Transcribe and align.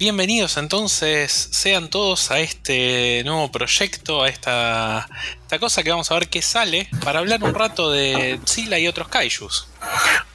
Bienvenidos 0.00 0.56
entonces, 0.56 1.30
sean 1.52 1.90
todos 1.90 2.30
a 2.30 2.40
este 2.40 3.22
nuevo 3.26 3.52
proyecto, 3.52 4.22
a 4.22 4.30
esta, 4.30 5.06
esta 5.42 5.58
cosa 5.58 5.82
que 5.82 5.90
vamos 5.90 6.10
a 6.10 6.14
ver 6.14 6.30
qué 6.30 6.40
sale, 6.40 6.88
para 7.04 7.18
hablar 7.18 7.44
un 7.44 7.52
rato 7.52 7.90
de 7.90 8.40
Zilla 8.46 8.78
y 8.78 8.88
otros 8.88 9.08
kaijus. 9.08 9.68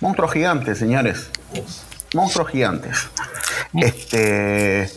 Monstruos 0.02 0.34
gigantes, 0.34 0.78
señores. 0.78 1.32
Monstruos 2.14 2.52
gigantes. 2.52 3.10
Este. 3.74 4.88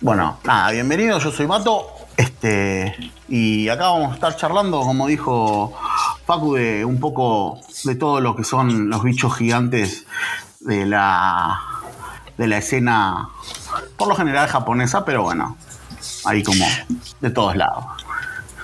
Bueno, 0.00 0.38
nada, 0.44 0.70
bienvenidos, 0.70 1.24
yo 1.24 1.32
soy 1.32 1.48
Mato. 1.48 1.88
Este. 2.16 2.94
Y 3.28 3.68
acá 3.68 3.88
vamos 3.88 4.12
a 4.12 4.14
estar 4.14 4.36
charlando, 4.36 4.78
como 4.82 5.08
dijo 5.08 5.76
Facu, 6.24 6.54
de 6.54 6.84
un 6.84 7.00
poco 7.00 7.58
de 7.82 7.96
todo 7.96 8.20
lo 8.20 8.36
que 8.36 8.44
son 8.44 8.88
los 8.88 9.02
bichos 9.02 9.36
gigantes 9.36 10.06
de 10.60 10.86
la. 10.86 11.71
De 12.36 12.46
la 12.46 12.58
escena 12.58 13.28
por 13.96 14.08
lo 14.08 14.14
general 14.14 14.48
japonesa, 14.48 15.04
pero 15.04 15.22
bueno, 15.22 15.56
ahí 16.24 16.42
como 16.42 16.66
de 17.20 17.30
todos 17.30 17.56
lados. 17.56 17.84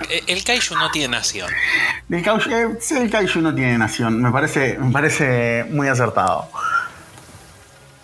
Eh, 0.09 0.23
el 0.27 0.43
kaiju 0.43 0.75
no 0.75 0.89
tiene 0.91 1.09
nación. 1.09 1.51
El 2.09 2.23
kaiju, 2.23 2.49
eh, 2.49 2.77
sí, 2.79 2.95
el 2.97 3.09
kaiju 3.09 3.41
no 3.41 3.53
tiene 3.53 3.77
nación, 3.77 4.21
me 4.21 4.31
parece, 4.31 4.77
me 4.77 4.91
parece 4.91 5.65
muy 5.69 5.87
acertado. 5.87 6.49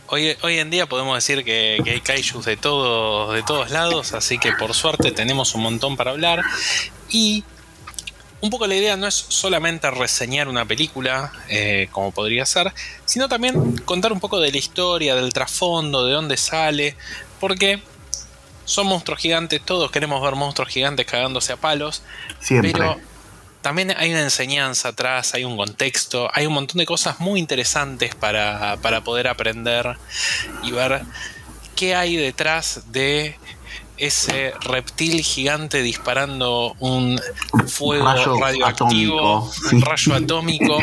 Hoy, 0.08 0.38
hoy 0.44 0.60
en 0.60 0.70
día 0.70 0.86
podemos 0.86 1.16
decir 1.16 1.44
que, 1.44 1.82
hay 1.84 2.02
kaijus 2.02 2.46
de, 2.46 2.58
todo, 2.58 3.34
de 3.34 3.42
todos 3.42 3.72
lados, 3.72 4.14
así 4.14 4.38
que 4.38 4.52
por 4.52 4.74
suerte 4.74 5.12
tenemos 5.12 5.56
un 5.56 5.64
montón 5.64 5.98
para 5.98 6.12
hablar. 6.12 6.44
Y 7.10 7.44
un 8.46 8.52
poco 8.52 8.68
la 8.68 8.76
idea 8.76 8.96
no 8.96 9.08
es 9.08 9.16
solamente 9.28 9.90
reseñar 9.90 10.48
una 10.48 10.66
película, 10.66 11.32
eh, 11.50 11.88
como 11.92 12.12
podría 12.12 12.46
ser, 12.46 12.72
sino 13.06 13.28
también 13.28 13.78
contar 13.80 14.14
un 14.14 14.20
poco 14.20 14.40
de 14.40 14.52
la 14.52 14.58
historia, 14.58 15.16
del 15.16 15.34
trasfondo, 15.34 16.06
de 16.06 16.14
dónde 16.14 16.38
sale, 16.38 16.96
porque 17.40 17.82
son 18.66 18.88
monstruos 18.88 19.20
gigantes, 19.20 19.62
todos 19.66 19.92
queremos 19.92 20.22
ver 20.22 20.36
monstruos 20.36 20.70
gigantes 20.70 21.06
cagándose 21.06 21.54
a 21.54 21.58
palos, 21.58 22.04
Siempre. 22.40 22.72
pero 22.72 23.00
también 23.62 23.96
hay 23.98 24.12
una 24.12 24.22
enseñanza 24.22 24.90
atrás, 24.90 25.34
hay 25.34 25.44
un 25.44 25.58
contexto, 25.58 26.30
hay 26.32 26.46
un 26.46 26.54
montón 26.54 26.78
de 26.78 26.86
cosas 26.86 27.20
muy 27.20 27.40
interesantes 27.40 28.14
para, 28.14 28.78
para 28.78 29.02
poder 29.02 29.28
aprender 29.28 29.98
y 30.64 30.72
ver 30.72 31.02
qué 31.76 31.96
hay 31.96 32.16
detrás 32.16 32.92
de 32.92 33.38
ese 33.98 34.54
reptil 34.62 35.22
gigante 35.24 35.82
disparando 35.82 36.76
un 36.80 37.20
fuego 37.68 38.06
Rayo 38.06 38.38
radioactivo, 38.40 39.50
atómico. 39.50 39.52
un 39.76 39.82
rayo 39.82 40.14
atómico 40.14 40.78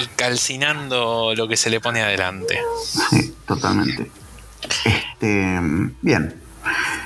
y 0.00 0.06
calcinando 0.16 1.34
lo 1.36 1.48
que 1.48 1.56
se 1.56 1.70
le 1.70 1.80
pone 1.80 2.02
adelante. 2.02 2.58
Sí, 3.10 3.34
totalmente. 3.46 4.10
Este, 4.84 5.58
bien. 6.02 6.42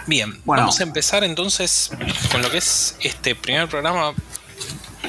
Bien, 0.06 0.40
Bueno. 0.44 0.62
vamos 0.62 0.80
a 0.80 0.82
empezar 0.82 1.22
entonces 1.22 1.90
con 2.32 2.42
lo 2.42 2.50
que 2.50 2.58
es 2.58 2.96
este 3.00 3.34
primer 3.36 3.68
programa 3.68 4.14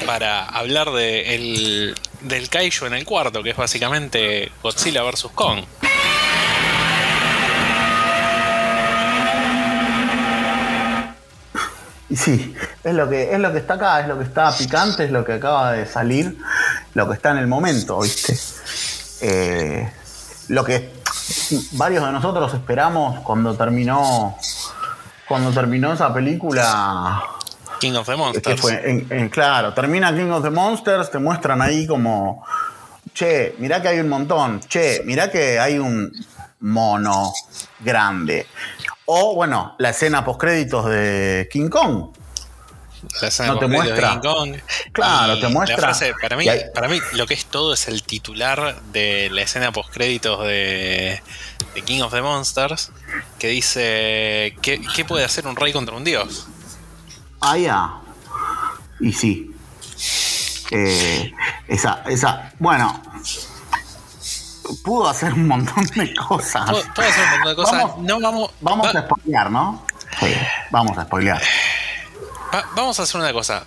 para 0.06 0.44
hablar 0.44 0.92
de 0.92 1.34
el- 1.34 1.94
del 2.20 2.48
Kaiju 2.48 2.86
en 2.86 2.94
el 2.94 3.04
cuarto, 3.04 3.42
que 3.42 3.50
es 3.50 3.56
básicamente 3.56 4.50
Godzilla 4.62 5.02
vs. 5.02 5.26
Kong. 5.34 5.64
Y 12.14 12.16
sí, 12.16 12.54
es 12.84 12.94
lo 12.94 13.08
que 13.08 13.34
es 13.34 13.40
lo 13.40 13.50
que 13.52 13.58
está 13.58 13.74
acá, 13.74 14.00
es 14.00 14.06
lo 14.06 14.16
que 14.16 14.22
está 14.22 14.56
picante, 14.56 15.02
es 15.04 15.10
lo 15.10 15.24
que 15.24 15.32
acaba 15.32 15.72
de 15.72 15.84
salir, 15.84 16.38
lo 16.94 17.08
que 17.08 17.14
está 17.14 17.32
en 17.32 17.38
el 17.38 17.48
momento, 17.48 17.98
¿viste? 17.98 18.38
Eh, 19.20 19.90
lo 20.46 20.64
que 20.64 20.92
varios 21.72 22.04
de 22.06 22.12
nosotros 22.12 22.54
esperamos 22.54 23.18
cuando 23.24 23.56
terminó 23.56 24.36
cuando 25.26 25.50
terminó 25.50 25.92
esa 25.92 26.14
película 26.14 27.20
King 27.80 27.94
of 27.94 28.06
the 28.06 28.12
que 28.12 28.16
Monsters. 28.18 28.60
fue 28.60 28.88
en- 28.88 29.06
en- 29.10 29.28
claro, 29.28 29.74
termina 29.74 30.14
King 30.14 30.30
of 30.30 30.44
the 30.44 30.50
Monsters, 30.50 31.10
te 31.10 31.18
muestran 31.18 31.60
ahí 31.62 31.84
como 31.84 32.44
che, 33.12 33.56
mirá 33.58 33.82
que 33.82 33.88
hay 33.88 33.98
un 33.98 34.08
montón, 34.08 34.60
che, 34.68 35.02
mirá 35.04 35.32
que 35.32 35.58
hay 35.58 35.80
un 35.80 36.12
mono 36.60 37.32
grande. 37.80 38.46
O 39.06 39.34
bueno, 39.34 39.74
la 39.78 39.90
escena 39.90 40.24
post 40.24 40.40
créditos 40.40 40.86
de 40.86 41.48
King 41.52 41.68
Kong. 41.68 42.06
La 43.20 43.28
escena 43.28 43.48
no 43.50 43.54
te 43.58 43.60
completa 43.66 43.84
de 43.84 43.90
muestra. 43.90 44.10
King 44.12 44.20
Kong. 44.20 44.56
Claro, 44.92 45.34
Y 45.36 45.40
te 45.42 45.48
muestra. 45.48 45.76
La 45.76 45.82
frase, 45.82 46.14
para, 46.22 46.36
mí, 46.38 46.48
hay- 46.48 46.62
para 46.74 46.88
mí, 46.88 46.98
lo 47.12 47.26
que 47.26 47.34
es 47.34 47.44
todo 47.46 47.74
es 47.74 47.86
el 47.88 48.02
titular 48.02 48.80
de 48.92 49.28
la 49.30 49.42
escena 49.42 49.72
post 49.72 49.90
créditos 49.92 50.40
de, 50.46 51.22
de 51.74 51.82
King 51.82 52.00
of 52.00 52.12
the 52.14 52.22
Monsters, 52.22 52.92
que 53.38 53.48
dice: 53.48 54.56
¿qué, 54.62 54.80
¿Qué 54.96 55.04
puede 55.04 55.24
hacer 55.24 55.46
un 55.46 55.54
rey 55.56 55.72
contra 55.74 55.94
un 55.94 56.04
dios? 56.04 56.46
Ah, 57.40 57.58
ya. 57.58 57.90
Y 59.00 59.12
sí. 59.12 59.50
Eh, 60.70 61.30
esa, 61.68 62.02
esa. 62.06 62.52
Bueno. 62.58 63.02
Pudo 64.82 65.08
hacer 65.08 65.32
un 65.32 65.46
montón 65.48 65.84
de 65.94 66.14
cosas. 66.14 66.70
Puedo, 66.70 66.84
puedo 66.94 67.08
hacer 67.08 67.24
un 67.24 67.30
montón 67.30 67.48
de 67.50 67.56
cosas. 67.56 67.78
Vamos- 67.82 67.98
no 67.98 68.20
vamos. 68.20 68.50
Vamos 68.60 68.86
va- 68.86 69.00
a 69.00 69.02
spoilear, 69.02 69.50
¿no? 69.50 69.84
Sí, 70.20 70.34
vamos 70.70 70.96
a 70.98 71.04
spoilear. 71.04 71.42
va- 72.54 72.64
vamos 72.74 73.00
a 73.00 73.02
hacer 73.04 73.20
una 73.20 73.32
cosa. 73.32 73.64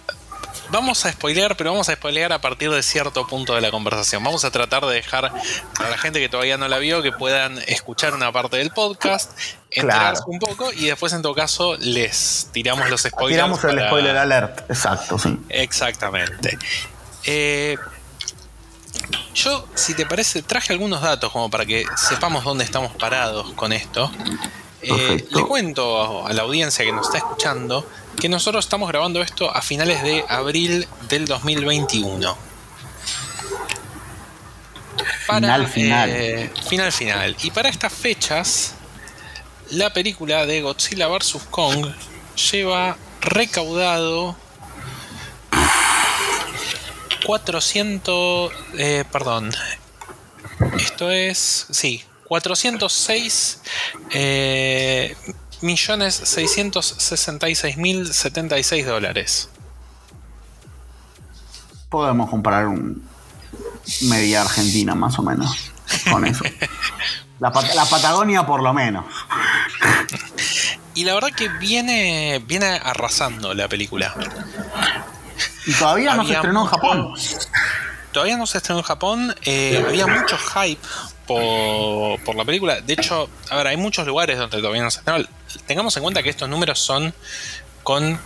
Vamos 0.69 1.05
a 1.05 1.11
spoilear, 1.13 1.55
pero 1.55 1.71
vamos 1.71 1.87
a 1.87 1.93
spoilear 1.95 2.33
a 2.33 2.41
partir 2.41 2.69
de 2.69 2.83
cierto 2.83 3.25
punto 3.25 3.55
de 3.55 3.61
la 3.61 3.71
conversación. 3.71 4.21
Vamos 4.21 4.43
a 4.43 4.51
tratar 4.51 4.85
de 4.85 4.95
dejar 4.95 5.31
para 5.77 5.89
la 5.89 5.97
gente 5.97 6.19
que 6.19 6.27
todavía 6.27 6.57
no 6.57 6.67
la 6.67 6.77
vio 6.77 7.01
que 7.01 7.13
puedan 7.13 7.57
escuchar 7.67 8.13
una 8.13 8.33
parte 8.33 8.57
del 8.57 8.71
podcast, 8.71 9.31
enterarse 9.71 10.23
Claro. 10.23 10.25
un 10.27 10.39
poco 10.39 10.73
y 10.73 10.87
después 10.87 11.13
en 11.13 11.21
todo 11.21 11.33
caso 11.33 11.77
les 11.79 12.49
tiramos 12.51 12.89
los 12.89 12.99
spoilers. 13.01 13.37
Tiramos 13.37 13.63
el 13.63 13.75
para- 13.77 13.87
spoiler 13.87 14.17
alert. 14.17 14.69
Exacto, 14.69 15.17
sí. 15.17 15.39
Exactamente. 15.47 16.57
Eh, 17.23 17.77
yo, 19.33 19.67
si 19.75 19.93
te 19.93 20.05
parece, 20.05 20.41
traje 20.41 20.73
algunos 20.73 21.01
datos 21.01 21.31
como 21.31 21.49
para 21.49 21.65
que 21.65 21.85
sepamos 21.95 22.43
dónde 22.43 22.63
estamos 22.63 22.95
parados 22.95 23.51
con 23.53 23.73
esto. 23.73 24.11
Eh, 24.81 25.25
le 25.31 25.41
cuento 25.41 26.25
a 26.25 26.33
la 26.33 26.43
audiencia 26.43 26.85
que 26.85 26.91
nos 26.91 27.07
está 27.07 27.17
escuchando 27.17 27.85
que 28.19 28.29
nosotros 28.29 28.65
estamos 28.65 28.89
grabando 28.89 29.21
esto 29.21 29.49
a 29.55 29.61
finales 29.61 30.01
de 30.03 30.23
abril 30.27 30.87
del 31.09 31.25
2021. 31.25 32.37
Final, 35.27 35.67
final. 35.67 36.09
eh, 36.09 36.51
final, 36.67 36.91
final. 36.91 37.35
Y 37.43 37.51
para 37.51 37.69
estas 37.69 37.93
fechas, 37.93 38.73
la 39.71 39.91
película 39.91 40.45
de 40.45 40.61
Godzilla 40.61 41.07
vs. 41.07 41.37
Kong 41.51 41.87
lleva 42.51 42.97
recaudado 43.21 44.35
400. 47.27 48.51
eh, 48.77 49.03
perdón. 49.11 49.51
Esto 50.77 51.11
es. 51.11 51.67
Sí, 51.69 52.01
406 52.29 53.61
eh, 54.11 55.15
millones 55.61 56.15
666 56.15 57.77
mil 57.77 58.13
76 58.13 58.85
dólares. 58.85 59.49
Podemos 61.89 62.29
comparar 62.29 62.67
un 62.67 63.05
media 64.03 64.41
Argentina, 64.41 64.95
más 64.95 65.19
o 65.19 65.21
menos, 65.23 65.71
con 66.09 66.25
eso. 66.25 66.43
La, 67.39 67.51
Pat- 67.51 67.75
la 67.75 67.85
Patagonia, 67.85 68.47
por 68.47 68.63
lo 68.63 68.73
menos. 68.73 69.05
Y 70.95 71.03
la 71.03 71.13
verdad 71.13 71.29
que 71.37 71.49
viene, 71.49 72.41
viene 72.47 72.65
arrasando 72.83 73.53
la 73.53 73.67
película. 73.69 74.15
Y 75.67 75.73
todavía 75.73 76.15
no 76.15 76.25
se 76.25 76.33
estrenó 76.33 76.61
en 76.61 76.67
Japón. 76.67 77.13
Todavía 78.11 78.37
no 78.37 78.47
se 78.47 78.57
estrenó 78.57 78.79
en 78.79 78.85
Japón. 78.85 79.35
eh, 79.43 79.83
había 79.85 80.07
mucho 80.07 80.37
hype 80.37 80.81
por, 81.27 82.19
por 82.23 82.35
la 82.35 82.45
película. 82.45 82.81
De 82.81 82.93
hecho, 82.93 83.29
a 83.49 83.57
ver, 83.57 83.67
hay 83.67 83.77
muchos 83.77 84.07
lugares 84.07 84.39
donde 84.39 84.57
todavía 84.57 84.81
no 84.81 84.89
se 84.89 84.99
estrenó. 84.99 85.23
Tengamos 85.67 85.95
en 85.97 86.03
cuenta 86.03 86.23
que 86.23 86.29
estos 86.29 86.49
números 86.49 86.79
son 86.79 87.13
con 87.83 88.19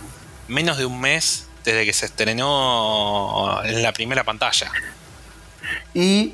menos 0.48 0.78
de 0.78 0.86
un 0.86 0.98
mes 0.98 1.46
desde 1.64 1.84
que 1.84 1.92
se 1.92 2.06
estrenó 2.06 3.60
en 3.64 3.82
la 3.82 3.92
primera 3.92 4.24
pantalla. 4.24 4.70
Y 5.94 6.32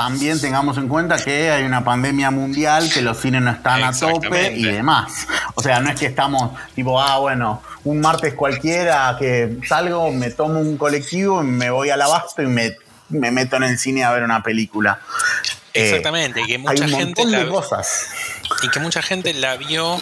también 0.00 0.40
tengamos 0.40 0.78
en 0.78 0.88
cuenta 0.88 1.22
que 1.22 1.50
hay 1.50 1.62
una 1.64 1.84
pandemia 1.84 2.30
mundial, 2.30 2.90
que 2.90 3.02
los 3.02 3.20
cines 3.20 3.42
no 3.42 3.50
están 3.50 3.84
a 3.84 3.92
tope 3.92 4.50
y 4.56 4.64
demás. 4.64 5.26
O 5.54 5.62
sea, 5.62 5.78
no 5.80 5.90
es 5.90 6.00
que 6.00 6.06
estamos 6.06 6.58
tipo, 6.74 6.98
ah, 6.98 7.18
bueno, 7.18 7.62
un 7.84 8.00
martes 8.00 8.32
cualquiera 8.32 9.14
que 9.18 9.58
salgo, 9.68 10.10
me 10.10 10.30
tomo 10.30 10.58
un 10.58 10.78
colectivo 10.78 11.42
y 11.42 11.46
me 11.46 11.68
voy 11.68 11.90
al 11.90 12.00
abasto 12.00 12.40
y 12.40 12.46
me, 12.46 12.78
me 13.10 13.30
meto 13.30 13.56
en 13.56 13.64
el 13.64 13.78
cine 13.78 14.02
a 14.02 14.10
ver 14.12 14.22
una 14.22 14.42
película. 14.42 15.00
Eh, 15.74 15.88
Exactamente, 15.88 16.40
y 16.40 16.46
que 16.46 16.52
hay 16.54 16.58
mucha 16.58 16.84
un 16.84 16.90
gente 16.90 17.26
de 17.26 17.44
la, 17.44 17.46
cosas. 17.50 18.06
y 18.62 18.70
que 18.70 18.80
mucha 18.80 19.02
gente 19.02 19.34
la 19.34 19.58
vio 19.58 20.00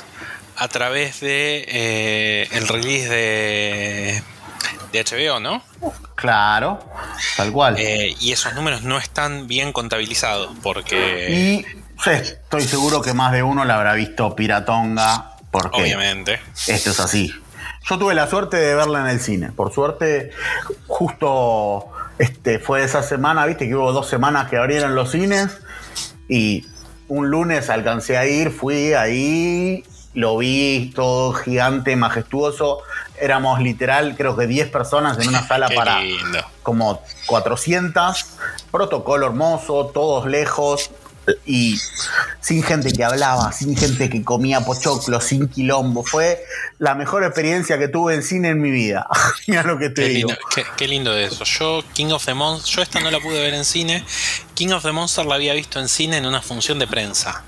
a 0.54 0.68
través 0.68 1.18
de 1.18 1.64
eh, 1.66 2.48
el 2.52 2.68
release 2.68 3.08
de 3.08 4.22
de 4.92 5.04
HBO, 5.04 5.40
¿no? 5.40 5.62
Claro, 6.14 6.80
tal 7.36 7.52
cual. 7.52 7.76
Eh, 7.78 8.16
y 8.20 8.32
esos 8.32 8.54
números 8.54 8.82
no 8.82 8.98
están 8.98 9.46
bien 9.46 9.72
contabilizados 9.72 10.50
porque... 10.62 11.30
Y 11.30 11.64
sí, 12.02 12.10
estoy 12.10 12.62
seguro 12.62 13.02
que 13.02 13.12
más 13.14 13.32
de 13.32 13.42
uno 13.42 13.64
la 13.64 13.76
habrá 13.76 13.94
visto 13.94 14.34
Piratonga, 14.34 15.36
porque 15.50 15.82
Obviamente. 15.82 16.40
esto 16.66 16.90
es 16.90 17.00
así. 17.00 17.32
Yo 17.88 17.98
tuve 17.98 18.14
la 18.14 18.26
suerte 18.26 18.56
de 18.56 18.74
verla 18.74 19.00
en 19.00 19.06
el 19.06 19.20
cine. 19.20 19.52
Por 19.52 19.72
suerte, 19.72 20.30
justo 20.86 21.88
este, 22.18 22.58
fue 22.58 22.82
esa 22.82 23.02
semana, 23.02 23.46
viste 23.46 23.68
que 23.68 23.74
hubo 23.74 23.92
dos 23.92 24.08
semanas 24.08 24.48
que 24.50 24.56
abrieron 24.56 24.94
los 24.94 25.12
cines 25.12 25.58
y 26.28 26.66
un 27.08 27.30
lunes 27.30 27.70
alcancé 27.70 28.18
a 28.18 28.26
ir, 28.26 28.50
fui 28.50 28.92
ahí, 28.92 29.84
lo 30.14 30.36
vi 30.36 30.92
todo 30.94 31.32
gigante, 31.32 31.96
majestuoso. 31.96 32.80
Éramos 33.20 33.60
literal, 33.60 34.14
creo 34.16 34.36
que 34.36 34.46
10 34.46 34.70
personas 34.70 35.18
en 35.18 35.28
una 35.28 35.46
sala 35.48 35.68
para 35.68 36.00
lindo. 36.00 36.40
como 36.62 37.02
400. 37.26 38.26
Protocolo 38.70 39.26
hermoso, 39.26 39.86
todos 39.92 40.26
lejos 40.26 40.90
y 41.44 41.78
sin 42.40 42.62
gente 42.62 42.90
que 42.90 43.04
hablaba, 43.04 43.52
sin 43.52 43.76
gente 43.76 44.08
que 44.08 44.24
comía 44.24 44.60
pochoclo, 44.62 45.20
sin 45.20 45.46
quilombo. 45.48 46.02
Fue 46.02 46.42
la 46.78 46.94
mejor 46.94 47.22
experiencia 47.24 47.78
que 47.78 47.88
tuve 47.88 48.14
en 48.14 48.22
cine 48.22 48.48
en 48.48 48.60
mi 48.62 48.70
vida. 48.70 49.06
Mira 49.46 49.62
lo 49.62 49.78
que 49.78 49.90
te 49.90 50.02
Qué 50.04 50.08
digo. 50.08 50.28
lindo, 50.30 50.42
qué- 50.54 50.64
qué 50.76 50.88
lindo 50.88 51.14
eso. 51.16 51.44
Yo, 51.44 51.82
King 51.92 52.12
of 52.12 52.24
the 52.24 52.32
Monsters, 52.34 52.74
yo 52.76 52.82
esta 52.82 53.00
no 53.00 53.10
la 53.10 53.20
pude 53.20 53.40
ver 53.42 53.52
en 53.54 53.64
cine. 53.66 54.04
King 54.54 54.68
of 54.70 54.82
the 54.82 54.92
Monsters 54.92 55.26
la 55.28 55.34
había 55.34 55.52
visto 55.52 55.78
en 55.80 55.88
cine 55.88 56.16
en 56.16 56.24
una 56.26 56.40
función 56.40 56.78
de 56.78 56.86
prensa. 56.86 57.42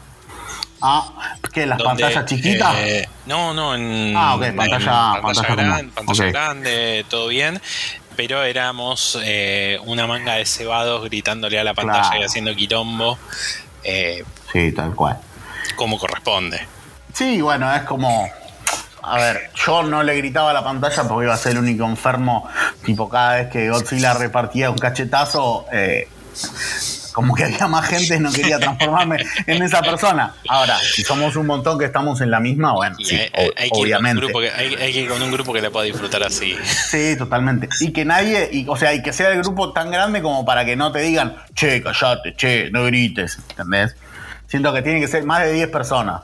Ah, 0.82 1.36
¿qué? 1.52 1.66
¿Las 1.66 1.78
donde, 1.78 2.02
pantallas 2.04 2.24
chiquitas? 2.26 2.74
eh, 2.78 3.08
no, 3.26 3.52
no, 3.54 3.74
en, 3.74 4.14
Ah, 4.16 4.36
ok, 4.36 4.42
en 4.44 4.56
pantalla- 4.56 5.20
pantalla, 5.20 5.22
pantalla 5.22 5.54
gran- 5.54 6.32
grande, 6.32 7.04
todo 7.08 7.28
bien. 7.28 7.60
Pero 8.16 8.42
éramos 8.42 9.18
eh, 9.22 9.78
una 9.84 10.06
manga 10.06 10.34
de 10.34 10.44
cebados 10.46 11.02
gritándole 11.04 11.58
a 11.58 11.64
la 11.64 11.74
pantalla 11.74 12.02
Claro. 12.02 12.20
y 12.22 12.24
haciendo 12.24 12.54
quilombo 12.54 13.18
eh, 13.84 14.24
Sí, 14.52 14.72
tal 14.72 14.94
cual. 14.94 15.18
como 15.76 15.98
corresponde. 15.98 16.66
Sí, 17.14 17.40
bueno, 17.40 17.74
es 17.74 17.82
como. 17.82 18.28
A 19.02 19.16
ver, 19.16 19.50
yo 19.66 19.82
no 19.82 20.02
le 20.02 20.14
gritaba 20.16 20.50
a 20.50 20.52
la 20.52 20.62
pantalla 20.62 21.04
porque 21.04 21.24
iba 21.24 21.34
a 21.34 21.38
ser 21.38 21.52
el 21.52 21.58
único 21.58 21.84
enfermo. 21.86 22.46
Tipo, 22.84 23.08
cada 23.08 23.36
vez 23.36 23.48
que 23.50 23.70
Godzilla 23.70 24.12
repartía 24.12 24.70
un 24.70 24.76
cachetazo, 24.76 25.64
eh, 25.72 26.06
como 27.12 27.34
que 27.34 27.44
había 27.44 27.66
más 27.66 27.86
gente 27.86 28.16
y 28.16 28.20
no 28.20 28.32
quería 28.32 28.58
transformarme 28.58 29.18
en 29.46 29.62
esa 29.62 29.82
persona. 29.82 30.34
Ahora, 30.48 30.78
si 30.78 31.02
somos 31.02 31.36
un 31.36 31.46
montón 31.46 31.78
que 31.78 31.84
estamos 31.84 32.20
en 32.20 32.30
la 32.30 32.40
misma, 32.40 32.72
bueno, 32.72 32.96
sí, 32.98 33.16
hay, 33.16 33.50
hay 33.56 33.70
obviamente. 33.72 34.26
que, 34.26 34.50
hay, 34.50 34.74
hay 34.74 34.92
que 34.92 35.00
ir 35.00 35.08
con 35.08 35.22
un 35.22 35.30
grupo 35.30 35.52
que 35.52 35.60
la 35.60 35.70
pueda 35.70 35.84
disfrutar 35.84 36.22
así. 36.22 36.56
Sí, 36.90 37.16
totalmente. 37.16 37.68
Y 37.80 37.92
que 37.92 38.04
nadie, 38.04 38.48
y, 38.52 38.66
o 38.68 38.76
sea, 38.76 38.94
y 38.94 39.02
que 39.02 39.12
sea 39.12 39.30
el 39.30 39.38
grupo 39.38 39.72
tan 39.72 39.90
grande 39.90 40.22
como 40.22 40.44
para 40.44 40.64
que 40.64 40.76
no 40.76 40.92
te 40.92 41.00
digan, 41.00 41.36
che, 41.54 41.82
callate, 41.82 42.34
che, 42.36 42.70
no 42.70 42.84
grites, 42.84 43.38
¿entendés? 43.50 43.96
Siento 44.46 44.72
que 44.72 44.82
tiene 44.82 45.00
que 45.00 45.08
ser 45.08 45.24
más 45.24 45.44
de 45.44 45.52
10 45.52 45.68
personas. 45.68 46.22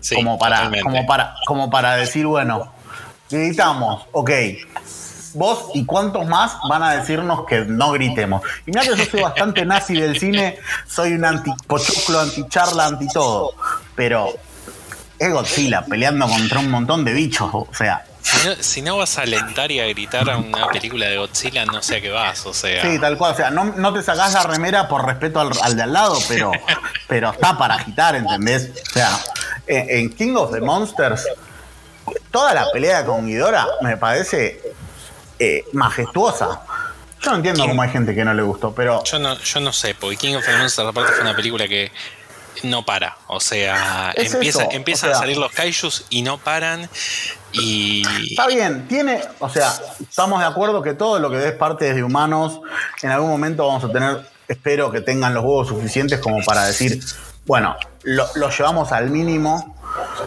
Sí, 0.00 0.14
como 0.16 0.38
para, 0.38 0.56
totalmente. 0.56 0.84
como 0.84 1.06
para, 1.06 1.34
como 1.46 1.70
para 1.70 1.96
decir, 1.96 2.26
bueno, 2.26 2.72
gritamos, 3.30 4.06
ok. 4.12 4.30
Vos 5.38 5.70
y 5.72 5.84
cuántos 5.84 6.26
más 6.26 6.56
van 6.68 6.82
a 6.82 6.96
decirnos 6.96 7.46
que 7.46 7.64
no 7.64 7.92
gritemos. 7.92 8.42
Y 8.66 8.72
mira 8.72 8.82
que 8.82 8.96
yo 8.96 9.04
soy 9.04 9.22
bastante 9.22 9.64
nazi 9.64 9.94
del 9.94 10.18
cine, 10.18 10.58
soy 10.86 11.12
un 11.12 11.24
anti 11.24 11.52
pochoclo, 11.66 12.20
anti 12.20 13.06
todo. 13.12 13.54
Pero 13.94 14.34
es 15.16 15.32
Godzilla 15.32 15.84
peleando 15.84 16.26
contra 16.28 16.58
un 16.58 16.70
montón 16.70 17.04
de 17.04 17.12
bichos. 17.12 17.50
O 17.52 17.68
sea, 17.72 18.04
Si 18.20 18.48
no, 18.48 18.54
si 18.58 18.82
no 18.82 18.96
vas 18.96 19.16
a 19.16 19.22
alentar 19.22 19.70
y 19.70 19.78
a 19.78 19.86
gritar 19.86 20.28
a 20.28 20.38
una 20.38 20.66
película 20.68 21.06
de 21.06 21.18
Godzilla, 21.18 21.64
no 21.64 21.82
sé 21.82 21.96
a 21.96 22.00
qué 22.00 22.10
vas, 22.10 22.44
o 22.44 22.52
sea. 22.52 22.82
sí, 22.82 22.98
tal 22.98 23.16
cual. 23.16 23.32
O 23.32 23.36
sea, 23.36 23.50
no, 23.50 23.64
no 23.64 23.92
te 23.92 24.02
sacás 24.02 24.34
la 24.34 24.42
remera 24.42 24.88
por 24.88 25.06
respeto 25.06 25.38
al, 25.38 25.52
al 25.62 25.76
de 25.76 25.82
al 25.84 25.92
lado, 25.92 26.18
pero, 26.28 26.50
pero 27.06 27.30
está 27.30 27.56
para 27.56 27.76
agitar, 27.76 28.16
¿entendés? 28.16 28.70
O 28.88 28.92
sea, 28.92 29.10
en, 29.68 29.88
en 29.88 30.10
King 30.10 30.34
of 30.34 30.52
the 30.52 30.60
Monsters, 30.60 31.26
toda 32.32 32.54
la 32.54 32.66
pelea 32.72 33.04
con 33.04 33.26
Ghidorah 33.26 33.66
me 33.82 33.96
parece 33.96 34.60
eh, 35.38 35.64
majestuosa. 35.72 36.60
Yo 37.20 37.30
no 37.30 37.36
entiendo 37.38 37.62
King- 37.62 37.68
cómo 37.70 37.82
hay 37.82 37.90
gente 37.90 38.14
que 38.14 38.24
no 38.24 38.32
le 38.34 38.42
gustó, 38.42 38.72
pero 38.74 39.02
Yo 39.04 39.18
no, 39.18 39.36
yo 39.38 39.60
no 39.60 39.72
sé, 39.72 39.94
porque 39.94 40.16
King 40.16 40.36
of 40.36 40.44
the 40.46 40.56
Monsters 40.56 40.88
aparte 40.88 41.12
fue 41.12 41.22
una 41.22 41.34
película 41.34 41.66
que 41.66 41.90
no 42.64 42.84
para. 42.84 43.16
O 43.28 43.40
sea, 43.40 44.12
Es 44.16 44.34
empieza- 44.34 44.62
eso, 44.62 44.70
empiezan 44.72 45.10
o 45.10 45.12
sea- 45.12 45.18
a 45.18 45.20
salir 45.22 45.36
los 45.36 45.50
kaijus 45.52 46.04
y 46.10 46.22
no 46.22 46.38
paran. 46.38 46.88
Y. 47.52 48.02
está 48.30 48.46
bien, 48.46 48.86
tiene, 48.88 49.20
o 49.38 49.48
sea, 49.48 49.72
estamos 50.00 50.40
de 50.40 50.46
acuerdo 50.46 50.82
que 50.82 50.94
todo 50.94 51.18
lo 51.18 51.30
que 51.30 51.46
es 51.48 51.52
parte 51.54 51.92
de 51.94 52.02
humanos, 52.02 52.60
en 53.02 53.10
algún 53.10 53.30
momento 53.30 53.66
vamos 53.66 53.84
a 53.84 53.90
tener, 53.92 54.20
espero 54.46 54.90
que 54.92 55.00
tengan 55.00 55.32
los 55.34 55.42
huevos 55.44 55.68
suficientes 55.68 56.20
como 56.20 56.44
para 56.44 56.64
decir, 56.66 57.00
bueno, 57.46 57.76
lo, 58.02 58.26
lo 58.34 58.50
llevamos 58.50 58.92
al 58.92 59.08
mínimo, 59.10 59.76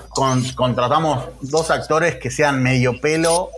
con- 0.10 0.44
contratamos 0.54 1.26
dos 1.42 1.70
actores 1.70 2.16
que 2.16 2.32
sean 2.32 2.62
medio 2.64 3.00
pelo, 3.00 3.52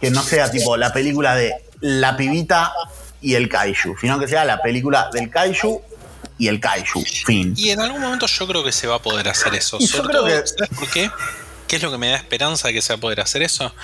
que 0.00 0.10
no 0.10 0.22
sea 0.22 0.50
tipo 0.50 0.76
la 0.76 0.92
película 0.92 1.34
de 1.34 1.52
la 1.80 2.16
pibita 2.16 2.72
y 3.20 3.34
el 3.34 3.48
kaiju, 3.48 3.96
sino 4.00 4.18
que 4.18 4.28
sea 4.28 4.44
la 4.44 4.60
película 4.62 5.08
del 5.12 5.30
kaiju 5.30 5.82
y 6.38 6.48
el 6.48 6.60
kaiju, 6.60 7.02
fin. 7.24 7.54
Y 7.56 7.70
en 7.70 7.80
algún 7.80 8.00
momento 8.02 8.26
yo 8.26 8.46
creo 8.46 8.62
que 8.62 8.72
se 8.72 8.86
va 8.86 8.96
a 8.96 9.02
poder 9.02 9.28
hacer 9.28 9.54
eso. 9.54 9.78
Y 9.80 9.86
yo 9.86 10.02
creo 10.02 10.20
todo, 10.20 10.26
que- 10.26 10.46
¿sabes 10.46 10.70
por 10.78 10.88
qué? 10.90 11.10
¿Qué 11.66 11.76
es 11.76 11.82
lo 11.82 11.90
que 11.90 11.98
me 11.98 12.08
da 12.10 12.16
esperanza 12.16 12.68
de 12.68 12.74
que 12.74 12.82
se 12.82 12.92
va 12.92 12.98
a 12.98 13.00
poder 13.00 13.20
hacer 13.20 13.42
eso? 13.42 13.74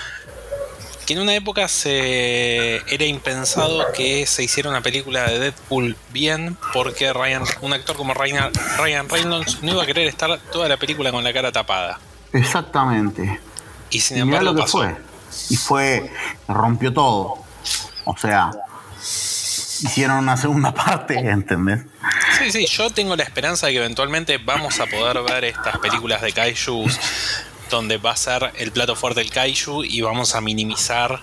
Que 1.05 1.13
en 1.13 1.19
una 1.19 1.35
época 1.35 1.67
se 1.67 2.77
era 2.93 3.03
impensado 3.03 3.91
que 3.91 4.25
se 4.25 4.41
hiciera 4.43 4.69
una 4.69 4.81
película 4.81 5.25
de 5.29 5.37
Deadpool 5.39 5.97
bien, 6.13 6.55
porque 6.71 7.11
Ryan, 7.11 7.43
un 7.61 7.73
actor 7.73 7.97
como 7.97 8.13
Ryan, 8.13 8.51
Ryan 8.77 9.09
Reynolds 9.09 9.61
no 9.63 9.73
iba 9.73 9.83
a 9.83 9.85
querer 9.85 10.07
estar 10.07 10.39
toda 10.51 10.69
la 10.69 10.77
película 10.77 11.11
con 11.11 11.23
la 11.23 11.33
cara 11.33 11.51
tapada. 11.51 11.99
Exactamente. 12.31 13.39
Y 13.89 13.99
sin 13.99 14.17
Y 14.17 14.23
mirá 14.23 14.37
embargo 14.39 14.51
lo 14.51 14.55
que 14.55 14.61
pasó. 14.61 14.77
fue. 14.77 14.95
Y 15.49 15.55
fue, 15.57 16.11
rompió 16.47 16.93
todo. 16.93 17.43
O 18.05 18.17
sea, 18.17 18.51
hicieron 18.99 20.17
una 20.17 20.37
segunda 20.37 20.73
parte, 20.75 21.15
¿entendés? 21.17 21.81
Sí, 22.39 22.51
sí, 22.51 22.65
yo 22.67 22.89
tengo 22.89 23.15
la 23.15 23.23
esperanza 23.23 23.67
de 23.67 23.73
que 23.73 23.79
eventualmente 23.79 24.37
vamos 24.37 24.79
a 24.79 24.85
poder 24.85 25.21
ver 25.23 25.45
estas 25.45 25.77
películas 25.79 26.21
de 26.21 26.31
kaijus 26.31 26.99
donde 27.69 27.97
va 27.97 28.11
a 28.11 28.17
ser 28.17 28.51
el 28.57 28.71
plato 28.71 28.95
fuerte 28.95 29.21
el 29.21 29.31
kaiju 29.31 29.83
y 29.83 30.01
vamos 30.01 30.35
a 30.35 30.41
minimizar 30.41 31.21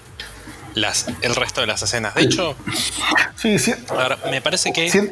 las, 0.75 1.07
el 1.23 1.35
resto 1.37 1.61
de 1.61 1.67
las 1.67 1.83
escenas. 1.83 2.15
De 2.15 2.23
hecho, 2.23 2.57
Sí, 3.37 3.59
sí. 3.59 3.75
a 3.89 3.95
ver, 3.95 4.19
me 4.31 4.41
parece 4.41 4.73
que 4.73 4.91
sí. 4.91 5.11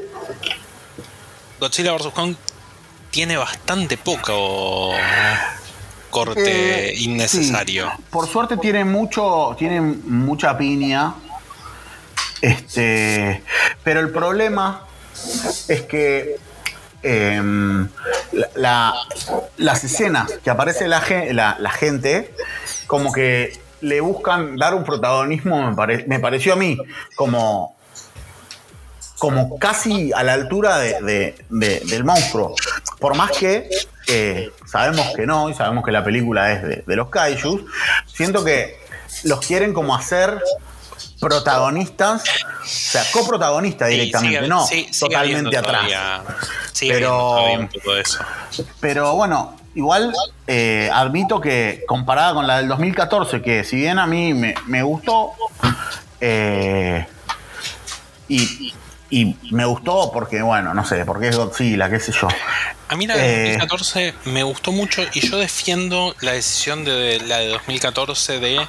Godzilla 1.60 1.92
vs. 1.92 2.08
Kong 2.14 2.36
tiene 3.10 3.36
bastante 3.36 3.96
poco 3.96 4.92
corte 6.24 6.90
Eh, 6.90 6.94
innecesario. 6.98 7.90
sí. 7.96 8.02
Por 8.10 8.26
suerte 8.28 8.56
tiene 8.56 8.84
mucho, 8.84 9.54
tiene 9.58 9.80
mucha 9.80 10.56
piña. 10.58 11.14
Este, 12.40 13.42
pero 13.82 14.00
el 14.00 14.10
problema 14.10 14.84
es 15.68 15.82
que 15.82 16.36
em, 17.02 17.88
la- 18.32 18.48
la- 18.56 18.94
las 19.56 19.84
escenas 19.84 20.30
que 20.42 20.50
aparece 20.50 20.88
la, 20.88 21.00
gen- 21.00 21.34
la- 21.36 21.56
la 21.60 21.70
gente, 21.70 22.34
como 22.88 23.12
que 23.12 23.58
le 23.82 24.00
buscan 24.00 24.56
dar 24.56 24.74
un 24.74 24.82
protagonismo, 24.84 25.70
me, 25.70 25.76
pare- 25.76 26.04
me 26.08 26.18
pareció 26.18 26.54
a 26.54 26.56
mí, 26.56 26.76
como, 27.14 27.76
como 29.18 29.58
casi 29.58 30.12
a 30.12 30.22
la 30.22 30.34
altura 30.34 30.78
de- 30.78 31.00
de- 31.02 31.44
de- 31.48 31.80
del 31.80 32.04
monstruo. 32.04 32.54
Por 33.00 33.16
más 33.16 33.30
que 33.32 33.68
eh, 34.06 34.50
sabemos 34.66 35.06
que 35.14 35.26
no, 35.26 35.50
y 35.50 35.54
sabemos 35.54 35.84
que 35.84 35.90
la 35.92 36.02
película 36.04 36.52
es 36.52 36.62
de, 36.86 36.96
los 36.96 37.08
kaijus, 37.10 37.62
siento 38.06 38.44
que 38.44 38.78
los 39.24 39.40
quieren 39.44 39.74
como 39.74 39.94
hacer 39.94 40.40
protagonistas, 41.20 42.22
o 42.22 42.64
sea, 42.64 43.02
coprotagonistas 43.12 43.88
Sí, 43.88 43.94
directamente, 43.94 44.36
sigue- 44.38 44.48
no 44.48 44.66
sí, 44.66 44.88
totalmente 44.98 45.56
atrás. 45.56 45.82
todavía- 45.82 46.22
Pero- 46.80 47.52
un 47.54 47.68
poco 47.68 47.94
de 47.94 48.00
eso. 48.02 48.18
Pero 48.80 49.14
bueno, 49.14 49.56
igual 49.74 50.14
eh, 50.46 50.88
admito 50.92 51.40
que 51.40 51.84
comparada 51.86 52.34
con 52.34 52.46
la 52.46 52.58
del 52.58 52.68
2014, 52.68 53.42
que 53.42 53.64
si 53.64 53.76
bien 53.76 53.98
a 53.98 54.06
mí 54.06 54.32
me, 54.32 54.54
me 54.66 54.82
gustó, 54.82 55.32
eh, 56.20 57.06
y, 58.28 58.72
y 59.10 59.36
me 59.50 59.64
gustó 59.64 60.10
porque, 60.12 60.42
bueno, 60.42 60.74
no 60.74 60.84
sé, 60.84 61.04
porque 61.04 61.28
es 61.28 61.36
Godzilla, 61.36 61.88
qué 61.88 61.98
sé 62.00 62.12
yo. 62.12 62.28
A 62.88 62.96
mí 62.96 63.06
la 63.06 63.16
de 63.16 63.52
Eh, 63.52 63.58
2014 63.58 64.14
me 64.26 64.42
gustó 64.42 64.72
mucho 64.72 65.02
y 65.12 65.20
yo 65.28 65.38
defiendo 65.38 66.14
la 66.20 66.32
decisión 66.32 66.84
de 66.84 67.20
la 67.26 67.38
de 67.38 67.48
2014 67.48 68.38
de 68.40 68.66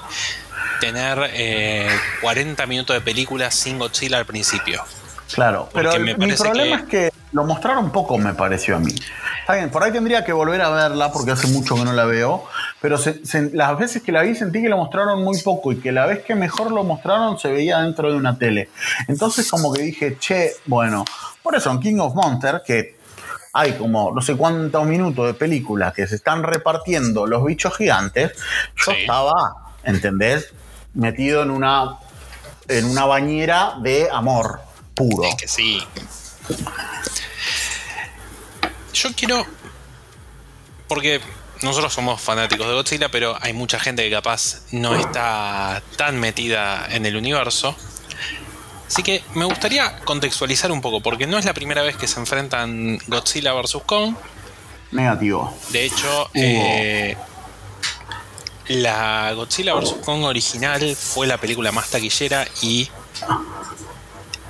tener 0.81 1.29
eh, 1.33 1.89
40 2.21 2.65
minutos 2.65 2.93
de 2.95 3.01
película 3.01 3.51
sin 3.51 3.79
Godzilla 3.79 4.17
al 4.17 4.25
principio. 4.25 4.83
Claro, 5.33 5.69
pero 5.73 5.91
el- 5.93 6.17
mi 6.17 6.31
problema 6.33 6.85
que- 6.87 7.07
es 7.07 7.11
que 7.11 7.19
lo 7.31 7.43
mostraron 7.43 7.91
poco, 7.91 8.17
me 8.17 8.33
pareció 8.33 8.77
a 8.77 8.79
mí. 8.79 8.93
Está 9.41 9.55
bien, 9.55 9.69
por 9.69 9.83
ahí 9.83 9.91
tendría 9.91 10.23
que 10.23 10.33
volver 10.33 10.61
a 10.61 10.69
verla 10.69 11.11
porque 11.11 11.31
hace 11.31 11.47
mucho 11.47 11.75
que 11.75 11.83
no 11.85 11.93
la 11.93 12.05
veo, 12.05 12.45
pero 12.81 12.97
las 13.53 13.77
veces 13.77 14.01
que 14.01 14.11
la 14.11 14.21
vi 14.23 14.35
sentí 14.35 14.61
que 14.61 14.69
lo 14.69 14.77
mostraron 14.77 15.23
muy 15.23 15.39
poco 15.41 15.71
y 15.71 15.79
que 15.79 15.91
la 15.91 16.05
vez 16.07 16.23
que 16.23 16.33
mejor 16.35 16.71
lo 16.71 16.83
mostraron 16.83 17.37
se 17.39 17.51
veía 17.51 17.79
dentro 17.81 18.09
de 18.11 18.17
una 18.17 18.37
tele. 18.37 18.69
Entonces 19.07 19.49
como 19.49 19.71
que 19.73 19.81
dije, 19.83 20.17
che, 20.19 20.51
bueno, 20.65 21.05
por 21.43 21.55
eso 21.55 21.69
en 21.71 21.79
King 21.79 21.99
of 21.99 22.15
Monsters, 22.15 22.61
que 22.65 22.97
hay 23.53 23.73
como 23.73 24.11
no 24.11 24.21
sé 24.21 24.35
cuántos 24.35 24.85
minutos 24.85 25.25
de 25.27 25.33
película 25.33 25.91
que 25.91 26.05
se 26.07 26.15
están 26.15 26.43
repartiendo 26.43 27.25
los 27.27 27.43
bichos 27.45 27.75
gigantes, 27.77 28.31
yo 28.75 28.91
estaba, 29.01 29.33
¿entendés? 29.83 30.53
Metido 30.93 31.41
en 31.43 31.51
una, 31.51 31.97
en 32.67 32.85
una 32.85 33.05
bañera 33.05 33.73
de 33.81 34.07
amor 34.11 34.61
puro. 34.99 35.23
Es 35.23 35.35
que 35.35 35.47
sí. 35.47 35.81
Yo 38.93 39.09
quiero. 39.15 39.45
Porque 40.87 41.21
nosotros 41.61 41.93
somos 41.93 42.19
fanáticos 42.19 42.67
de 42.67 42.73
Godzilla, 42.73 43.09
pero 43.09 43.37
hay 43.41 43.53
mucha 43.53 43.79
gente 43.79 44.03
que 44.03 44.11
capaz 44.11 44.63
no 44.71 44.95
está 44.95 45.81
tan 45.95 46.19
metida 46.19 46.87
en 46.89 47.05
el 47.05 47.15
universo. 47.15 47.75
Así 48.87 49.03
que 49.03 49.23
me 49.35 49.45
gustaría 49.45 49.99
contextualizar 49.99 50.71
un 50.71 50.81
poco, 50.81 51.01
porque 51.01 51.27
no 51.27 51.37
es 51.37 51.45
la 51.45 51.53
primera 51.53 51.81
vez 51.81 51.95
que 51.95 52.07
se 52.07 52.19
enfrentan 52.19 52.99
Godzilla 53.07 53.53
vs. 53.53 53.77
Kong. 53.85 54.15
Negativo. 54.91 55.55
De 55.69 55.85
hecho, 55.85 56.29
eh, 56.33 57.15
la 58.67 59.31
Godzilla 59.33 59.75
vs. 59.75 59.93
Kong 60.03 60.23
original 60.23 60.95
fue 60.95 61.27
la 61.27 61.37
película 61.37 61.71
más 61.71 61.89
taquillera 61.89 62.47
y 62.63 62.89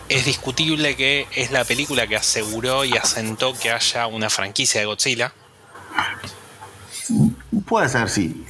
es 0.10 0.26
discutible 0.26 0.96
que 0.96 1.28
es 1.36 1.52
la 1.52 1.64
película 1.64 2.08
que 2.08 2.16
aseguró 2.16 2.84
y 2.84 2.98
asentó 2.98 3.54
que 3.54 3.72
haya 3.72 4.08
una 4.08 4.30
franquicia 4.30 4.82
de 4.82 4.88
Godzilla. 4.88 5.32
Puede 7.66 7.90
ser, 7.90 8.10
sí. 8.10 8.44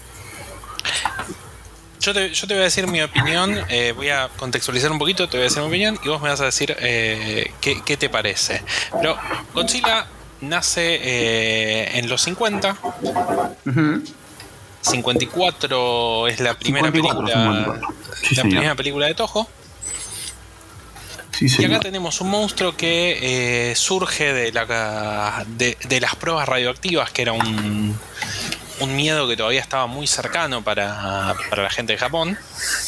Yo 2.00 2.14
te, 2.14 2.30
voy 2.48 2.58
a 2.58 2.64
decir 2.64 2.88
mi 2.88 3.02
opinión, 3.02 3.60
eh, 3.68 3.92
voy 3.94 4.10
a 4.10 4.30
contextualizar 4.38 4.90
un 4.90 4.98
poquito, 4.98 5.28
te 5.28 5.36
voy 5.36 5.42
a 5.42 5.44
decir 5.44 5.62
mi 5.62 5.68
opinión 5.68 6.00
y 6.02 6.08
vos 6.08 6.22
me 6.22 6.30
vas 6.30 6.40
a 6.40 6.46
decir 6.46 6.76
eh, 6.80 7.52
qué, 7.60 7.98
te 7.98 8.10
parece. 8.10 8.64
Pero 8.94 9.18
Godzilla 9.54 10.08
nace 10.40 10.96
eh, 11.02 12.00
en 12.00 12.08
los 12.08 12.22
50. 12.22 12.78
54 14.82 16.28
es 16.30 16.40
la 16.40 16.54
primera 16.58 16.90
película. 16.90 17.82
la 18.32 18.44
primera 18.44 18.76
película 18.76 19.08
de 19.08 19.14
Toho 19.16 19.50
y 21.42 21.66
acá 21.66 21.80
tenemos 21.80 22.22
un 22.22 22.30
monstruo 22.30 22.76
que 22.76 23.70
eh, 23.72 23.76
surge 23.76 24.34
de, 24.34 24.52
la, 24.52 25.46
de, 25.48 26.00
las 26.00 26.16
pruebas 26.16 26.48
radioactivas, 26.48 27.12
que 27.12 27.22
era 27.22 27.34
un, 27.34 27.98
un 28.80 28.96
miedo 28.96 29.28
que 29.28 29.38
todavía 29.38 29.62
estaba 29.62 29.88
muy 29.88 30.08
cercano 30.08 30.64
para, 30.64 31.36
la 31.52 31.70
gente 31.70 31.94
de 31.94 32.00
Japón. 32.00 32.38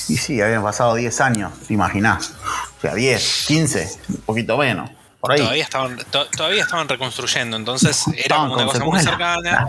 Y 0.08 0.18
sí, 0.18 0.42
habían 0.42 0.64
pasado 0.64 0.96
10 0.96 1.22
años, 1.22 1.54
¿te 1.68 1.74
imaginás? 1.74 2.34
O 2.78 2.82
sea, 2.82 2.94
10, 2.94 3.46
15, 3.48 4.00
un 4.10 4.18
poquito 4.18 4.58
menos. 4.58 4.90
Por 5.20 5.34
ahí. 5.34 5.40
Todavía 5.40 5.64
estaban, 5.64 5.98
todavía 6.36 6.64
estaban 6.64 6.90
reconstruyendo, 6.90 7.56
entonces 7.56 8.06
era 8.16 8.42
una 8.42 8.66
cosa 8.66 8.84
muy 8.84 9.00
cercana. 9.00 9.68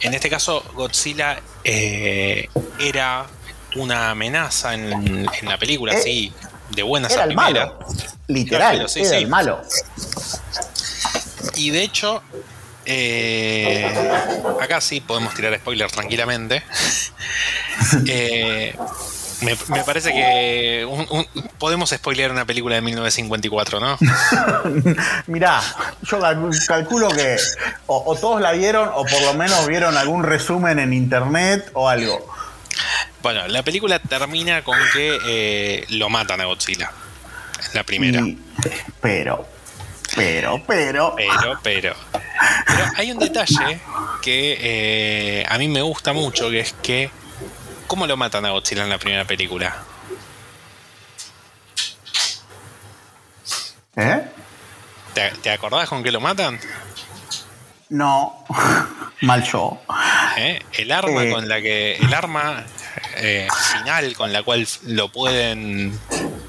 En 0.00 0.14
este 0.14 0.30
caso, 0.30 0.64
Godzilla 0.74 1.38
eh, 1.64 2.48
era 2.80 3.26
una 3.74 4.10
amenaza 4.10 4.72
en, 4.74 5.26
la 5.42 5.58
película, 5.58 5.92
eh, 5.92 6.00
sí, 6.02 6.32
de 6.70 6.82
buenas 6.82 7.16
a 7.16 7.24
primera. 7.24 7.72
Literal, 8.28 8.86
era 8.96 9.16
el 9.18 9.28
malo. 9.28 9.62
Y 11.54 11.70
de 11.70 11.82
hecho, 11.82 12.22
eh, 12.84 13.92
acá 14.60 14.80
sí 14.80 15.00
podemos 15.00 15.34
tirar 15.34 15.56
spoilers 15.58 15.92
tranquilamente. 15.92 16.62
Eh, 18.08 18.74
me, 19.42 19.54
parece 19.84 20.10
que 20.12 20.88
podemos 21.58 21.90
spoilear 21.90 22.30
una 22.30 22.46
película 22.46 22.74
de 22.76 22.80
1954, 22.80 23.80
¿no? 23.80 23.98
Mirá, 25.26 25.60
yo 26.02 26.18
calculo 26.66 27.08
que 27.08 27.36
o, 27.86 28.16
todos 28.16 28.40
la 28.40 28.52
vieron 28.52 28.88
o 28.94 29.04
por 29.04 29.22
lo 29.22 29.34
menos 29.34 29.66
vieron 29.66 29.96
algún 29.96 30.24
resumen 30.24 30.78
en 30.78 30.92
internet 30.92 31.70
o 31.74 31.88
algo. 31.88 32.26
Bueno, 33.26 33.48
la 33.48 33.64
película 33.64 33.98
termina 33.98 34.62
con 34.62 34.78
que 34.92 35.18
eh, 35.26 35.84
lo 35.88 36.08
matan 36.08 36.40
a 36.40 36.44
Godzilla. 36.44 36.92
La 37.74 37.82
primera. 37.82 38.24
pero, 39.00 39.48
pero, 40.14 40.62
pero. 40.64 41.12
Pero, 41.16 41.58
pero. 41.60 41.96
Pero 42.12 42.84
hay 42.94 43.10
un 43.10 43.18
detalle 43.18 43.80
que 44.22 44.58
eh, 44.60 45.46
a 45.48 45.58
mí 45.58 45.66
me 45.66 45.82
gusta 45.82 46.12
mucho, 46.12 46.50
que 46.50 46.60
es 46.60 46.72
que. 46.74 47.10
¿Cómo 47.88 48.06
lo 48.06 48.16
matan 48.16 48.46
a 48.46 48.50
Godzilla 48.50 48.84
en 48.84 48.90
la 48.90 48.98
primera 48.98 49.24
película? 49.24 49.74
¿Eh? 53.96 54.22
¿Te, 55.42 55.50
acordás 55.50 55.88
con 55.88 56.04
qué 56.04 56.12
lo 56.12 56.20
matan? 56.20 56.60
No, 57.88 58.44
mal 59.22 59.42
yo. 59.42 59.82
¿Eh? 60.36 60.60
El 60.74 60.92
arma 60.92 61.24
eh. 61.24 61.30
con 61.32 61.48
la 61.48 61.60
que. 61.60 61.96
El 61.96 62.14
arma 62.14 62.64
eh, 63.16 63.48
final 63.72 64.14
con 64.14 64.32
la 64.32 64.42
cual 64.42 64.66
lo 64.84 65.10
pueden 65.10 65.98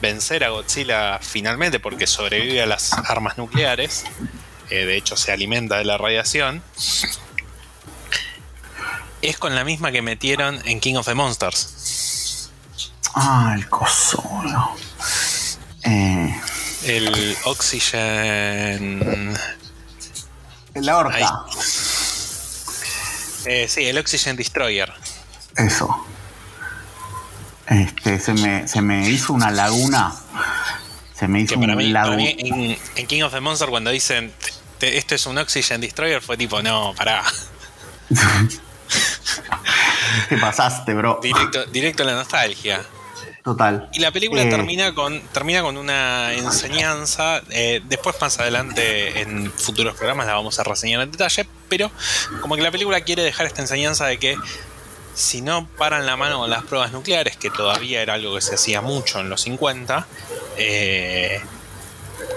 vencer 0.01 0.43
a 0.43 0.49
Godzilla 0.49 1.19
finalmente 1.21 1.79
porque 1.79 2.07
sobrevive 2.07 2.61
a 2.61 2.65
las 2.65 2.93
armas 2.93 3.37
nucleares. 3.37 4.05
Eh, 4.69 4.85
de 4.85 4.97
hecho, 4.97 5.15
se 5.15 5.31
alimenta 5.31 5.77
de 5.77 5.85
la 5.85 5.97
radiación. 5.97 6.61
Es 9.21 9.37
con 9.37 9.55
la 9.55 9.63
misma 9.63 9.91
que 9.91 10.01
metieron 10.01 10.61
en 10.65 10.79
King 10.79 10.95
of 10.95 11.05
the 11.05 11.15
Monsters. 11.15 12.51
Ah, 13.15 13.53
el 13.55 13.67
coso. 13.69 14.23
Eh. 15.83 16.41
El 16.83 17.37
Oxygen. 17.45 19.33
La 20.75 20.97
horca. 20.97 21.45
sí, 23.67 23.85
el 23.85 23.97
Oxygen 23.97 24.35
Destroyer. 24.35 24.93
Eso. 25.55 26.05
Este, 27.67 28.19
se 28.19 28.33
me, 28.33 28.67
se 28.67 28.81
me 28.81 29.09
hizo 29.09 29.33
una 29.33 29.51
laguna. 29.51 30.13
Se 31.13 31.27
me 31.27 31.41
hizo 31.41 31.57
una 31.57 31.75
laguna. 31.75 32.23
En, 32.23 33.07
King 33.07 33.23
of 33.23 33.33
the 33.33 33.41
Monster, 33.41 33.69
cuando 33.69 33.91
dicen 33.91 34.33
esto 34.79 35.15
es 35.15 35.25
un 35.25 35.37
Oxygen 35.37 35.81
Destroyer, 35.81 36.21
fue 36.21 36.37
tipo, 36.37 36.61
no, 36.61 36.93
pará. 36.95 37.23
¿Qué 40.29 40.37
pasaste, 40.37 40.93
bro? 40.93 41.19
Directo, 41.21 41.65
directo 41.65 42.03
a 42.03 42.05
la 42.05 42.15
nostalgia. 42.15 42.81
Total. 43.43 43.89
Y 43.93 43.99
la 43.99 44.11
película 44.11 44.43
eh, 44.43 44.49
termina, 44.49 44.93
con, 44.93 45.21
termina 45.29 45.61
con 45.61 45.77
una 45.77 46.33
enseñanza. 46.33 47.41
Eh, 47.49 47.81
después, 47.85 48.15
más 48.19 48.37
adelante, 48.39 49.21
en 49.21 49.51
futuros 49.51 49.95
programas 49.95 50.27
la 50.27 50.33
vamos 50.33 50.59
a 50.59 50.63
reseñar 50.63 51.01
en 51.01 51.11
detalle. 51.11 51.47
Pero, 51.69 51.89
como 52.41 52.55
que 52.55 52.61
la 52.61 52.71
película 52.71 52.99
quiere 53.01 53.23
dejar 53.23 53.45
esta 53.45 53.61
enseñanza 53.61 54.05
de 54.05 54.17
que 54.19 54.37
si 55.17 55.41
no 55.41 55.67
paran 55.79 56.05
la 56.05 56.15
mano 56.15 56.37
con 56.37 56.49
las 56.51 56.63
pruebas 56.63 56.91
nucleares, 56.91 57.37
que 57.37 57.49
todavía 57.49 58.03
era 58.03 58.13
algo 58.13 58.35
que 58.35 58.41
se 58.41 58.53
hacía 58.53 58.81
mucho 58.81 59.19
en 59.19 59.29
los 59.29 59.41
50, 59.41 60.05
eh, 60.57 61.41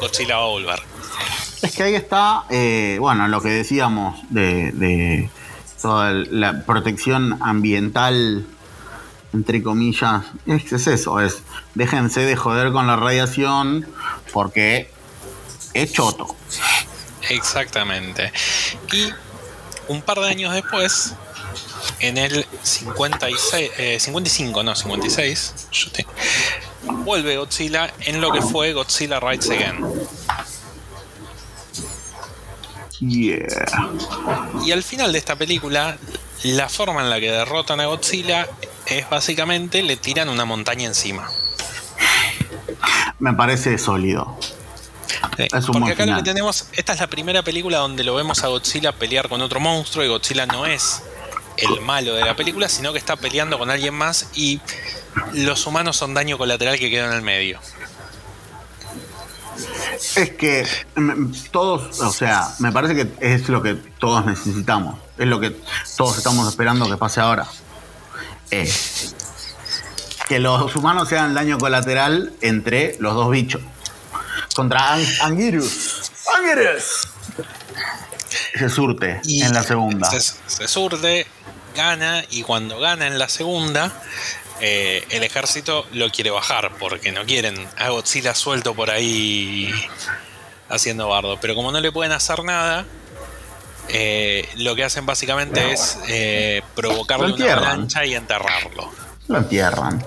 Godzilla 0.00 0.38
va 0.38 0.44
a 0.44 0.46
volver. 0.46 0.82
Es 1.60 1.76
que 1.76 1.82
ahí 1.82 1.94
está, 1.94 2.44
eh, 2.48 2.96
bueno, 2.98 3.28
lo 3.28 3.42
que 3.42 3.50
decíamos 3.50 4.18
de, 4.30 5.28
toda 5.82 6.10
la 6.10 6.64
protección 6.64 7.38
ambiental, 7.42 8.46
entre 9.34 9.62
comillas, 9.62 10.24
es, 10.46 10.72
es, 10.72 10.86
eso, 10.86 11.20
es 11.20 11.42
déjense 11.74 12.20
de 12.20 12.34
joder 12.34 12.72
con 12.72 12.86
la 12.86 12.96
radiación 12.96 13.86
porque 14.32 14.90
es 15.74 15.92
choto. 15.92 16.34
Exactamente. 17.28 18.32
Y 18.90 19.10
un 19.88 20.00
par 20.00 20.20
de 20.20 20.28
años 20.28 20.54
después, 20.54 21.14
en 22.00 22.18
el 22.18 22.46
56, 22.62 24.02
55, 24.02 24.60
eh, 24.60 24.64
no, 24.64 24.74
56, 24.74 25.54
vuelve 27.04 27.36
Godzilla 27.36 27.92
en 28.00 28.20
lo 28.20 28.32
que 28.32 28.42
fue 28.42 28.72
Godzilla 28.72 29.20
Rides 29.20 29.50
Again. 29.50 29.84
Yeah. 33.00 33.90
Y 34.64 34.72
al 34.72 34.82
final 34.82 35.12
de 35.12 35.18
esta 35.18 35.36
película, 35.36 35.96
la 36.44 36.68
forma 36.68 37.00
en 37.00 37.10
la 37.10 37.18
que 37.18 37.30
derrotan 37.30 37.80
a 37.80 37.86
Godzilla 37.86 38.46
es 38.86 39.08
básicamente 39.08 39.82
le 39.82 39.96
tiran 39.96 40.28
una 40.28 40.44
montaña 40.44 40.86
encima. 40.86 41.30
Me 43.18 43.32
parece 43.32 43.78
sólido. 43.78 44.38
es 45.38 45.68
un 45.68 45.74
porque 45.74 45.92
acá 45.92 46.06
lo 46.06 46.16
que 46.16 46.22
tenemos, 46.22 46.66
esta 46.72 46.92
es 46.92 47.00
la 47.00 47.06
primera 47.06 47.42
película 47.42 47.78
donde 47.78 48.04
lo 48.04 48.14
vemos 48.14 48.44
a 48.44 48.48
Godzilla 48.48 48.92
pelear 48.92 49.28
con 49.28 49.40
otro 49.40 49.60
monstruo 49.60 50.04
y 50.04 50.08
Godzilla 50.08 50.44
no 50.46 50.66
es 50.66 51.02
el 51.60 51.80
malo 51.80 52.14
de 52.14 52.24
la 52.24 52.36
película, 52.36 52.68
sino 52.68 52.92
que 52.92 52.98
está 52.98 53.16
peleando 53.16 53.58
con 53.58 53.70
alguien 53.70 53.94
más 53.94 54.28
y 54.34 54.60
los 55.32 55.66
humanos 55.66 55.96
son 55.96 56.14
daño 56.14 56.38
colateral 56.38 56.78
que 56.78 56.90
queda 56.90 57.06
en 57.06 57.12
el 57.12 57.22
medio. 57.22 57.60
Es 60.16 60.30
que 60.30 60.66
mm, 60.96 61.32
todos, 61.50 62.00
o 62.00 62.12
sea, 62.12 62.48
me 62.58 62.72
parece 62.72 62.94
que 62.94 63.34
es 63.34 63.48
lo 63.48 63.62
que 63.62 63.74
todos 63.74 64.24
necesitamos. 64.24 64.98
Es 65.18 65.26
lo 65.26 65.38
que 65.40 65.54
todos 65.96 66.16
estamos 66.16 66.48
esperando 66.48 66.88
que 66.88 66.96
pase 66.96 67.20
ahora. 67.20 67.46
Eh, 68.50 68.72
que 70.28 70.38
los 70.38 70.74
humanos 70.76 71.08
sean 71.08 71.34
daño 71.34 71.58
colateral 71.58 72.32
entre 72.40 72.96
los 73.00 73.14
dos 73.14 73.30
bichos. 73.30 73.60
Contra 74.54 74.94
Anguirus. 75.22 76.10
Anguirus. 76.36 77.08
Se 78.54 78.68
surte 78.68 79.20
en 79.26 79.52
la 79.54 79.62
segunda. 79.62 80.10
Se, 80.10 80.20
se 80.20 80.68
surte, 80.68 81.26
gana 81.74 82.24
y 82.30 82.42
cuando 82.42 82.78
gana 82.80 83.06
en 83.06 83.18
la 83.18 83.28
segunda 83.28 83.92
eh, 84.60 85.06
el 85.10 85.22
ejército 85.22 85.86
lo 85.92 86.10
quiere 86.10 86.30
bajar 86.30 86.72
porque 86.78 87.12
no 87.12 87.24
quieren 87.24 87.56
a 87.78 87.88
Godzilla 87.88 88.34
suelto 88.34 88.74
por 88.74 88.90
ahí 88.90 89.72
haciendo 90.68 91.08
bardo. 91.08 91.38
Pero 91.40 91.54
como 91.54 91.72
no 91.72 91.80
le 91.80 91.90
pueden 91.92 92.12
hacer 92.12 92.44
nada, 92.44 92.84
eh, 93.88 94.46
lo 94.56 94.74
que 94.74 94.84
hacen 94.84 95.06
básicamente 95.06 95.72
es 95.72 95.98
eh, 96.08 96.62
provocarle 96.74 97.32
una 97.32 97.52
avalancha 97.52 98.04
y 98.04 98.14
enterrarlo. 98.14 98.92
Lo 99.28 99.38
entierran. 99.38 100.04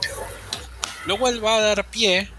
Lo 1.06 1.18
cual 1.18 1.44
va 1.44 1.56
a 1.56 1.62
dar 1.62 1.86
pie 1.86 2.30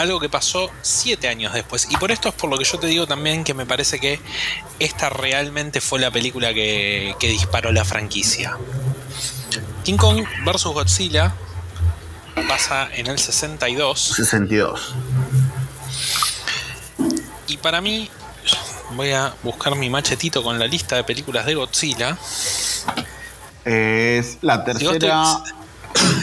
algo 0.00 0.20
que 0.20 0.28
pasó 0.28 0.70
siete 0.82 1.28
años 1.28 1.52
después. 1.52 1.88
Y 1.90 1.96
por 1.96 2.10
esto 2.10 2.28
es 2.28 2.34
por 2.34 2.50
lo 2.50 2.58
que 2.58 2.64
yo 2.64 2.78
te 2.78 2.86
digo 2.86 3.06
también 3.06 3.44
que 3.44 3.54
me 3.54 3.66
parece 3.66 3.98
que 3.98 4.20
esta 4.78 5.08
realmente 5.08 5.80
fue 5.80 6.00
la 6.00 6.10
película 6.10 6.52
que, 6.54 7.14
que 7.18 7.28
disparó 7.28 7.72
la 7.72 7.84
franquicia. 7.84 8.56
King 9.84 9.96
Kong 9.96 10.24
vs. 10.44 10.64
Godzilla 10.64 11.34
pasa 12.48 12.88
en 12.92 13.06
el 13.06 13.18
62. 13.18 14.00
62. 14.00 14.94
Y 17.48 17.56
para 17.58 17.80
mí, 17.80 18.10
voy 18.92 19.12
a 19.12 19.34
buscar 19.42 19.76
mi 19.76 19.88
machetito 19.90 20.42
con 20.42 20.58
la 20.58 20.66
lista 20.66 20.96
de 20.96 21.04
películas 21.04 21.46
de 21.46 21.54
Godzilla. 21.54 22.18
Es 23.64 24.38
la 24.42 24.64
tercera. 24.64 25.42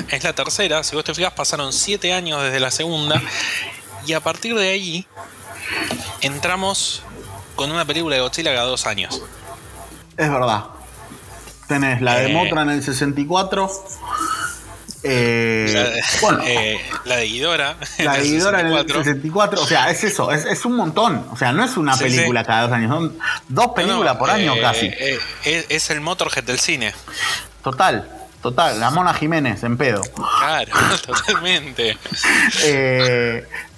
Es 0.10 0.24
la 0.24 0.34
tercera. 0.34 0.84
Si 0.84 0.96
vos 0.96 1.06
te 1.06 1.14
fijas, 1.14 1.34
pasaron 1.34 1.74
7 1.74 2.14
años 2.14 2.42
desde 2.44 2.60
la 2.60 2.72
segunda. 2.72 3.22
Y 4.06 4.14
a 4.14 4.20
partir 4.20 4.56
de 4.56 4.70
ahí, 4.70 5.08
entramos 6.22 7.04
con 7.56 7.72
una 7.72 7.86
película 7.86 8.16
de 8.16 8.22
Godzilla 8.22 8.54
cada 8.54 8.68
dos 8.68 8.86
años. 8.86 9.22
Es 10.18 10.30
verdad. 10.30 10.66
Tenés 11.68 12.02
la 12.02 12.16
de 12.16 12.32
eh. 12.32 12.34
Motra 12.34 12.64
en 12.64 12.70
el 12.70 12.84
64. 12.84 13.72
Eh, 15.06 15.70
la, 15.74 15.90
de, 15.90 16.02
bueno, 16.22 16.40
eh, 16.46 16.80
la 17.06 17.18
de 17.18 17.26
Guidora. 17.26 17.78
La 18.00 18.18
de 18.18 18.24
Guidora 18.24 18.62
en 18.62 18.68
el 18.68 18.88
64. 18.88 19.62
O 19.62 19.66
sea, 19.66 19.90
es 19.90 20.04
eso, 20.04 20.32
es, 20.32 20.66
un 20.66 20.76
montón. 20.76 21.26
O 21.32 21.38
sea, 21.38 21.52
no 21.52 21.64
es 21.64 21.78
una 21.78 21.96
película 21.98 22.44
cada 22.44 22.64
dos 22.64 22.72
años, 22.72 22.90
son 22.90 23.18
dos 23.48 23.68
películas 23.76 24.18
por 24.18 24.30
año 24.30 24.54
casi. 24.60 24.92
es 25.44 25.90
el 25.90 26.02
Motorhead 26.02 26.44
del 26.44 26.60
cine. 26.60 26.94
Total, 27.64 28.23
total. 28.44 28.80
La 28.80 28.92
Mona 28.92 29.14
Jiménez 29.16 29.64
en 29.64 29.78
pedo. 29.78 30.04
Claro, 30.40 30.72
totalmente. 31.06 31.98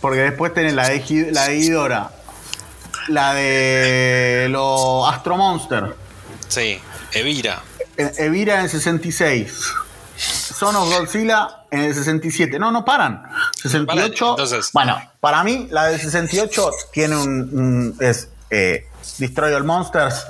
porque 0.02 0.20
después 0.20 0.54
tenés 0.54 0.74
la 0.74 0.90
de, 0.90 1.30
la 1.32 1.48
de 1.48 1.60
la 3.08 3.34
de 3.34 4.48
los 4.50 5.08
Astro 5.08 5.38
Monster. 5.38 5.96
Sí, 6.48 6.80
Evira. 7.14 7.62
Evira 7.98 8.56
en 8.56 8.62
el 8.62 8.70
66. 8.70 9.74
Son 10.18 10.76
of 10.76 10.90
Godzilla 10.90 11.64
en 11.72 11.82
el 11.82 11.94
67. 11.94 12.58
No, 12.60 12.72
no 12.72 12.86
paran. 12.86 13.24
68. 13.62 14.38
Bueno, 14.74 14.98
para 15.20 15.44
mí 15.44 15.68
la 15.72 15.86
del 15.86 16.00
68 16.00 16.70
tiene 16.92 17.16
un. 17.18 17.96
es 18.00 18.30
eh, 18.50 18.88
Destroy 19.18 19.54
All 19.54 19.64
Monsters. 19.64 20.26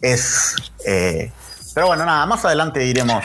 Es. 0.00 0.56
Eh, 0.86 1.32
pero 1.74 1.86
bueno, 1.88 2.04
nada, 2.04 2.26
más 2.26 2.44
adelante 2.44 2.84
iremos, 2.84 3.24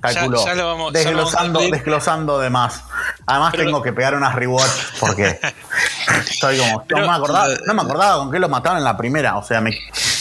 calculo, 0.00 0.44
desglosando, 0.92 1.60
desglosando 1.60 2.38
de 2.38 2.50
más. 2.50 2.82
Además 3.26 3.52
tengo 3.54 3.82
que 3.82 3.92
pegar 3.92 4.14
unas 4.14 4.34
rewatch 4.34 4.98
porque 5.00 5.40
estoy 6.30 6.58
como. 6.58 6.84
no, 6.88 7.06
me 7.06 7.12
acordaba, 7.12 7.48
no 7.66 7.74
me 7.74 7.82
acordaba 7.82 8.18
con 8.18 8.30
qué 8.30 8.38
lo 8.38 8.48
mataron 8.48 8.78
en 8.78 8.84
la 8.84 8.96
primera. 8.96 9.36
O 9.36 9.42
sea, 9.42 9.60
me, 9.60 9.70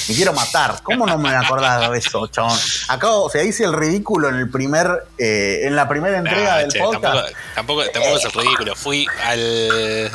me 0.08 0.16
quiero 0.16 0.34
matar. 0.34 0.82
¿Cómo 0.84 1.06
no 1.06 1.18
me 1.18 1.30
he 1.30 1.36
acordado 1.36 1.92
de 1.92 2.00
eso, 2.00 2.28
chabón? 2.28 2.58
Acabo, 2.88 3.24
o 3.24 3.30
sea, 3.30 3.44
hice 3.44 3.64
el 3.64 3.74
ridículo 3.74 4.30
en 4.30 4.36
el 4.36 4.50
primer, 4.50 5.06
eh, 5.18 5.62
en 5.64 5.76
la 5.76 5.88
primera 5.88 6.18
entrega 6.18 6.58
del 6.58 6.72
podcast. 6.80 7.30
Tampoco, 7.56 7.84
tampoco, 7.92 8.18
es 8.18 8.26
el 8.26 8.32
ridículo. 8.32 8.76
Fui 8.76 9.08
al, 9.24 10.12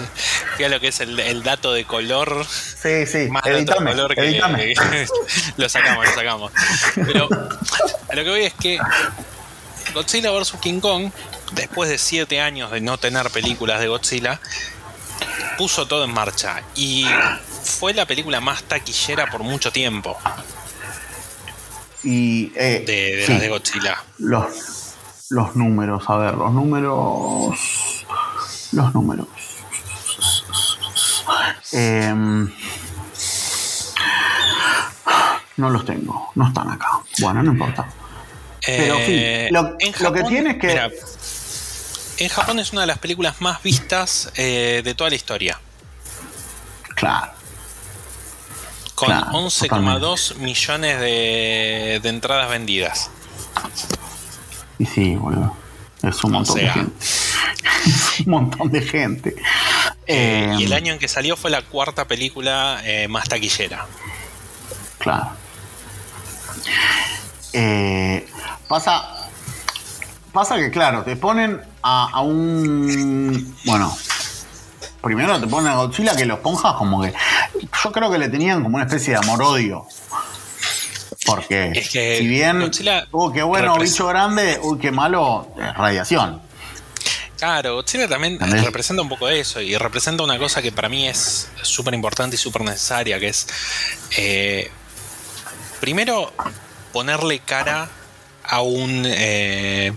fui 0.57 0.65
a 0.65 0.69
lo 0.69 0.81
que 0.81 0.89
es 0.89 1.01
el, 1.01 1.43
dato 1.43 1.73
de 1.73 1.85
color. 1.85 2.47
Sí, 2.47 3.07
sí. 3.07 3.29
Más 3.31 3.45
editame, 3.47 3.91
color 3.91 4.15
que, 4.15 4.41
lo 5.57 5.69
sacamos, 5.69 6.07
lo 6.07 6.15
sacamos. 6.15 6.53
Pero 6.95 7.29
a 8.09 8.15
lo 8.15 8.25
que 8.25 8.31
voy 8.31 8.45
es 8.45 8.55
que 8.55 8.79
Godzilla 9.95 10.31
vs 10.31 10.55
King 10.61 10.81
Kong, 10.81 11.11
después 11.53 11.91
de 11.91 11.99
siete 11.99 12.41
años 12.41 12.71
de 12.71 12.81
no 12.81 12.99
tener 12.99 13.31
películas 13.31 13.81
de 13.81 13.89
Godzilla, 13.89 14.41
puso 15.57 15.87
todo 15.87 16.05
en 16.05 16.13
marcha 16.13 16.63
y 16.75 17.07
fue 17.63 17.95
la 17.95 18.07
película 18.07 18.41
más 18.41 18.63
taquillera 18.65 19.31
por 19.31 19.43
mucho 19.43 19.73
tiempo. 19.73 20.17
Y 22.03 22.53
eh, 22.57 22.83
de, 22.87 23.27
las 23.29 23.41
de 23.41 23.49
Godzilla. 23.49 24.03
Los, 24.19 24.95
los 25.29 25.55
números, 25.57 26.05
a 26.09 26.17
ver, 26.17 26.35
los 26.35 26.53
números. 26.53 28.07
Los 28.73 28.95
números. 28.95 29.27
Em, 31.73 32.51
no 35.57 35.71
los 35.71 35.85
tengo, 35.85 36.31
no 36.35 36.49
están 36.49 36.71
acá. 36.71 37.01
Bueno, 37.21 37.43
no 37.43 37.53
importa. 37.53 37.87
Pero 38.67 38.97
eh, 38.99 39.49
lo, 39.51 39.77
que 40.13 40.23
tiene 40.25 40.51
es 40.51 40.59
que. 40.59 40.91
En 42.21 42.29
Japón 42.29 42.59
es 42.61 42.73
una 42.73 42.83
de 42.83 42.87
las 42.87 42.99
películas 42.99 43.41
más 43.41 43.63
vistas 43.63 44.31
eh, 44.37 44.83
de 44.85 44.95
toda 44.95 45.11
la 45.11 45.17
historia. 45.17 45.61
Claro 46.95 47.41
con 49.01 49.09
11,2 49.11 50.37
millones 50.37 51.01
de, 51.01 52.01
entradas 52.05 52.51
vendidas. 52.51 53.11
Y 54.79 54.87
sí, 54.87 55.17
boludo. 55.17 55.57
Es 56.03 56.23
un 56.23 56.33
montón 56.33 56.57
de 56.57 56.69
gente. 56.69 57.07
un 58.27 58.31
montón 58.31 58.71
de 58.71 58.83
gente. 58.83 59.35
Eh, 60.07 60.55
y 60.59 60.65
el 60.65 60.73
em, 60.73 60.77
año 60.77 60.93
en 60.93 60.99
que 60.99 61.09
salió 61.09 61.37
fue 61.37 61.51
la 61.51 61.63
cuarta 61.63 62.07
película 62.07 62.81
eh, 62.85 63.09
más 63.09 63.29
taquillera. 63.29 63.87
Claro. 64.99 65.31
Pasa. 68.69 69.20
Pasa 70.33 70.57
que, 70.57 70.71
claro, 70.71 71.03
te 71.03 71.17
ponen 71.17 71.61
a, 71.83 72.11
a 72.13 72.21
un. 72.21 73.57
Bueno, 73.65 73.97
primero 75.03 75.41
te 75.41 75.47
ponen 75.47 75.73
a 75.73 75.77
Godzilla 75.77 76.15
que 76.15 76.25
los 76.25 76.39
ponjas 76.39 76.75
como 76.75 77.03
que. 77.03 77.13
Yo 77.83 77.93
creo 77.93 78.11
que 78.11 78.19
le 78.19 78.29
tenían 78.29 78.63
como 78.63 78.77
una 78.77 78.85
especie 78.85 79.15
de 79.15 79.19
amor-odio. 79.19 79.87
Porque 81.27 81.83
si 81.91 82.27
bien. 82.27 82.61
Godzilla 82.61 83.09
uh, 83.11 83.33
qué 83.33 83.43
bueno, 83.43 83.77
bicho 83.79 84.07
grande, 84.07 84.61
uy, 84.63 84.79
qué 84.79 84.93
malo, 84.93 85.49
radiación. 85.77 86.41
Claro, 87.37 87.75
Godzilla 87.75 88.07
también 88.07 88.39
representa 88.39 89.03
un 89.03 89.09
poco 89.09 89.29
eso 89.29 89.61
y 89.61 89.77
representa 89.77 90.23
una 90.23 90.39
cosa 90.39 90.61
que 90.61 90.73
para 90.73 90.89
mí 90.89 91.09
es 91.09 91.49
súper 91.63 91.95
importante 91.95 92.37
y 92.37 92.39
súper 92.39 92.63
necesaria, 92.63 93.19
que 93.19 93.29
es. 93.29 93.47
Eh, 94.17 94.71
primero, 95.81 96.33
ponerle 96.93 97.39
cara 97.41 97.89
a 98.51 98.61
un. 98.63 99.05
Eh, 99.07 99.93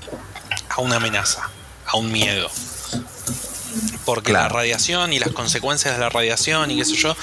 a 0.70 0.82
una 0.82 0.96
amenaza, 0.96 1.50
a 1.86 1.98
un 1.98 2.12
miedo 2.12 2.50
porque 4.06 4.34
la 4.34 4.50
radiación 4.50 5.14
y 5.14 5.20
las 5.20 5.32
consecuencias 5.32 5.96
de 5.96 6.00
la 6.00 6.10
radiación 6.10 6.72
y 6.72 6.78
qué 6.78 6.86
sé 6.86 6.96
yo, 6.96 7.16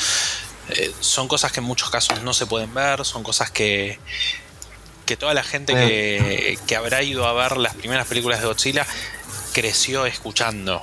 eh, 0.70 0.92
son 1.00 1.28
cosas 1.28 1.52
que 1.52 1.60
en 1.60 1.66
muchos 1.66 1.90
casos 1.90 2.22
no 2.22 2.32
se 2.32 2.46
pueden 2.46 2.72
ver, 2.74 3.04
son 3.04 3.22
cosas 3.22 3.50
que, 3.50 3.98
que 5.06 5.16
toda 5.16 5.34
la 5.34 5.42
gente 5.42 5.74
que, 5.74 6.76
habrá 6.76 7.02
ido 7.02 7.26
a 7.26 7.32
ver 7.32 7.56
las 7.56 7.74
primeras 7.74 8.06
películas 8.06 8.40
de 8.40 8.46
Godzilla 8.46 8.86
creció 9.52 10.06
escuchando. 10.06 10.80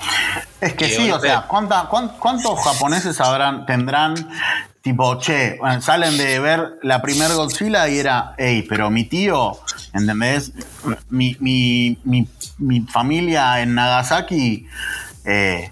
Es 0.62 0.74
que 0.74 0.90
sí, 0.90 1.10
o 1.12 1.20
sea, 1.20 1.48
¿cuántos 1.48 2.60
japoneses 2.64 3.20
habrán, 3.22 3.66
tendrán 3.66 4.30
tipo, 4.88 5.18
che, 5.18 5.60
salen 5.82 6.18
de 6.18 6.40
ver 6.40 6.80
la 6.82 7.02
primera 7.02 7.34
Godzilla 7.34 7.90
y 7.90 8.00
era, 8.00 8.34
hey, 8.38 8.66
pero 8.70 8.90
mi 8.90 9.04
tío, 9.04 9.60
¿entendés? 9.92 10.54
Mi, 11.10 11.36
mi, 11.42 11.98
mi, 12.06 12.26
mi 12.58 12.82
familia 12.82 13.62
en 13.62 13.76
Nagasaki 13.76 14.66
eh, 15.26 15.70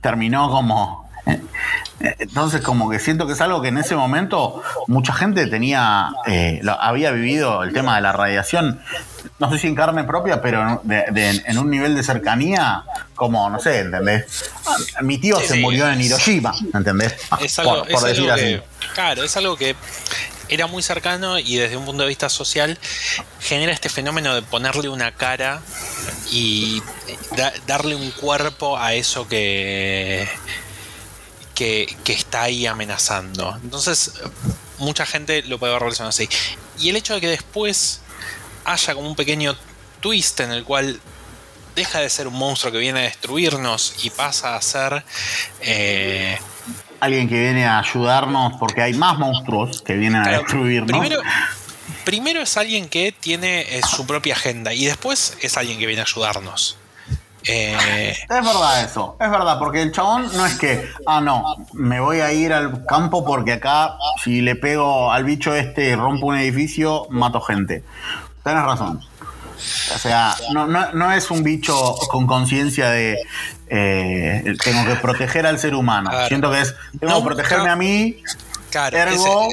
terminó 0.00 0.50
como... 0.50 1.07
Entonces 2.00 2.60
como 2.60 2.88
que 2.88 2.98
siento 2.98 3.26
que 3.26 3.32
es 3.32 3.40
algo 3.40 3.60
que 3.60 3.68
en 3.68 3.78
ese 3.78 3.96
momento 3.96 4.62
mucha 4.86 5.12
gente 5.12 5.46
tenía, 5.46 6.10
eh, 6.26 6.60
había 6.78 7.10
vivido 7.10 7.62
el 7.62 7.72
tema 7.72 7.96
de 7.96 8.02
la 8.02 8.12
radiación 8.12 8.80
no 9.38 9.50
sé 9.52 9.58
si 9.58 9.66
en 9.68 9.74
carne 9.74 10.04
propia, 10.04 10.40
pero 10.42 10.82
en 10.88 11.58
un 11.58 11.70
nivel 11.70 11.94
de 11.94 12.02
cercanía, 12.02 12.84
como, 13.14 13.48
no 13.50 13.60
sé, 13.60 13.80
¿entendés? 13.80 14.50
Mi 15.02 15.18
tío 15.18 15.38
se 15.40 15.56
murió 15.56 15.88
en 15.88 16.00
Hiroshima, 16.00 16.54
¿entendés? 16.74 17.14
Es 17.40 17.58
algo, 17.58 17.84
por, 17.84 18.02
decir 18.02 18.30
así. 18.30 18.60
claro, 18.94 19.22
es 19.22 19.36
algo 19.36 19.56
que 19.56 19.76
era 20.48 20.66
muy 20.66 20.82
cercano 20.82 21.38
y 21.38 21.56
desde 21.56 21.76
un 21.76 21.84
punto 21.84 22.02
de 22.02 22.08
vista 22.08 22.28
social 22.28 22.78
genera 23.40 23.72
este 23.72 23.88
fenómeno 23.88 24.34
de 24.34 24.42
ponerle 24.42 24.88
una 24.88 25.12
cara 25.12 25.60
y 26.30 26.82
darle 27.66 27.94
un 27.94 28.10
cuerpo 28.12 28.78
a 28.78 28.94
eso 28.94 29.28
que, 29.28 30.26
que, 31.58 31.96
que, 32.04 32.12
está 32.12 32.42
ahí 32.42 32.66
amenazando. 32.66 33.58
Entonces, 33.64 34.12
mucha 34.78 35.04
gente 35.04 35.42
lo 35.42 35.58
puede 35.58 35.72
ver 35.72 35.82
relacionado 35.82 36.10
así. 36.10 36.28
Y 36.78 36.88
el 36.90 36.96
hecho 36.96 37.14
de 37.14 37.20
que 37.20 37.26
después 37.26 38.00
haya 38.64 38.94
como 38.94 39.08
un 39.08 39.16
pequeño 39.16 39.56
twist 40.00 40.38
en 40.38 40.52
el 40.52 40.62
cual 40.62 41.00
deja 41.74 41.98
de 41.98 42.08
ser 42.08 42.28
un 42.28 42.34
monstruo 42.34 42.72
que 42.72 42.78
viene 42.78 43.00
a 43.00 43.02
destruirnos 43.02 44.04
y 44.04 44.10
pasa 44.10 44.54
a 44.54 44.62
ser 44.62 45.04
eh, 45.60 46.38
alguien 47.00 47.28
que 47.28 47.40
viene 47.40 47.66
a 47.66 47.80
ayudarnos 47.80 48.54
porque 48.60 48.82
hay 48.82 48.94
más 48.94 49.18
monstruos 49.18 49.82
que 49.82 49.94
vienen 49.94 50.22
a 50.22 50.30
destruirnos. 50.38 50.90
Primero, 50.90 51.20
primero 52.04 52.40
es 52.42 52.56
alguien 52.56 52.88
que 52.88 53.10
tiene 53.10 53.62
eh, 53.62 53.80
su 53.82 54.06
propia 54.06 54.34
agenda 54.34 54.72
y 54.74 54.86
después 54.86 55.36
es 55.40 55.56
alguien 55.56 55.78
que 55.80 55.86
viene 55.86 56.02
a 56.02 56.04
ayudarnos. 56.04 56.76
Eh, 57.44 58.10
es 58.22 58.28
verdad 58.28 58.84
eso, 58.84 59.16
es 59.20 59.30
verdad, 59.30 59.58
porque 59.58 59.82
el 59.82 59.92
chabón 59.92 60.28
no 60.34 60.46
es 60.46 60.58
que, 60.58 60.88
ah, 61.06 61.20
no, 61.20 61.44
me 61.72 62.00
voy 62.00 62.20
a 62.20 62.32
ir 62.32 62.52
al 62.52 62.84
campo 62.84 63.24
porque 63.24 63.54
acá 63.54 63.96
si 64.22 64.40
le 64.40 64.56
pego 64.56 65.12
al 65.12 65.24
bicho 65.24 65.54
este 65.54 65.90
y 65.90 65.94
rompo 65.94 66.26
un 66.26 66.36
edificio, 66.36 67.06
mato 67.10 67.40
gente. 67.40 67.84
Tienes 68.42 68.64
razón. 68.64 69.00
O 69.94 69.98
sea, 69.98 70.36
no, 70.52 70.66
no, 70.66 71.12
es 71.12 71.30
un 71.30 71.42
bicho 71.42 71.96
con 72.10 72.26
conciencia 72.26 72.90
de 72.90 73.18
eh, 73.66 74.54
tengo 74.62 74.84
que 74.84 74.94
proteger 74.96 75.46
al 75.46 75.58
ser 75.58 75.74
humano. 75.74 76.10
Siento 76.28 76.50
que 76.50 76.60
es, 76.60 76.74
tengo 77.00 77.18
que 77.18 77.24
protegerme 77.24 77.68
a 77.68 77.76
mí, 77.76 78.22
ergo, 78.92 79.48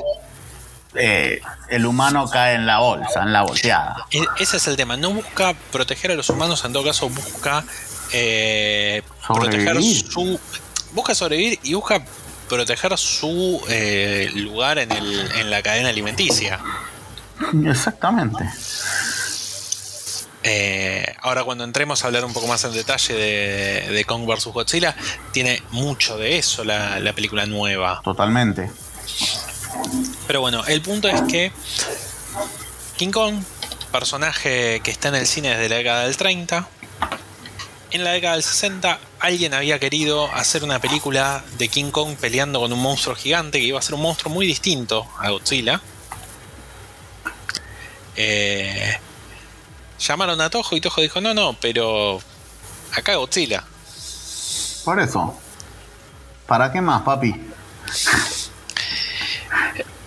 eh, 0.96 1.42
el 1.70 1.86
humano 1.86 2.30
cae 2.30 2.56
en 2.56 2.66
la 2.66 2.80
bolsa, 2.80 3.24
en 3.24 3.34
la 3.34 3.44
volteada. 3.44 4.06
E, 4.12 4.24
ese 4.40 4.58
es 4.58 4.68
el 4.68 4.76
tema. 4.76 4.98
No 4.98 5.12
busca 5.12 5.54
proteger 5.72 6.12
a 6.12 6.16
los 6.16 6.30
humanos, 6.30 6.64
en 6.66 6.74
todo 6.74 6.84
caso 6.84 7.10
busca 7.10 7.64
eh, 8.12 9.02
proteger 9.28 9.82
su. 9.82 10.40
Busca 10.94 11.14
sobrevivir 11.14 11.60
y 11.64 11.74
busca 11.74 12.02
proteger 12.48 12.98
su 12.98 13.62
lugar 14.36 14.78
en, 14.78 14.92
el, 14.92 15.32
en 15.36 15.50
la 15.50 15.62
cadena 15.62 15.90
alimenticia. 15.90 16.60
Exactamente. 17.66 18.46
Eh, 20.48 21.16
ahora 21.22 21.44
cuando 21.44 21.64
entremos 21.64 22.04
a 22.04 22.08
hablar 22.08 22.24
un 22.24 22.32
poco 22.32 22.46
más 22.46 22.64
en 22.66 22.74
detalle 22.74 23.16
de, 23.16 24.06
Kong 24.06 24.28
vs. 24.28 24.46
Godzilla, 24.46 24.96
tiene 25.32 25.64
mucho 25.72 26.20
de 26.20 26.38
eso 26.38 26.64
la, 26.64 27.14
película 27.16 27.48
nueva. 27.48 28.00
Totalmente. 28.04 28.70
Pero 30.28 30.42
bueno, 30.42 30.66
el 30.66 30.82
punto 30.82 31.08
es 31.08 31.22
que 31.24 31.52
King 32.98 33.12
Kong, 33.12 33.44
personaje 33.92 34.82
que 34.84 34.92
está 34.92 35.10
en 35.10 35.16
el 35.16 35.28
cine 35.28 35.50
desde 35.50 35.70
la 35.70 35.76
década 35.78 36.04
del 36.04 36.18
30, 36.18 36.68
en 37.92 38.04
la 38.04 38.12
década 38.12 38.34
del 38.34 38.44
60 38.44 39.00
alguien 39.20 39.54
había 39.54 39.80
querido 39.80 40.34
hacer 40.34 40.64
una 40.64 40.80
película 40.80 41.44
de 41.58 41.70
King 41.70 41.92
Kong 41.92 42.16
peleando 42.20 42.60
con 42.60 42.74
un 42.74 42.82
monstruo 42.82 43.16
gigante 43.16 43.60
que 43.60 43.66
iba 43.66 43.80
a 43.80 43.82
ser 43.82 43.96
un 43.96 44.02
monstruo 44.02 44.34
muy 44.34 44.46
distinto 44.46 45.08
a 45.20 45.30
Godzilla. 45.30 45.82
Eh, 48.16 48.98
llamaron 50.00 50.42
a 50.42 50.50
Toho 50.50 50.76
y 50.76 50.82
Toho 50.82 51.02
dijo, 51.02 51.22
no, 51.22 51.34
no, 51.34 51.54
pero 51.60 52.20
acá 52.94 53.16
Godzilla. 53.16 53.64
Por 54.84 55.00
eso. 55.00 55.36
¿Para 56.48 56.72
qué 56.72 56.82
más, 56.82 57.02
papi? 57.02 57.34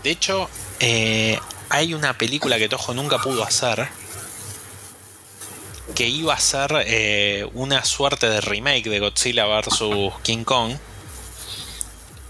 De 0.02 0.10
hecho, 0.10 0.48
eh, 0.80 1.38
hay 1.68 1.94
una 1.94 2.16
película 2.16 2.58
que 2.58 2.68
Toho 2.68 2.94
nunca 2.94 3.18
pudo 3.18 3.44
hacer 3.44 3.88
que 5.94 6.06
iba 6.06 6.34
a 6.34 6.38
ser 6.38 6.70
eh, 6.86 7.48
una 7.54 7.84
suerte 7.84 8.28
de 8.28 8.40
remake 8.40 8.90
de 8.90 9.00
Godzilla 9.00 9.46
vs. 9.46 10.12
King 10.22 10.44
Kong 10.44 10.74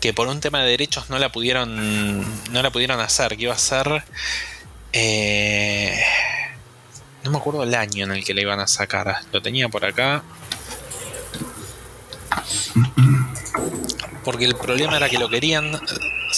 que 0.00 0.14
por 0.14 0.28
un 0.28 0.40
tema 0.40 0.62
de 0.62 0.70
derechos 0.70 1.10
no 1.10 1.18
la 1.18 1.30
pudieron 1.30 2.24
no 2.52 2.62
la 2.62 2.70
pudieron 2.70 3.00
hacer 3.00 3.36
que 3.36 3.42
iba 3.42 3.54
a 3.54 3.58
ser 3.58 4.04
eh, 4.92 6.00
no 7.24 7.30
me 7.30 7.38
acuerdo 7.38 7.62
el 7.62 7.74
año 7.74 8.04
en 8.04 8.12
el 8.12 8.24
que 8.24 8.34
le 8.34 8.42
iban 8.42 8.60
a 8.60 8.66
sacar. 8.66 9.20
Lo 9.32 9.42
tenía 9.42 9.68
por 9.68 9.84
acá. 9.84 10.22
Porque 14.24 14.44
el 14.44 14.54
problema 14.54 14.96
era 14.96 15.08
que 15.08 15.18
lo 15.18 15.28
querían 15.28 15.78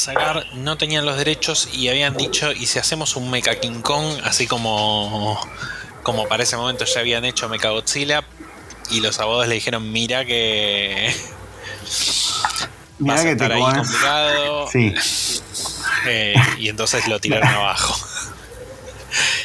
sacar, 0.01 0.47
no 0.55 0.77
tenían 0.77 1.05
los 1.05 1.17
derechos 1.17 1.69
y 1.73 1.89
habían 1.89 2.17
dicho, 2.17 2.53
¿y 2.53 2.67
si 2.67 2.79
hacemos 2.79 3.17
un 3.17 3.31
Mecha 3.31 3.59
King 3.61 3.81
Kong? 3.83 4.21
Así 4.25 4.47
como, 4.47 5.41
como 6.03 6.27
para 6.29 6.43
ese 6.43 6.57
momento 6.57 6.85
ya 6.85 7.01
habían 7.01 7.25
hecho 7.25 7.49
Mecha 7.49 7.71
Godzilla. 7.71 8.25
Y 8.91 9.01
los 9.01 9.21
abogados 9.21 9.49
le 9.49 9.55
dijeron, 9.55 9.93
mira 9.93 10.25
que... 10.25 11.15
Mira 12.99 13.23
que 13.23 13.31
estar 13.33 13.53
ahí 13.53 13.63
complicado. 13.63 14.69
Sí. 14.73 14.95
Eh, 16.07 16.35
y 16.59 16.69
entonces 16.69 17.07
lo 17.09 17.21
tiraron 17.21 17.49
abajo. 17.55 17.95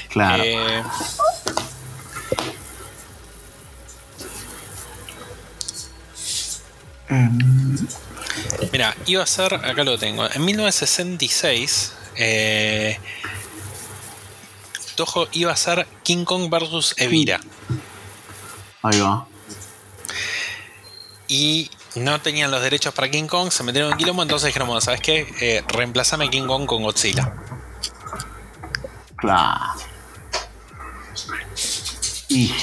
Claro. 0.10 0.44
Eh, 0.44 0.84
Em, 7.10 7.88
Mira, 8.72 8.96
iba 9.06 9.24
a 9.24 9.28
ser, 9.28 9.54
acá 9.54 9.84
lo 9.84 9.98
tengo, 9.98 10.30
en 10.30 10.46
1966, 10.46 11.94
eh, 12.16 13.00
Toho 14.96 15.28
iba 15.34 15.52
a 15.52 15.56
ser 15.56 15.88
King 16.04 16.24
Kong 16.24 16.50
versus 16.50 16.96
Evira. 16.98 17.40
Ahí 18.82 19.00
va. 19.00 19.28
Y 21.28 21.70
no 21.96 22.22
tenían 22.22 22.52
los 22.52 22.62
derechos 22.62 22.94
para 22.94 23.10
King 23.10 23.28
Kong, 23.28 23.52
se 23.52 23.64
metieron 23.64 23.92
en 23.92 23.98
quilombo, 23.98 24.24
entonces 24.24 24.48
dijeron, 24.48 24.68
bueno, 24.68 24.82
¿sabes 24.82 25.02
qué? 25.02 25.28
Eh, 25.42 25.64
reemplazame 25.68 26.30
King 26.30 26.48
Kong 26.48 26.66
con 26.66 26.84
Godzilla. 26.84 27.34
Claro. 29.16 29.60
Y, 32.30 32.54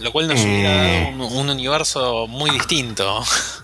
Lo 0.00 0.12
cual 0.12 0.28
nos 0.28 0.40
hubiera 0.40 0.74
dado 0.74 0.86
eh, 0.86 1.14
un 1.18 1.50
universo 1.50 2.26
muy 2.26 2.50
distinto. 2.50 3.22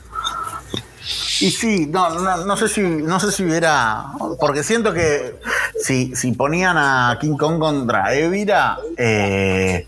Y 1.41 1.51
sí, 1.51 1.87
no, 1.87 2.11
no, 2.11 2.57
sé 2.57 2.69
si, 2.69 2.81
no 2.81 3.21
sé 3.21 3.31
si 3.31 3.45
hubiera. 3.45 4.07
Porque 4.41 4.63
siento 4.63 4.93
que 4.93 5.39
si, 5.83 6.15
si 6.17 6.33
ponían 6.33 6.77
a 6.77 7.17
King 7.21 7.37
Kong 7.37 7.59
contra 7.59 8.15
Evira, 8.15 8.79
eh, 8.97 9.87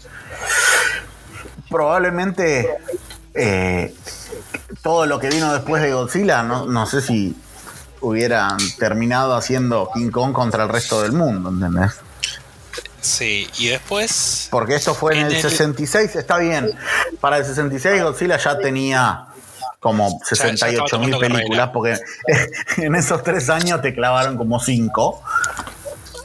probablemente 1.69 2.69
eh, 3.35 3.95
todo 4.83 5.07
lo 5.07 5.19
que 5.19 5.29
vino 5.29 5.53
después 5.53 5.83
de 5.83 5.93
Godzilla, 5.93 6.43
no, 6.43 6.67
no 6.67 6.87
sé 6.87 7.01
si 7.01 7.37
hubieran 8.01 8.57
terminado 8.79 9.35
haciendo 9.35 9.91
King 9.93 10.11
Kong 10.11 10.33
contra 10.33 10.65
el 10.65 10.69
resto 10.69 11.03
del 11.03 11.13
mundo, 11.13 11.51
¿entendés? 11.51 11.93
Sí, 13.01 13.49
y 13.59 13.69
después. 13.69 14.49
Porque 14.51 14.75
esto 14.75 14.95
fue 14.95 15.19
en, 15.19 15.27
el 15.27 15.41
66, 15.41 16.17
está 16.17 16.39
bien. 16.39 16.71
Para 17.21 17.39
el 17.39 17.45
66 17.45 18.03
Godzilla 18.03 18.37
ya 18.37 18.59
tenía 18.59 19.27
como 19.81 20.21
68 20.23 20.99
mil 21.01 21.17
películas, 21.19 21.71
porque 21.73 21.99
en 22.77 22.95
esos 22.95 23.23
tres 23.25 23.49
años 23.49 23.81
te 23.81 23.95
clavaron 23.95 24.37
como 24.37 24.61
cinco. 24.61 25.23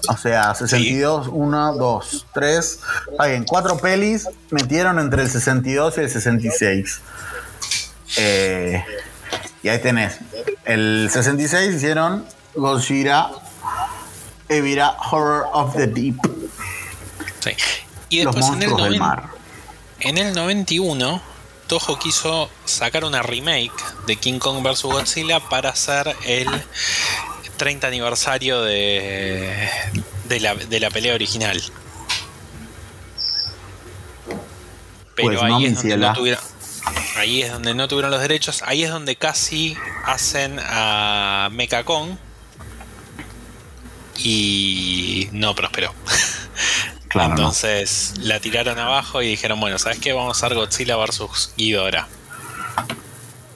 O 0.08 0.18
sea, 0.18 0.54
62, 0.54 1.30
1, 1.32 1.74
2, 1.78 2.28
3. 2.32 2.80
Está 3.12 3.26
bien, 3.26 3.44
cuatro 3.44 3.78
pelis 3.78 4.30
metieron 4.52 5.00
entre 5.00 5.24
el 5.24 5.30
62 5.30 5.98
y 5.98 6.02
el 6.02 6.10
66. 6.12 7.02
Eh, 8.18 8.86
y 9.64 9.70
ahí 9.70 9.80
tenés. 9.80 10.20
El 10.64 11.10
66 11.12 11.74
hicieron 11.76 12.24
Godzilla, 12.54 13.32
Evira, 14.48 14.96
Horror 15.10 15.48
of 15.54 15.76
the 15.76 15.88
Deep. 15.88 16.18
Sí. 17.40 17.52
Y 18.10 18.18
después 18.18 18.36
Los 18.36 18.50
monstruos 18.50 18.80
en 18.80 18.86
el 18.86 18.92
del 18.92 19.00
mar. 19.00 19.30
En 20.02 20.18
el 20.20 20.36
91 20.36 21.35
Toho 21.68 21.98
quiso 21.98 22.50
sacar 22.66 23.06
una 23.06 23.24
remake 23.24 23.72
de 24.06 24.16
King 24.18 24.40
Kong 24.40 24.64
vs. 24.64 24.84
Godzilla 24.84 25.40
para 25.40 25.70
hacer 25.70 26.16
el 26.26 26.48
30 27.58 27.88
aniversario 27.88 28.62
de, 28.62 29.68
de, 30.26 30.40
la, 30.80 30.90
pelea 30.90 31.16
original. 31.16 31.62
Pero 35.16 35.40
pues 35.40 35.42
ahí, 35.42 35.66
es 35.66 35.76
donde 35.76 35.98
no 35.98 36.14
tuvieron, 36.14 36.44
ahí 37.16 37.42
es 37.42 37.52
donde 37.52 37.74
no 37.74 37.88
tuvieron 37.88 38.12
los 38.12 38.22
derechos. 38.22 38.62
Ahí 38.64 38.84
es 38.84 38.92
donde 38.92 39.16
casi 39.16 39.76
hacen 40.06 40.60
a 40.60 41.50
Mecha 41.52 41.84
Kong 41.84 42.18
y 44.18 45.30
no 45.32 45.56
prosperó. 45.56 45.94
Claro, 47.16 47.30
no. 47.30 47.36
Entonces 47.36 48.14
la 48.20 48.40
tiraron 48.40 48.78
abajo 48.78 49.22
y 49.22 49.28
dijeron, 49.28 49.60
bueno, 49.60 49.78
¿sabes 49.80 50.00
qué? 50.00 50.14
Vamos 50.14 50.42
a 50.42 50.46
hacer 50.46 50.56
Godzilla 50.58 50.98
versus 50.98 51.52
Ghidorah. 51.58 52.08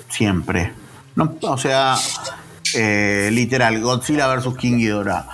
Siempre. 0.09 0.73
No, 1.15 1.35
o 1.41 1.57
sea, 1.57 1.95
eh, 2.73 3.29
literal, 3.31 3.79
Godzilla 3.81 4.27
vs. 4.33 4.55
King 4.57 4.77
Ghidorah. 4.77 5.27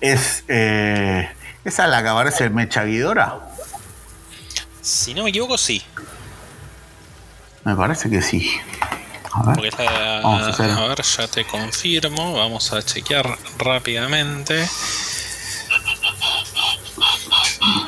Es. 0.00 0.44
Eh, 0.48 1.28
¿Esa 1.64 1.84
es 1.84 1.90
la 1.90 2.02
que 2.02 2.08
aparece 2.08 2.50
Mecha 2.50 2.84
Ghidorah? 2.84 3.38
Si 4.80 5.14
no 5.14 5.24
me 5.24 5.30
equivoco, 5.30 5.58
sí. 5.58 5.82
Me 7.64 7.74
parece 7.74 8.08
que 8.08 8.22
sí. 8.22 8.48
A 9.32 9.42
ver. 9.42 9.56
Porque 9.56 9.84
la- 9.84 10.20
a 10.20 10.88
ver, 10.88 11.02
ya 11.02 11.26
te 11.28 11.44
confirmo. 11.44 12.34
Vamos 12.34 12.72
a 12.72 12.82
chequear 12.82 13.36
rápidamente. 13.58 14.68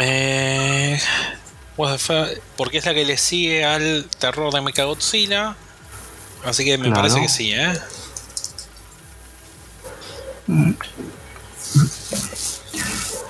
Eh, 0.01 1.01
porque 2.57 2.79
es 2.79 2.85
la 2.87 2.95
que 2.95 3.05
le 3.05 3.17
sigue 3.17 3.64
al 3.64 4.09
terror 4.19 4.53
de 4.53 4.61
Mechagodzilla. 4.61 5.57
Así 6.45 6.64
que 6.64 6.77
me 6.79 6.85
Claro. 6.87 7.03
parece 7.03 7.21
que 7.21 7.29
sí, 7.29 7.53
¿eh? 7.53 7.73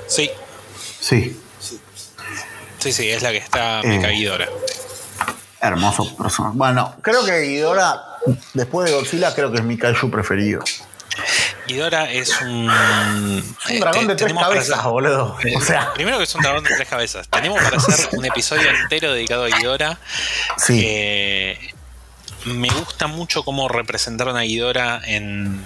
Sí, 0.06 0.30
Sí. 1.00 1.40
sí, 2.78 2.92
sí, 2.92 3.08
es 3.10 3.22
la 3.22 3.30
que 3.30 3.38
está 3.38 3.80
Eh. 3.80 3.86
Mechaghidorah. 3.86 4.48
Hermoso 5.60 6.16
personaje. 6.16 6.56
Bueno, 6.56 6.94
creo 7.02 7.24
que 7.24 7.40
Ghidorah, 7.40 8.00
después 8.54 8.88
de 8.88 8.96
Godzilla, 8.96 9.34
creo 9.34 9.50
que 9.50 9.58
es 9.58 9.64
mi 9.64 9.76
kaiju 9.76 10.08
preferido. 10.10 10.62
Ghidorah 11.68 12.10
es 12.12 12.40
un. 12.40 12.68
Es 13.64 13.70
un 13.70 13.80
dragón 13.80 14.06
de 14.08 14.16
tres 14.16 14.32
cabezas, 14.32 14.84
boludo. 14.84 15.36
O 15.56 15.60
sea, 15.60 15.92
Primero 15.94 16.18
que 16.18 16.24
es 16.24 16.34
un 16.34 16.42
dragón 16.42 16.64
de 16.64 16.70
tres 16.74 16.88
cabezas. 16.88 17.28
Tenemos 17.28 17.62
para 17.62 17.76
hacer 17.76 18.08
un 18.18 18.24
episodio 18.24 18.68
entero 18.70 19.12
dedicado 19.12 19.44
a 19.44 19.48
Ghidorah. 19.48 19.98
sí. 20.56 20.82
Eh, 20.84 21.58
me 22.44 22.68
gusta 22.70 23.08
mucho 23.08 23.42
cómo 23.42 23.68
representaron 23.68 24.36
a 24.36 24.42
Ghidorah 24.42 25.00
en, 25.04 25.62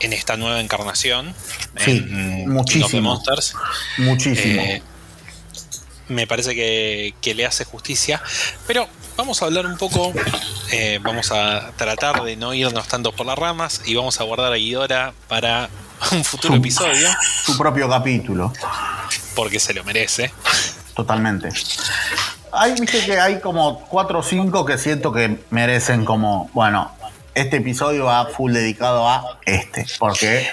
en 0.00 0.12
esta 0.12 0.36
nueva 0.36 0.60
encarnación. 0.60 1.34
Sí, 1.76 1.98
en 2.10 2.50
muchísimo. 2.50 3.12
Monsters. 3.12 3.54
muchísimo. 3.98 4.62
Me 6.08 6.26
parece 6.26 6.54
que, 6.54 7.14
que 7.20 7.34
le 7.34 7.44
hace 7.46 7.64
justicia. 7.64 8.22
Pero 8.66 8.88
vamos 9.16 9.42
a 9.42 9.44
hablar 9.46 9.66
un 9.66 9.76
poco. 9.76 10.12
eh, 10.72 10.98
vamos 11.02 11.30
a 11.32 11.70
tratar 11.76 12.22
de 12.22 12.36
no 12.36 12.54
irnos 12.54 12.88
tanto 12.88 13.12
por 13.12 13.26
las 13.26 13.38
ramas. 13.38 13.82
Y 13.84 13.94
vamos 13.94 14.20
a 14.20 14.24
guardar 14.24 14.52
a 14.52 14.56
Ghidorah 14.56 15.12
para 15.28 15.68
un 16.12 16.24
futuro 16.24 16.54
Su- 16.54 16.60
episodio. 16.60 17.08
Su 17.44 17.56
propio 17.58 17.88
capítulo. 17.88 18.52
Porque 19.34 19.60
se 19.60 19.74
lo 19.74 19.84
merece. 19.84 20.32
Totalmente. 20.94 21.50
Hay, 22.52 22.72
viste 22.80 23.04
que 23.04 23.20
hay 23.20 23.40
como 23.40 23.80
cuatro 23.86 24.20
o 24.20 24.22
cinco 24.22 24.64
que 24.64 24.78
siento 24.78 25.12
que 25.12 25.38
merecen 25.50 26.04
como, 26.04 26.50
bueno, 26.54 26.90
este 27.34 27.58
episodio 27.58 28.06
va 28.06 28.26
full 28.26 28.52
dedicado 28.52 29.08
a 29.08 29.38
este, 29.44 29.86
porque 29.98 30.48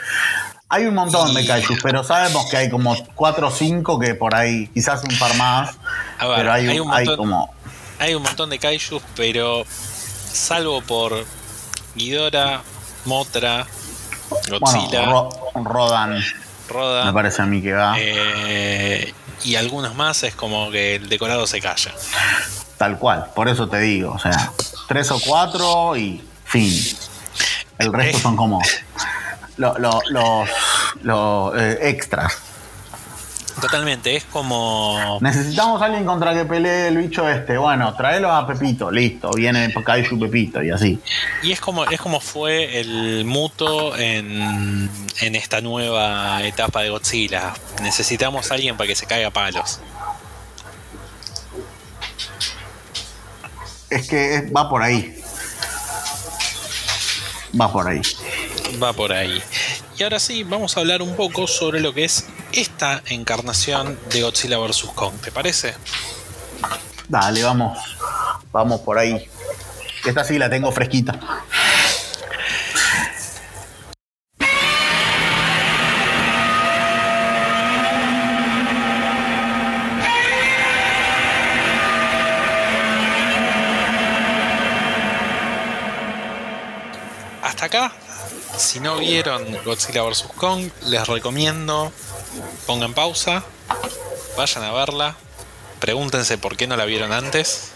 hay 0.70 0.86
un 0.86 0.96
montón 0.96 1.34
de 1.34 1.46
kaijus, 1.46 1.80
pero 1.84 2.04
sabemos 2.04 2.48
que 2.50 2.58
hay 2.58 2.70
como 2.70 2.96
cuatro 3.16 3.48
o 3.48 3.52
cinco 3.52 4.00
que 4.00 4.16
por 4.16 4.36
ahí, 4.36 4.68
quizás 4.74 5.04
un 5.04 5.18
par 5.20 5.36
más, 5.36 5.76
A 6.18 6.28
ver, 6.28 6.38
pero 6.38 6.54
hay, 6.54 6.68
hay 6.68 6.80
un- 6.80 6.92
hay 6.94 7.06
como, 7.16 7.54
Hay 8.00 8.14
un 8.16 8.24
montón 8.24 8.50
de 8.50 8.60
kaijus, 8.60 9.02
pero 9.16 9.64
salvo 10.32 10.82
por 10.82 11.26
Ghidorah, 11.96 12.62
Motra, 13.06 13.66
bueno, 14.50 14.60
Godzilla, 14.60 15.06
Ro- 15.06 15.30
Rodan, 15.64 16.22
Roda 16.68 17.06
me 17.06 17.14
parece 17.14 17.42
a 17.42 17.46
mí 17.46 17.62
que 17.62 17.72
va, 17.74 17.96
eh, 18.00 19.14
y 19.44 19.56
algunos 19.56 19.96
más, 19.96 20.24
es 20.24 20.36
como 20.36 20.72
que 20.72 20.96
el 20.96 21.08
decorado 21.10 21.46
se 21.48 21.62
calla. 21.62 21.94
tal 22.78 22.98
cual, 22.98 23.28
por 23.36 23.48
eso 23.48 23.70
te 23.70 23.78
digo, 23.80 24.12
o 24.12 24.20
sea, 24.20 24.52
tres 24.88 25.10
o 25.12 25.20
cuatro 25.20 25.96
y 25.96 26.22
fin. 26.44 26.74
El 27.78 27.94
resto 27.94 28.20
son 28.20 28.36
como 28.36 28.60
lo- 29.58 29.78
lo- 29.78 30.02
los, 30.10 30.50
los 31.04 31.58
eh, 31.60 31.78
extras. 31.90 32.34
Totalmente, 33.62 34.14
es 34.18 34.26
como. 34.26 35.18
Necesitamos 35.22 35.82
a 35.82 35.86
alguien 35.86 36.04
contra 36.06 36.34
que 36.34 36.44
pelee 36.44 36.90
el 36.90 36.98
bicho 36.98 37.28
este. 37.30 37.58
Bueno, 37.58 37.94
tráelo 37.96 38.30
a 38.30 38.46
Pepito, 38.46 38.92
listo. 38.92 39.32
Viene 39.32 39.74
Kaiju 39.74 40.20
Pepito 40.20 40.62
y 40.62 40.72
así. 40.72 41.00
Y 41.42 41.54
es 41.54 41.62
como, 41.62 41.86
es 41.86 42.02
como 42.02 42.20
fue 42.20 42.82
el 42.82 43.24
Muto 43.24 43.96
en, 43.96 44.90
en 45.22 45.36
esta 45.36 45.62
nueva 45.62 46.44
etapa 46.44 46.82
de 46.82 46.90
Godzilla. 46.90 47.54
Necesitamos 47.82 48.52
a 48.52 48.56
alguien 48.56 48.76
para 48.76 48.90
que 48.90 48.96
se 48.96 49.06
caiga 49.06 49.30
a 49.30 49.32
palos. 49.32 49.80
Es 53.90 54.08
que 54.10 54.52
va 54.56 54.70
por 54.70 54.82
ahí. 54.84 55.16
Va 57.60 57.72
por 57.72 57.88
ahí. 57.88 58.02
Va 58.82 58.94
por 58.94 59.14
ahí. 59.14 59.42
Y 59.98 60.04
ahora 60.04 60.20
sí, 60.20 60.44
vamos 60.44 60.76
a 60.76 60.82
hablar 60.82 61.02
un 61.02 61.16
poco 61.16 61.48
sobre 61.48 61.80
lo 61.80 61.94
que 61.94 62.04
es 62.04 62.26
esta 62.52 63.02
encarnación 63.08 63.98
de 64.12 64.22
Godzilla 64.24 64.58
vs. 64.58 64.86
Kong. 64.96 65.16
¿Te 65.22 65.32
parece? 65.32 65.76
Dale, 67.08 67.44
vamos. 67.44 67.78
Vamos 68.52 68.82
por 68.82 68.98
ahí. 68.98 69.30
Esta 70.06 70.24
sí 70.24 70.38
la 70.38 70.50
tengo 70.50 70.72
fresquita. 70.72 71.20
Hasta 87.42 87.66
acá, 87.66 87.94
si 88.58 88.80
no 88.80 88.98
vieron 88.98 89.46
Godzilla 89.64 90.02
vs. 90.04 90.24
Kong, 90.36 90.70
les 90.88 91.08
recomiendo 91.08 91.92
pongan 92.66 92.94
pausa, 92.94 93.44
vayan 94.38 94.64
a 94.64 94.72
verla, 94.74 95.16
pregúntense 95.80 96.38
por 96.38 96.58
qué 96.58 96.68
no 96.68 96.76
la 96.78 96.86
vieron 96.86 97.12
antes. 97.14 97.72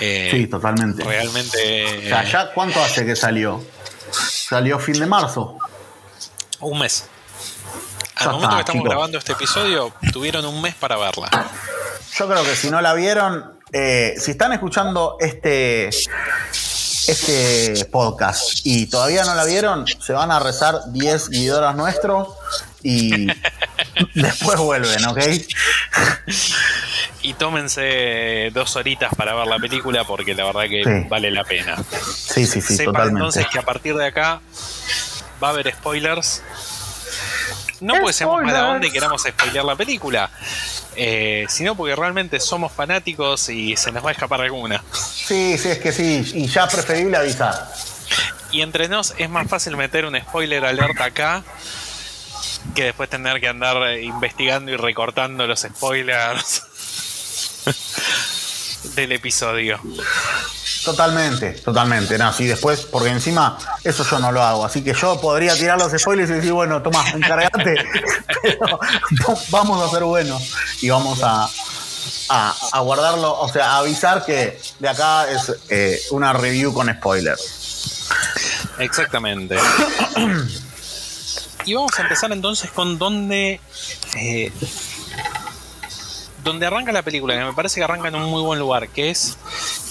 Eh, 0.00 0.28
Sí, 0.30 0.46
totalmente. 0.46 1.02
Realmente 1.04 1.98
O 1.98 2.08
sea, 2.08 2.24
¿ya 2.24 2.52
cuánto 2.52 2.80
hace 2.82 3.04
que 3.04 3.16
salió? 3.16 3.64
Salió 4.10 4.78
fin 4.78 4.98
de 4.98 5.06
marzo. 5.06 5.58
un 6.60 6.78
mes. 6.78 7.04
Al 8.16 8.26
Ya 8.26 8.32
momento 8.32 8.46
está, 8.48 8.56
que 8.56 8.60
estamos 8.62 8.82
chicos. 8.82 8.90
grabando 8.90 9.18
este 9.18 9.32
episodio, 9.32 9.92
tuvieron 10.12 10.44
un 10.46 10.60
mes 10.60 10.74
para 10.74 10.96
verla. 10.96 11.30
Yo 12.16 12.28
creo 12.28 12.42
que 12.42 12.56
si 12.56 12.68
no 12.70 12.80
la 12.80 12.94
vieron, 12.94 13.58
eh, 13.72 14.14
si 14.18 14.32
están 14.32 14.52
escuchando 14.52 15.16
este, 15.20 15.90
este 17.08 17.84
podcast 17.86 18.60
y 18.64 18.86
todavía 18.86 19.24
no 19.24 19.34
la 19.34 19.44
vieron, 19.44 19.86
se 19.86 20.12
van 20.12 20.30
a 20.30 20.38
rezar 20.38 20.76
10 20.92 21.30
guidoras 21.30 21.74
nuestros 21.74 22.28
y 22.82 23.26
después 24.14 24.58
vuelven, 24.58 25.04
¿ok? 25.06 25.18
Y 27.22 27.34
tómense 27.34 28.50
dos 28.54 28.76
horitas 28.76 29.10
para 29.16 29.34
ver 29.34 29.46
la 29.46 29.58
película 29.58 30.04
porque 30.04 30.34
la 30.34 30.44
verdad 30.44 30.62
que 30.62 30.82
Sí. 30.84 31.08
vale 31.08 31.30
la 31.30 31.44
pena. 31.44 31.76
Sí, 32.14 32.46
sí, 32.46 32.60
sí, 32.60 32.76
Sepan 32.76 32.92
totalmente. 32.94 33.18
entonces 33.18 33.46
que 33.50 33.58
a 33.58 33.62
partir 33.62 33.94
de 33.96 34.06
acá 34.06 34.40
va 35.42 35.48
a 35.48 35.50
haber 35.50 35.72
spoilers. 35.74 36.42
No 37.80 37.94
porque 38.00 38.12
seamos 38.12 38.36
Spoilers. 38.36 38.58
para 38.58 38.72
dónde 38.72 38.90
queramos 38.90 39.22
spoilear 39.22 39.64
la 39.64 39.76
película, 39.76 40.30
eh, 40.96 41.46
sino 41.48 41.76
porque 41.76 41.94
realmente 41.94 42.40
somos 42.40 42.72
fanáticos 42.72 43.48
y 43.50 43.76
se 43.76 43.92
nos 43.92 44.04
va 44.04 44.08
a 44.08 44.12
escapar 44.12 44.40
alguna. 44.40 44.82
Sí, 45.28 45.58
sí, 45.58 45.68
es 45.68 45.78
que 45.78 45.92
sí, 45.92 46.24
y 46.32 46.46
ya 46.46 46.66
preferible 46.66 47.18
avisar. 47.18 47.70
Y 48.50 48.62
entre 48.62 48.88
nos 48.88 49.14
es 49.18 49.28
más 49.28 49.46
fácil 49.46 49.76
meter 49.76 50.06
un 50.06 50.18
spoiler 50.18 50.64
alerta 50.64 51.04
acá 51.04 51.44
que 52.74 52.84
después 52.84 53.10
tener 53.10 53.38
que 53.38 53.46
andar 53.46 53.76
eh, 53.88 54.04
investigando 54.04 54.72
y 54.72 54.76
recortando 54.76 55.46
los 55.46 55.60
spoilers 55.60 56.62
del 58.94 59.12
episodio. 59.12 59.78
Totalmente, 60.82 61.50
totalmente. 61.60 62.16
No, 62.16 62.32
sí, 62.32 62.46
después, 62.46 62.86
porque 62.90 63.10
encima 63.10 63.58
eso 63.84 64.04
yo 64.04 64.18
no 64.20 64.32
lo 64.32 64.42
hago. 64.42 64.64
Así 64.64 64.82
que 64.82 64.94
yo 64.94 65.20
podría 65.20 65.54
tirar 65.54 65.76
los 65.76 65.92
spoilers 65.92 66.30
y 66.30 66.34
decir, 66.34 66.52
bueno, 66.54 66.80
toma, 66.80 67.04
encargate. 67.10 67.74
Pero 68.42 68.80
vamos 69.50 69.86
a 69.86 69.90
ser 69.94 70.04
buenos 70.04 70.42
y 70.80 70.88
vamos 70.88 71.20
a, 71.22 71.50
a, 72.28 72.54
a 72.72 72.80
guardarlo, 72.80 73.38
o 73.38 73.48
sea, 73.48 73.72
a 73.72 73.78
avisar 73.78 74.24
que 74.24 74.60
de 74.78 74.88
acá 74.88 75.30
es 75.30 75.54
eh, 75.70 76.00
una 76.10 76.32
review 76.32 76.72
con 76.72 76.92
spoilers. 76.92 78.08
Exactamente. 78.78 79.56
y 81.64 81.74
vamos 81.74 81.98
a 81.98 82.02
empezar 82.02 82.32
entonces 82.32 82.70
con 82.70 82.98
donde. 82.98 83.60
eh, 84.16 84.52
donde 86.44 86.66
arranca 86.66 86.92
la 86.92 87.02
película, 87.02 87.34
que 87.36 87.44
me 87.44 87.52
parece 87.52 87.80
que 87.80 87.84
arranca 87.84 88.08
en 88.08 88.14
un 88.14 88.24
muy 88.30 88.40
buen 88.42 88.58
lugar, 88.58 88.88
que 88.88 89.10
es 89.10 89.36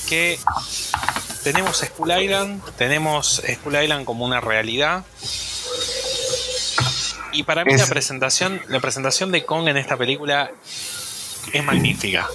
que 0.10 0.40
tenemos 1.44 1.78
Skull 1.78 2.12
Island, 2.20 2.64
tenemos 2.78 3.42
Skull 3.48 3.76
Island 3.84 4.06
como 4.06 4.26
una 4.26 4.40
realidad. 4.42 5.04
Y 7.34 7.44
para 7.44 7.64
mí 7.66 7.76
la 7.76 7.86
presentación, 7.86 8.60
la 8.70 8.80
presentación 8.80 9.32
de 9.32 9.46
Kong 9.46 9.68
en 9.68 9.78
esta 9.78 9.98
película 9.98 10.50
es 11.54 11.64
magnífica. 11.64 12.28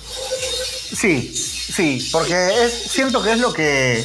Sí, 0.95 1.33
sí, 1.35 2.09
porque 2.13 2.65
es, 2.65 2.73
siento 2.73 3.23
que 3.23 3.33
es 3.33 3.39
lo 3.39 3.53
que, 3.53 4.05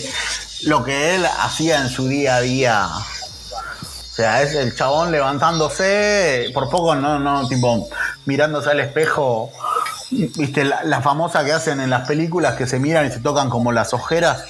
lo 0.64 0.84
que 0.84 1.16
él 1.16 1.26
hacía 1.26 1.82
en 1.82 1.90
su 1.90 2.08
día 2.08 2.38
a 2.38 2.42
día. 2.42 2.88
O 2.88 4.16
sea, 4.16 4.42
es 4.42 4.54
el 4.54 4.76
chabón 4.76 5.12
levantándose, 5.12 6.50
por 6.54 6.70
poco 6.70 6.96
no, 6.96 7.20
no, 7.20 7.48
tipo, 7.48 7.90
mirándose 8.26 8.72
al 8.72 8.80
espejo. 8.80 9.52
Viste, 10.10 10.64
la, 10.64 11.02
famosa 11.02 11.44
que 11.44 11.52
hacen 11.52 11.82
en 11.82 11.90
las 11.90 12.08
películas 12.08 12.56
que 12.56 12.66
se 12.66 12.80
miran 12.80 13.06
y 13.06 13.12
se 13.12 13.20
tocan 13.20 13.50
como 13.50 13.72
las 13.72 13.94
ojeras 13.94 14.44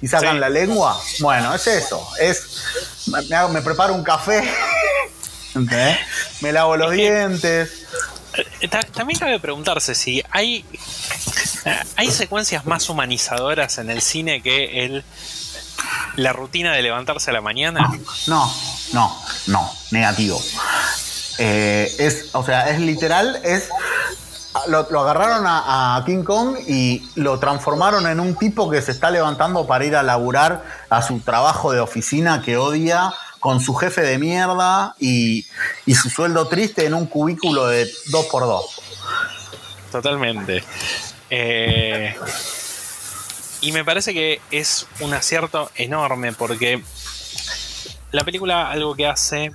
y 0.00 0.08
sacan 0.08 0.40
la 0.40 0.48
lengua. 0.48 0.98
Bueno, 1.20 1.54
es 1.54 1.66
eso. 1.66 2.08
Es. 2.18 3.06
Me, 3.06 3.22
me 3.52 3.62
preparo 3.62 3.94
un 3.94 4.02
café. 4.02 4.42
Me 6.40 6.52
lavo 6.52 6.76
los 6.76 6.92
dientes. 6.92 7.86
Eh, 8.60 8.68
también 8.68 9.18
cabe 9.18 9.38
preguntarse 9.40 9.94
si 9.94 10.22
hay, 10.30 10.64
hay 11.96 12.10
secuencias 12.10 12.66
más 12.66 12.88
humanizadoras 12.88 13.78
en 13.78 13.90
el 13.90 14.02
cine 14.02 14.42
que 14.42 14.84
el, 14.84 15.04
la 16.16 16.32
rutina 16.32 16.72
de 16.72 16.82
levantarse 16.82 17.30
a 17.30 17.32
la 17.32 17.40
mañana. 17.40 17.90
No, 18.26 18.52
no, 18.92 19.22
no, 19.46 19.70
negativo. 19.90 20.40
Eh, 21.38 21.94
es, 21.98 22.30
o 22.32 22.44
sea, 22.44 22.68
es 22.70 22.80
literal, 22.80 23.40
es 23.44 23.68
lo, 24.66 24.78
agarraron 25.00 25.44
a, 25.46 26.02
King 26.04 26.24
Kong 26.24 26.56
y 26.66 27.08
lo 27.14 27.38
transformaron 27.38 28.06
en 28.06 28.20
un 28.20 28.34
tipo 28.34 28.70
que 28.70 28.82
se 28.82 28.90
está 28.90 29.10
levantando 29.10 29.66
para 29.66 29.84
ir 29.84 29.94
a 29.96 30.02
laburar 30.02 30.64
a 30.90 31.02
su 31.02 31.20
trabajo 31.20 31.72
de 31.72 31.80
oficina 31.80 32.42
que 32.42 32.56
odia 32.56 33.12
con 33.40 33.60
su 33.60 33.74
jefe 33.74 34.02
de 34.02 34.18
mierda 34.18 34.94
y, 34.98 35.46
su 35.94 36.10
sueldo 36.10 36.48
triste 36.48 36.86
en 36.86 36.94
un 36.94 37.06
cubículo 37.06 37.66
de 37.66 37.86
2x2. 38.10 38.64
Totalmente. 39.92 40.62
Eh, 41.30 42.14
y 43.60 43.72
me 43.72 43.84
parece 43.84 44.14
que 44.14 44.40
es 44.50 44.86
un 45.00 45.14
acierto 45.14 45.70
enorme 45.74 46.32
porque 46.32 46.82
la 48.12 48.24
película 48.24 48.70
algo 48.70 48.94
que 48.94 49.06
hace 49.06 49.52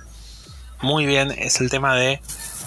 muy 0.80 1.06
bien 1.06 1.30
es 1.30 1.60
el 1.60 1.70
tema 1.70 1.96
de 1.96 2.20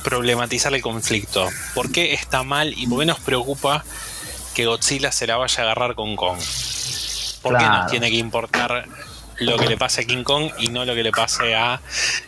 problematizar 0.04 0.74
el 0.74 0.82
conflicto. 0.82 1.48
¿Por 1.74 1.92
qué 1.92 2.14
está 2.14 2.44
mal 2.44 2.74
y 2.76 2.88
por 2.88 3.00
qué 3.00 3.06
nos 3.06 3.20
preocupa 3.20 3.84
que 4.56 4.66
Godzilla 4.66 5.12
se 5.12 5.28
la 5.28 5.38
vaya 5.38 5.60
a 5.60 5.66
agarrar 5.66 5.96
con 5.96 6.16
Kong? 6.16 6.40
¿Por 7.42 7.58
qué 7.58 7.66
nos 7.66 7.92
tiene 7.92 8.10
que 8.10 8.18
importar 8.18 8.88
lo 9.40 9.58
que 9.58 9.68
le 9.68 9.78
pase 9.78 10.02
a 10.02 10.04
King 10.06 10.24
Kong 10.24 10.50
y 10.60 10.70
no 10.70 10.86
lo 10.86 10.96
que 10.96 11.04
le 11.04 11.12
pase 11.12 11.56
a 11.56 11.80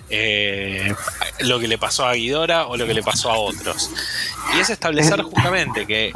eh, 0.09 0.93
lo 1.39 1.59
que 1.59 1.67
le 1.67 1.77
pasó 1.77 2.05
a 2.05 2.13
Ghidorah 2.13 2.67
o 2.67 2.77
lo 2.77 2.85
que 2.85 2.93
le 2.93 3.03
pasó 3.03 3.31
a 3.31 3.37
otros. 3.37 3.89
Y 4.55 4.59
es 4.59 4.69
establecer 4.69 5.21
justamente 5.23 5.85
que 5.85 6.13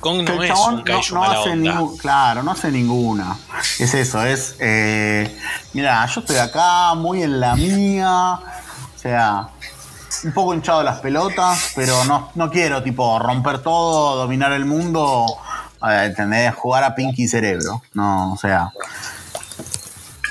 Kong 0.00 0.22
no 0.22 0.42
es 0.42 0.58
un 0.58 0.82
kaiju 0.82 1.14
no, 1.14 1.24
hace 1.24 1.98
Claro, 2.00 2.42
no 2.42 2.52
hace 2.52 2.70
ninguna. 2.70 3.36
Es 3.78 3.94
eso, 3.94 4.22
es. 4.22 4.56
Eh, 4.60 5.36
mira, 5.72 6.06
yo 6.06 6.20
estoy 6.20 6.36
acá 6.36 6.94
muy 6.94 7.22
en 7.22 7.40
la 7.40 7.56
mía. 7.56 8.38
O 8.94 8.98
sea, 8.98 9.48
un 10.24 10.32
poco 10.32 10.54
hinchado 10.54 10.82
las 10.82 11.00
pelotas, 11.00 11.72
pero 11.74 12.04
no, 12.04 12.30
no 12.34 12.50
quiero, 12.50 12.82
tipo, 12.82 13.18
romper 13.18 13.58
todo, 13.60 14.16
dominar 14.16 14.52
el 14.52 14.64
mundo. 14.64 15.26
¿Entendés? 15.82 16.54
Jugar 16.54 16.84
a 16.84 16.94
Pinky 16.94 17.26
Cerebro. 17.26 17.82
No, 17.94 18.32
o 18.32 18.36
sea. 18.36 18.72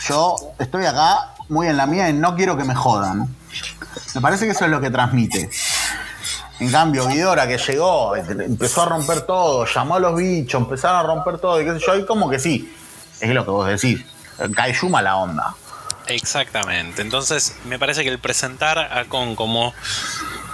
Yo 0.08 0.36
estoy 0.60 0.86
acá 0.86 1.34
muy 1.50 1.68
en 1.68 1.78
la 1.78 1.86
mía 1.86 2.10
y 2.10 2.14
no 2.14 2.36
quiero 2.36 2.58
que 2.58 2.64
me 2.64 2.76
jodan. 2.76 3.36
Me 4.16 4.22
parece 4.22 4.46
que 4.46 4.52
eso 4.52 4.66
es 4.66 4.72
lo 4.72 4.80
que 4.80 4.90
transmite. 4.90 5.50
En 6.60 6.72
cambio, 6.72 7.08
Vidora 7.08 7.48
que 7.48 7.58
llegó, 7.58 8.16
empezó 8.16 8.82
a 8.82 8.86
romper 8.86 9.22
todo, 9.22 9.66
llamó 9.66 9.96
a 9.96 10.00
los 10.00 10.16
bichos, 10.16 10.60
empezaron 10.60 11.00
a 11.00 11.04
romper 11.04 11.38
todo, 11.38 11.62
y 11.62 11.66
qué 11.66 11.74
sé 11.74 11.86
yo, 11.86 11.96
y 11.96 12.06
como 12.06 12.30
que 12.30 12.40
sí, 12.40 12.74
es 13.20 13.30
lo 13.30 13.46
que 13.46 13.52
vos 13.52 13.68
decís, 13.68 14.04
Kaijuma 14.56 15.04
la 15.04 15.18
onda. 15.18 15.54
Exactamente, 16.08 17.04
entonces 17.04 17.56
me 17.66 17.78
parece 17.78 18.04
que 18.04 18.10
el 18.10 18.18
presentar 18.18 18.80
a 18.80 19.06
Con 19.06 19.36
como 19.36 19.74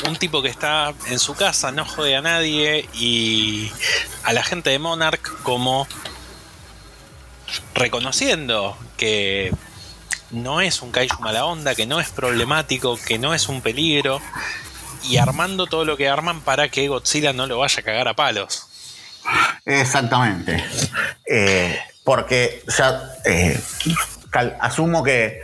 un 0.05 0.15
tipo 0.17 0.41
que 0.41 0.49
está 0.49 0.93
en 1.07 1.19
su 1.19 1.35
casa, 1.35 1.71
no 1.71 1.85
jode 1.85 2.17
a 2.17 2.21
nadie, 2.21 2.89
y 2.93 3.71
a 4.25 4.33
la 4.33 4.43
gente 4.43 4.71
de 4.71 4.79
Monarch 4.79 5.41
como 5.43 5.87
reconociendo 7.75 8.77
que 9.03 9.53
no 10.31 10.61
es 10.61 10.81
un 10.81 10.89
kaiju 10.89 11.19
mala 11.19 11.43
onda, 11.43 11.75
que 11.75 11.85
no 11.85 11.99
es 11.99 12.09
problemático, 12.09 12.97
que 13.05 13.19
no 13.19 13.33
es 13.33 13.49
un 13.49 13.59
peligro, 13.61 14.21
y 15.03 15.17
armando 15.17 15.67
todo 15.67 15.83
lo 15.83 15.97
que 15.97 16.07
arman 16.07 16.39
para 16.39 16.69
que 16.69 16.87
Godzilla 16.87 17.33
no 17.33 17.45
lo 17.45 17.57
vaya 17.57 17.81
a 17.81 17.83
cagar 17.83 18.07
a 18.07 18.13
palos. 18.13 18.65
Exactamente. 19.65 20.63
Eh, 21.25 21.77
porque 22.05 22.63
ya 22.77 23.01
eh, 23.25 23.59
asumo 24.61 25.03
que 25.03 25.41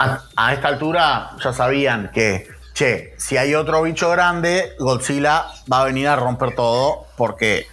a, 0.00 0.52
esta 0.52 0.66
altura 0.66 1.36
ya 1.40 1.52
sabían 1.52 2.10
que, 2.12 2.48
che, 2.74 3.14
si 3.16 3.36
hay 3.36 3.54
otro 3.54 3.80
bicho 3.82 4.10
grande, 4.10 4.74
Godzilla 4.80 5.46
va 5.72 5.82
a 5.82 5.84
venir 5.84 6.08
a 6.08 6.16
romper 6.16 6.56
todo 6.56 7.06
porque 7.16 7.68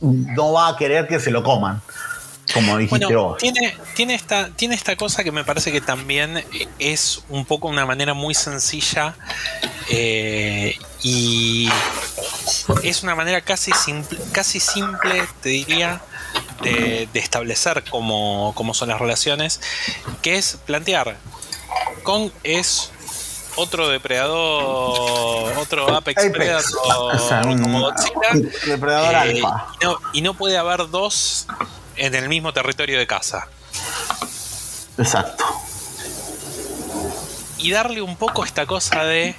no 0.00 0.52
va 0.52 0.68
a 0.68 0.76
querer 0.76 1.08
que 1.08 1.18
se 1.18 1.32
lo 1.32 1.42
coman 1.42 1.82
como 2.54 2.78
dijiste 2.78 3.14
vos. 3.14 3.38
Tiene, 3.38 3.76
tiene, 3.94 4.14
esta, 4.14 4.50
tiene 4.50 4.74
esta 4.74 4.96
cosa 4.96 5.24
que 5.24 5.32
me 5.32 5.44
parece 5.44 5.72
que 5.72 5.80
también 5.80 6.42
es 6.78 7.22
un 7.28 7.44
poco 7.44 7.68
una 7.68 7.84
manera 7.84 8.14
muy 8.14 8.34
sencilla 8.34 9.16
eh, 9.90 10.78
y 11.02 11.68
es 12.82 13.02
una 13.02 13.14
manera 13.14 13.40
casi 13.40 13.72
simple, 13.72 14.18
casi 14.32 14.60
simple 14.60 15.24
te 15.42 15.50
diría, 15.50 16.00
de, 16.62 17.08
establecer 17.14 17.84
cómo, 17.90 18.52
cómo 18.54 18.72
son 18.72 18.88
las 18.88 18.98
relaciones, 18.98 19.60
que 20.22 20.36
es 20.36 20.58
plantear, 20.64 21.18
Kong 22.02 22.30
es 22.42 22.90
otro 23.56 23.88
depredador, 23.88 25.56
otro 25.58 25.94
Apex, 25.94 26.22
Predator 26.32 27.42
como 27.62 27.80
Godzilla. 27.80 28.50
Depredador 28.66 29.26
eh, 29.26 29.42
y 30.12 30.22
no 30.22 30.34
puede 30.34 30.58
haber 30.58 30.88
dos 30.90 31.46
en 31.96 32.14
el 32.14 32.28
mismo 32.28 32.52
territorio 32.52 32.98
de 32.98 33.06
casa. 33.06 33.48
Exacto. 34.98 35.44
Y 37.58 37.70
darle 37.70 38.02
un 38.02 38.16
poco 38.16 38.44
esta 38.44 38.66
cosa 38.66 39.04
de. 39.04 39.34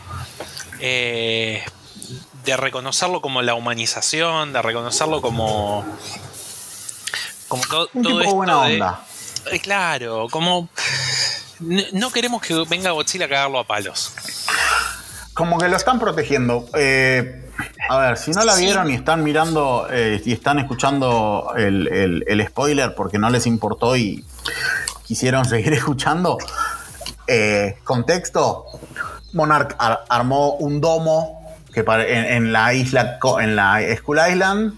Eh, 0.79 1.63
de 2.43 2.57
reconocerlo 2.57 3.21
como 3.21 3.41
la 3.41 3.55
humanización, 3.55 4.53
de 4.53 4.61
reconocerlo 4.61 5.21
como. 5.21 5.85
Como 7.47 7.63
todo, 7.63 7.89
esto 7.93 8.35
buena 8.35 8.59
onda. 8.59 9.05
Eh, 9.51 9.59
claro, 9.59 10.27
como. 10.29 10.69
No, 11.59 12.11
queremos 12.11 12.41
que 12.41 12.53
venga 12.67 12.91
Godzilla 12.91 13.25
a 13.25 13.29
cagarlo 13.29 13.59
a 13.59 13.63
palos. 13.63 14.11
Como 15.35 15.57
que 15.57 15.67
lo 15.67 15.75
están 15.75 15.99
protegiendo. 15.99 16.65
Eh, 16.73 17.51
a 17.89 17.97
ver, 17.99 18.17
si 18.17 18.31
no 18.31 18.43
la 18.45 18.55
vieron 18.55 18.89
y 18.89 18.95
están 18.95 19.21
mirando 19.21 19.85
eh, 19.91 20.21
y 20.25 20.31
están 20.31 20.59
escuchando 20.59 21.53
el, 21.57 22.45
spoiler 22.47 22.95
porque 22.95 23.19
no 23.19 23.29
les 23.29 23.45
importó 23.45 23.97
y 23.97 24.25
quisieron 25.03 25.45
seguir 25.49 25.73
escuchando, 25.73 26.37
eh, 27.27 27.77
contexto, 27.83 28.65
Monarch 29.33 29.75
armó 29.77 30.55
un 30.55 30.79
domo 30.79 31.43
que 31.73 31.83
en, 31.85 32.53
la 32.53 32.73
isla, 32.73 33.19
en 33.41 33.55
la 33.57 33.81
Skull 33.97 34.19
Island, 34.31 34.73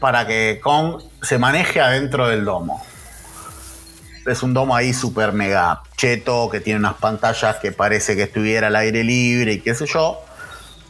para 0.00 0.26
que 0.26 0.58
Kong 0.60 1.00
se 1.22 1.38
maneje 1.38 1.80
adentro 1.80 2.26
del 2.26 2.44
domo. 2.44 2.84
Es 4.26 4.42
un 4.42 4.54
domo 4.54 4.74
ahí 4.76 4.92
súper 4.92 5.32
mega 5.32 5.82
cheto, 5.96 6.48
que 6.50 6.60
tiene 6.60 6.78
unas 6.78 6.94
pantallas 6.94 7.56
que 7.56 7.72
parece 7.72 8.14
que 8.16 8.22
estuviera 8.22 8.68
al 8.68 8.76
aire 8.76 9.02
libre 9.02 9.54
y 9.54 9.60
qué 9.60 9.74
sé 9.74 9.86
yo 9.86 10.20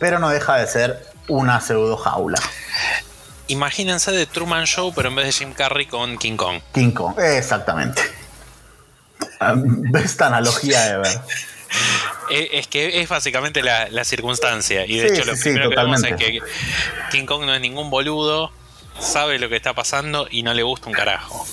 pero 0.03 0.19
no 0.19 0.31
deja 0.31 0.57
de 0.57 0.67
ser 0.67 1.07
una 1.29 1.61
pseudo 1.61 1.97
jaula. 1.97 2.41
Imagínense 3.47 4.11
de 4.11 4.27
Truman 4.27 4.65
Show, 4.67 4.93
pero 4.97 5.11
en 5.11 5.15
vez 5.15 5.27
de 5.27 5.31
Jim 5.33 5.53
Carrey 5.53 5.87
con 5.87 6.19
King 6.19 6.37
Kong. 6.37 6.61
King 6.75 6.91
Kong, 6.91 7.17
exactamente. 7.21 8.03
Esta 9.95 10.27
analogía 10.27 10.81
de 10.81 10.99
ver. 10.99 11.21
Eh, 12.31 12.51
es 12.53 12.67
que 12.67 13.01
es 13.01 13.09
básicamente 13.09 13.63
la, 13.63 14.05
circunstancia. 14.05 14.87
Y 14.87 14.99
de 14.99 15.09
hecho, 15.09 15.25
lo 15.25 15.35
primero 15.37 15.71
que 15.71 15.77
vemos 15.77 16.03
es 16.05 16.17
que 16.17 16.39
King 17.11 17.27
Kong 17.27 17.45
no 17.45 17.55
es 17.55 17.61
ningún 17.61 17.91
boludo, 17.91 18.51
sabe 18.99 19.39
lo 19.39 19.49
que 19.49 19.57
está 19.57 19.75
pasando 19.75 20.29
y 20.31 20.43
no 20.43 20.55
le 20.55 20.63
gusta 20.63 20.89
un 20.89 20.95
carajo. 20.95 21.47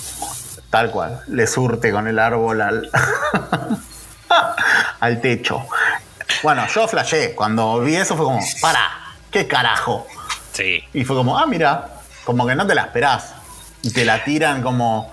Tal 0.70 0.90
cual, 0.92 1.20
le 1.26 1.48
surte 1.48 1.90
con 1.90 2.06
el 2.06 2.18
árbol 2.18 2.60
al, 2.60 2.90
al 5.00 5.20
techo. 5.20 5.66
Bueno, 6.44 6.64
yo 6.68 6.86
flashé. 6.86 7.34
Cuando 7.34 7.80
vi 7.80 7.96
eso 7.96 8.16
fue 8.16 8.24
como, 8.24 8.40
para, 8.62 8.88
¿qué 9.32 9.48
carajo? 9.48 10.06
Sí. 10.52 10.82
Y 10.92 11.04
fue 11.04 11.16
como, 11.16 11.36
ah, 11.36 11.46
mira, 11.46 11.88
como 12.24 12.46
que 12.46 12.54
no 12.54 12.66
te 12.66 12.76
la 12.76 12.82
esperás. 12.82 13.34
Y 13.82 13.90
te 13.90 14.04
la 14.04 14.22
tiran 14.22 14.62
como. 14.62 15.12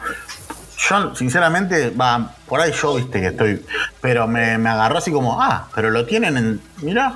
yo 0.78 1.16
sinceramente, 1.16 1.90
va, 1.90 2.36
por 2.46 2.62
ahí 2.62 2.72
yo 2.72 2.94
viste 2.96 3.20
que 3.20 3.28
estoy, 3.28 3.66
pero 4.00 4.28
me, 4.28 4.60
me 4.60 4.70
agarró 4.70 5.00
así 5.00 5.12
como, 5.12 5.42
ah, 5.42 5.70
pero 5.74 5.90
lo 5.90 6.06
tienen 6.06 6.38
en, 6.38 6.62
mira. 6.78 7.16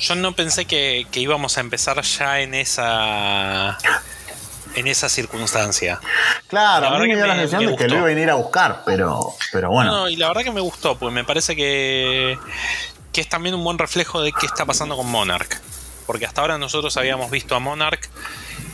Yo 0.00 0.14
no 0.16 0.32
pensé 0.32 0.64
que, 0.64 1.06
que 1.12 1.20
íbamos 1.20 1.56
a 1.56 1.60
empezar 1.60 2.00
ya 2.02 2.40
en 2.40 2.54
esa 2.54 3.78
en 4.74 4.86
esa 4.86 5.08
circunstancia. 5.08 6.00
Claro, 6.48 6.88
a 6.88 6.98
mí 6.98 7.08
me 7.08 7.16
dio 7.16 7.26
la 7.26 7.34
sensación 7.36 7.72
de 7.72 7.76
que 7.76 7.88
lo 7.88 7.94
iba 7.96 8.04
a 8.04 8.06
venir 8.06 8.30
a 8.30 8.34
buscar, 8.34 8.82
pero, 8.84 9.34
pero 9.52 9.70
bueno. 9.70 9.90
No, 9.90 10.08
y 10.08 10.16
la 10.16 10.28
verdad 10.28 10.42
que 10.42 10.52
me 10.52 10.60
gustó, 10.60 10.98
pues 10.98 11.12
me 11.12 11.24
parece 11.24 11.56
que, 11.56 12.38
que 13.12 13.20
es 13.20 13.28
también 13.28 13.54
un 13.54 13.64
buen 13.64 13.78
reflejo 13.78 14.22
de 14.22 14.32
qué 14.32 14.46
está 14.46 14.64
pasando 14.64 14.96
con 14.96 15.10
Monarch. 15.10 15.60
Porque 16.06 16.26
hasta 16.26 16.42
ahora 16.42 16.58
nosotros 16.58 16.96
habíamos 16.96 17.30
visto 17.30 17.54
a 17.54 17.60
Monarch 17.60 18.10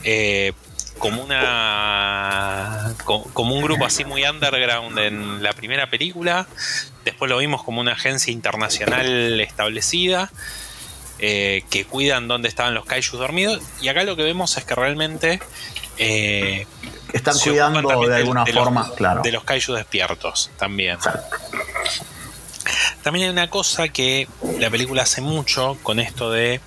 eh, 0.02 0.52
como 0.98 1.22
una 1.22 2.94
como 3.32 3.54
un 3.54 3.62
grupo 3.62 3.86
así 3.86 4.04
muy 4.04 4.24
underground 4.24 4.98
en 4.98 5.42
la 5.42 5.52
primera 5.54 5.88
película 5.88 6.46
después 7.04 7.28
lo 7.30 7.38
vimos 7.38 7.62
como 7.64 7.80
una 7.80 7.92
agencia 7.92 8.32
internacional 8.32 9.40
establecida 9.40 10.30
eh, 11.20 11.64
que 11.70 11.84
cuidan 11.84 12.28
dónde 12.28 12.48
estaban 12.48 12.74
los 12.74 12.86
kaijus 12.86 13.18
dormidos. 13.18 13.62
Y 13.80 13.88
acá 13.88 14.02
lo 14.04 14.16
que 14.16 14.22
vemos 14.22 14.56
es 14.56 14.64
que 14.64 14.74
realmente 14.74 15.40
eh, 15.98 16.66
están 17.12 17.38
cuidando 17.38 18.06
de 18.06 18.16
alguna 18.16 18.46
forma 18.46 18.90
claro. 18.94 19.22
de 19.22 19.32
los 19.32 19.44
kaijus 19.44 19.76
despiertos 19.76 20.50
también. 20.58 20.98
También 23.02 23.26
hay 23.26 23.32
una 23.32 23.50
cosa 23.50 23.88
que 23.88 24.28
la 24.58 24.70
película 24.70 25.02
hace 25.02 25.20
mucho 25.20 25.76
con 25.82 26.00
esto 26.00 26.30
de 26.30 26.60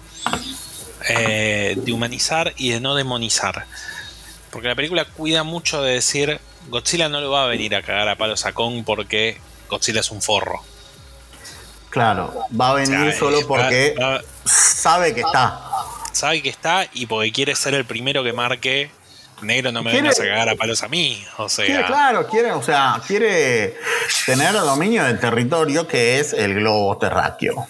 eh, 1.10 1.74
de 1.76 1.92
humanizar 1.92 2.54
y 2.56 2.70
de 2.70 2.80
no 2.80 2.96
demonizar. 2.96 3.66
Porque 4.52 4.68
la 4.68 4.76
película 4.76 5.06
cuida 5.06 5.44
mucho 5.44 5.82
de 5.82 5.96
decir, 5.96 6.40
Godzilla 6.70 7.10
no 7.10 7.20
lo 7.20 7.32
va 7.32 7.44
a 7.44 7.48
venir 7.48 7.76
a 7.76 7.82
cagar 7.82 8.08
a 8.08 8.16
palos 8.16 8.46
a 8.46 8.54
Kong 8.54 8.84
porque 8.86 9.40
Godzilla 9.68 10.00
es 10.00 10.12
un 10.12 10.22
forro. 10.22 10.64
Claro, 11.94 12.48
va 12.60 12.72
a 12.72 12.74
venir 12.74 13.14
solo 13.14 13.48
porque 13.48 13.96
sabe 14.46 15.14
que 15.14 15.22
está. 15.22 15.62
Sabe 16.12 16.42
que 16.42 16.50
está 16.50 16.88
y 16.92 17.06
porque 17.06 17.32
quiere 17.32 17.56
ser 17.56 17.76
el 17.76 17.86
primero 17.86 18.24
que 18.24 18.34
marque 18.34 18.92
negro 19.44 19.72
no 19.72 19.84
me 19.84 19.92
vengas 19.94 20.20
a 20.20 20.24
cagar 20.24 20.50
a 20.50 20.56
palos 20.56 20.82
a 20.82 20.88
mí. 20.88 21.24
O 21.38 21.48
sea. 21.48 21.86
claro, 21.86 22.28
quiere, 22.28 22.52
o 22.52 22.64
sea, 22.64 23.00
quiere 23.06 23.78
tener 24.26 24.54
dominio 24.54 25.04
del 25.04 25.20
territorio 25.20 25.88
que 25.88 26.20
es 26.20 26.34
el 26.34 26.56
globo 26.56 26.98
terráqueo. 26.98 27.68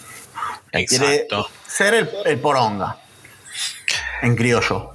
Exacto. 0.72 1.50
Quiere 1.50 1.50
ser 1.68 1.94
el, 1.94 2.10
el 2.26 2.40
poronga. 2.40 2.98
En 4.22 4.38
criollo. 4.38 4.94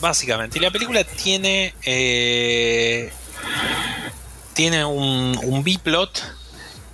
Básicamente. 0.00 0.58
Y 0.58 0.62
la 0.62 0.72
película 0.72 1.04
tiene. 1.04 1.74
Eh, 1.84 3.12
tiene 4.54 4.84
un, 4.84 5.38
un 5.44 5.62
B-plot, 5.62 6.22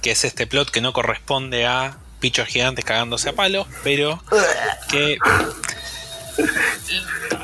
que 0.00 0.12
es 0.12 0.24
este 0.24 0.46
plot 0.46 0.70
que 0.70 0.80
no 0.80 0.92
corresponde 0.92 1.66
a 1.66 1.98
pichos 2.20 2.46
gigantes 2.48 2.84
cagándose 2.84 3.30
a 3.30 3.32
palos, 3.32 3.66
pero 3.82 4.22
que. 4.88 5.18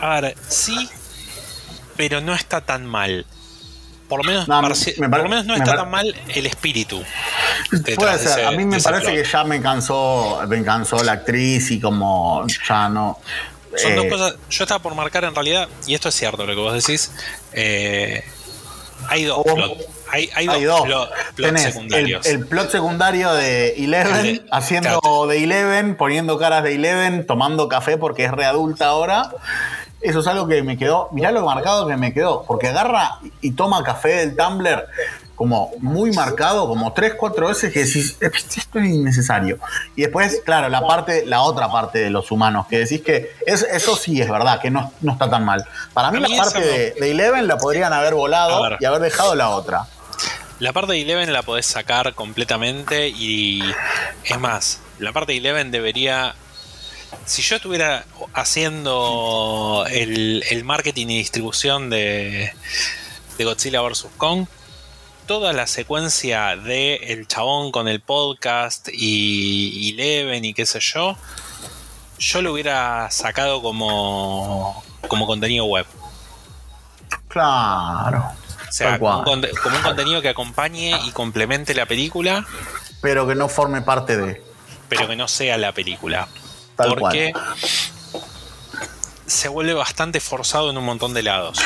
A 0.00 0.20
ver, 0.20 0.36
sí, 0.48 0.88
pero 1.96 2.20
no 2.20 2.34
está 2.34 2.61
tan 2.61 2.86
mal. 2.86 3.26
Por 4.09 4.24
lo 4.24 4.24
menos, 4.24 4.46
por 4.46 5.22
lo 5.22 5.28
menos 5.28 5.46
no 5.46 5.57
está 5.57 5.74
tan 5.74 5.90
mal 5.90 6.14
el 6.28 6.46
espíritu. 6.46 7.02
Puede 7.96 8.18
ser. 8.18 8.46
a 8.46 8.52
mí 8.52 8.64
me 8.64 8.80
parece 8.80 9.12
que 9.12 9.24
ya 9.24 9.42
me 9.42 9.61
cansó, 9.61 10.40
me 10.46 10.62
cansó 10.62 11.02
la 11.02 11.12
actriz 11.12 11.70
y 11.72 11.80
como 11.80 12.46
ya 12.68 12.88
no. 12.88 13.18
Son 13.76 13.96
dos 13.96 14.04
eh, 14.04 14.09
cosas. 14.09 14.36
Yo 14.48 14.64
estaba 14.64 14.80
por 14.80 14.94
marcar 14.94 15.24
en 15.24 15.34
realidad, 15.34 15.68
y 15.86 15.94
esto 15.94 16.09
es 16.09 16.14
cierto 16.14 16.46
lo 16.46 16.54
que 16.54 16.61
vos 16.61 16.72
decís. 16.72 17.11
Eh, 17.52 18.24
hay 19.09 19.24
dos 19.24 19.44
Hay, 20.11 20.64
dos, 20.64 20.86
secundarios. 21.57 22.26
El, 22.26 22.46
plot 22.46 22.70
secundario 22.70 23.32
de 23.32 23.74
Eleven, 23.76 24.46
haciendo 24.50 25.26
de 25.26 25.44
Eleven, 25.44 25.96
poniendo 25.96 26.38
caras 26.38 26.62
de 26.62 26.74
Eleven, 26.74 27.26
tomando 27.26 27.68
café 27.68 27.96
porque 27.98 28.24
es 28.24 28.30
readulta 28.32 28.86
ahora. 28.86 29.30
Eso 30.00 30.20
es 30.20 30.26
algo 30.26 30.46
que 30.46 30.62
me 30.62 30.76
quedó. 30.76 31.09
Mirá 31.12 31.32
lo 31.32 31.44
marcado 31.44 31.86
que 31.86 31.96
me 31.96 32.12
quedó. 32.12 32.44
Porque 32.46 32.68
agarra 32.68 33.18
y 33.40 33.52
toma 33.52 33.82
café 33.82 34.16
del 34.16 34.36
Tumblr 34.36 34.86
como 35.36 35.70
muy 35.80 36.11
marcado, 36.12 36.66
como 36.66 36.92
tres, 36.94 37.14
cuatro 37.14 37.48
veces 37.48 37.72
que 37.72 37.84
decís, 37.84 38.16
esto 38.20 38.78
es 38.78 38.86
innecesario. 38.86 39.59
Y 39.94 40.02
después, 40.02 40.40
claro, 40.44 40.68
la 40.68 40.80
parte, 40.80 41.24
la 41.26 41.42
otra 41.42 41.70
parte 41.70 41.98
de 41.98 42.11
los 42.11 42.30
humanos, 42.30 42.66
que 42.66 42.78
decís 42.78 43.02
que 43.02 43.32
es, 43.46 43.62
eso 43.62 43.96
sí 43.96 44.20
es 44.20 44.30
verdad, 44.30 44.61
que 44.61 44.70
no, 44.70 44.90
está 45.07 45.28
tan 45.28 45.44
mal. 45.44 45.64
Para 45.92 46.11
mí, 46.11 46.20
la 46.20 46.42
parte 46.42 46.61
de, 46.61 47.11
Eleven 47.11 47.46
la 47.46 47.59
podrían 47.59 47.92
haber 47.92 48.14
volado 48.14 48.76
y 48.80 48.84
haber 48.84 49.00
dejado 49.00 49.34
la 49.34 49.50
otra. 49.50 49.86
La 50.59 50.72
parte 50.72 50.92
de 50.92 51.02
Eleven 51.02 51.32
la 51.32 51.42
podés 51.42 51.66
sacar 51.66 52.14
completamente 52.14 53.09
y 53.09 53.62
es 54.24 54.40
más, 54.40 54.80
la 54.98 55.12
parte 55.12 55.32
de 55.32 55.38
Eleven 55.38 55.70
debería 55.70 56.34
si 57.24 57.42
yo 57.42 57.57
estuviera 57.57 58.04
haciendo 58.34 59.84
el, 59.90 60.44
el 60.48 60.64
marketing 60.64 61.09
y 61.09 61.18
distribución 61.18 61.90
de, 61.90 62.52
Godzilla 63.38 63.82
vs. 63.82 64.07
Kong, 64.16 64.46
toda 65.26 65.52
la 65.52 65.66
secuencia 65.66 66.57
de 66.57 66.94
el 66.94 67.26
chabón 67.26 67.72
con 67.72 67.88
el 67.88 68.00
podcast 68.00 68.88
y, 68.92 69.92
Leven 69.92 70.44
y 70.44 70.54
qué 70.54 70.66
sé 70.66 70.80
yo, 70.80 71.16
yo 72.18 72.42
lo 72.42 72.52
hubiera 72.52 73.11
sacado 73.11 73.61
como, 73.61 74.82
como 75.09 75.26
contenido 75.26 75.64
web. 75.64 75.86
Claro. 77.28 78.32
O 78.69 78.73
sea, 78.73 78.99
como 78.99 79.19
un, 79.21 79.47
contenido 79.83 80.23
que 80.23 80.29
acompañe 80.29 80.99
y 81.07 81.11
complemente 81.12 81.75
la 81.75 81.87
película. 81.87 82.47
Pero 83.01 83.27
que 83.27 83.35
no 83.35 83.49
forme 83.49 83.83
parte 83.83 84.17
de. 84.17 84.43
Pero 84.89 85.09
que 85.09 85.17
no 85.17 85.29
sea 85.29 85.57
la 85.59 85.73
película. 85.73 86.29
porque 86.77 87.33
se 89.27 89.49
vuelve 89.49 89.75
bastante 89.75 90.21
forzado 90.21 90.71
en 90.71 90.79
un 90.79 90.85
montón 90.85 91.12
de 91.12 91.23
lados. 91.23 91.59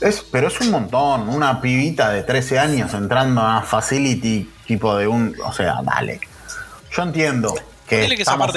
Es, 0.00 0.24
pero 0.30 0.48
es 0.48 0.60
un 0.60 0.70
montón. 0.70 1.28
Una 1.28 1.60
pibita 1.60 2.10
de 2.10 2.22
13 2.22 2.58
años 2.58 2.94
entrando 2.94 3.42
a 3.42 3.62
Facility, 3.62 4.52
tipo 4.66 4.96
de 4.96 5.06
un. 5.06 5.36
O 5.44 5.52
sea, 5.52 5.80
dale. 5.82 6.20
Yo 6.92 7.02
entiendo 7.02 7.54
que. 7.88 8.04
estamos, 8.04 8.54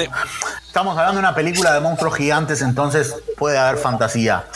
estamos 0.66 0.96
hablando 0.96 1.14
de 1.14 1.18
una 1.20 1.34
película 1.34 1.72
de 1.72 1.80
monstruos 1.80 2.16
gigantes, 2.16 2.62
entonces 2.62 3.14
puede 3.36 3.58
haber 3.58 3.76
fantasía. 3.76 4.46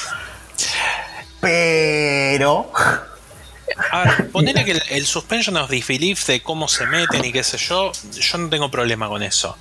Pero. 1.40 2.72
A 3.90 4.04
ver, 4.04 4.30
ponele 4.30 4.64
que 4.64 4.72
el, 4.72 4.82
el, 4.90 5.06
suspension 5.06 5.56
of 5.56 5.70
disbelief 5.70 6.26
de 6.26 6.42
cómo 6.42 6.68
se 6.68 6.86
meten 6.86 7.24
y 7.24 7.32
qué 7.32 7.42
sé 7.42 7.58
yo, 7.58 7.92
yo 8.12 8.38
no 8.38 8.48
tengo 8.48 8.70
problema 8.70 9.08
con 9.08 9.22
eso. 9.22 9.56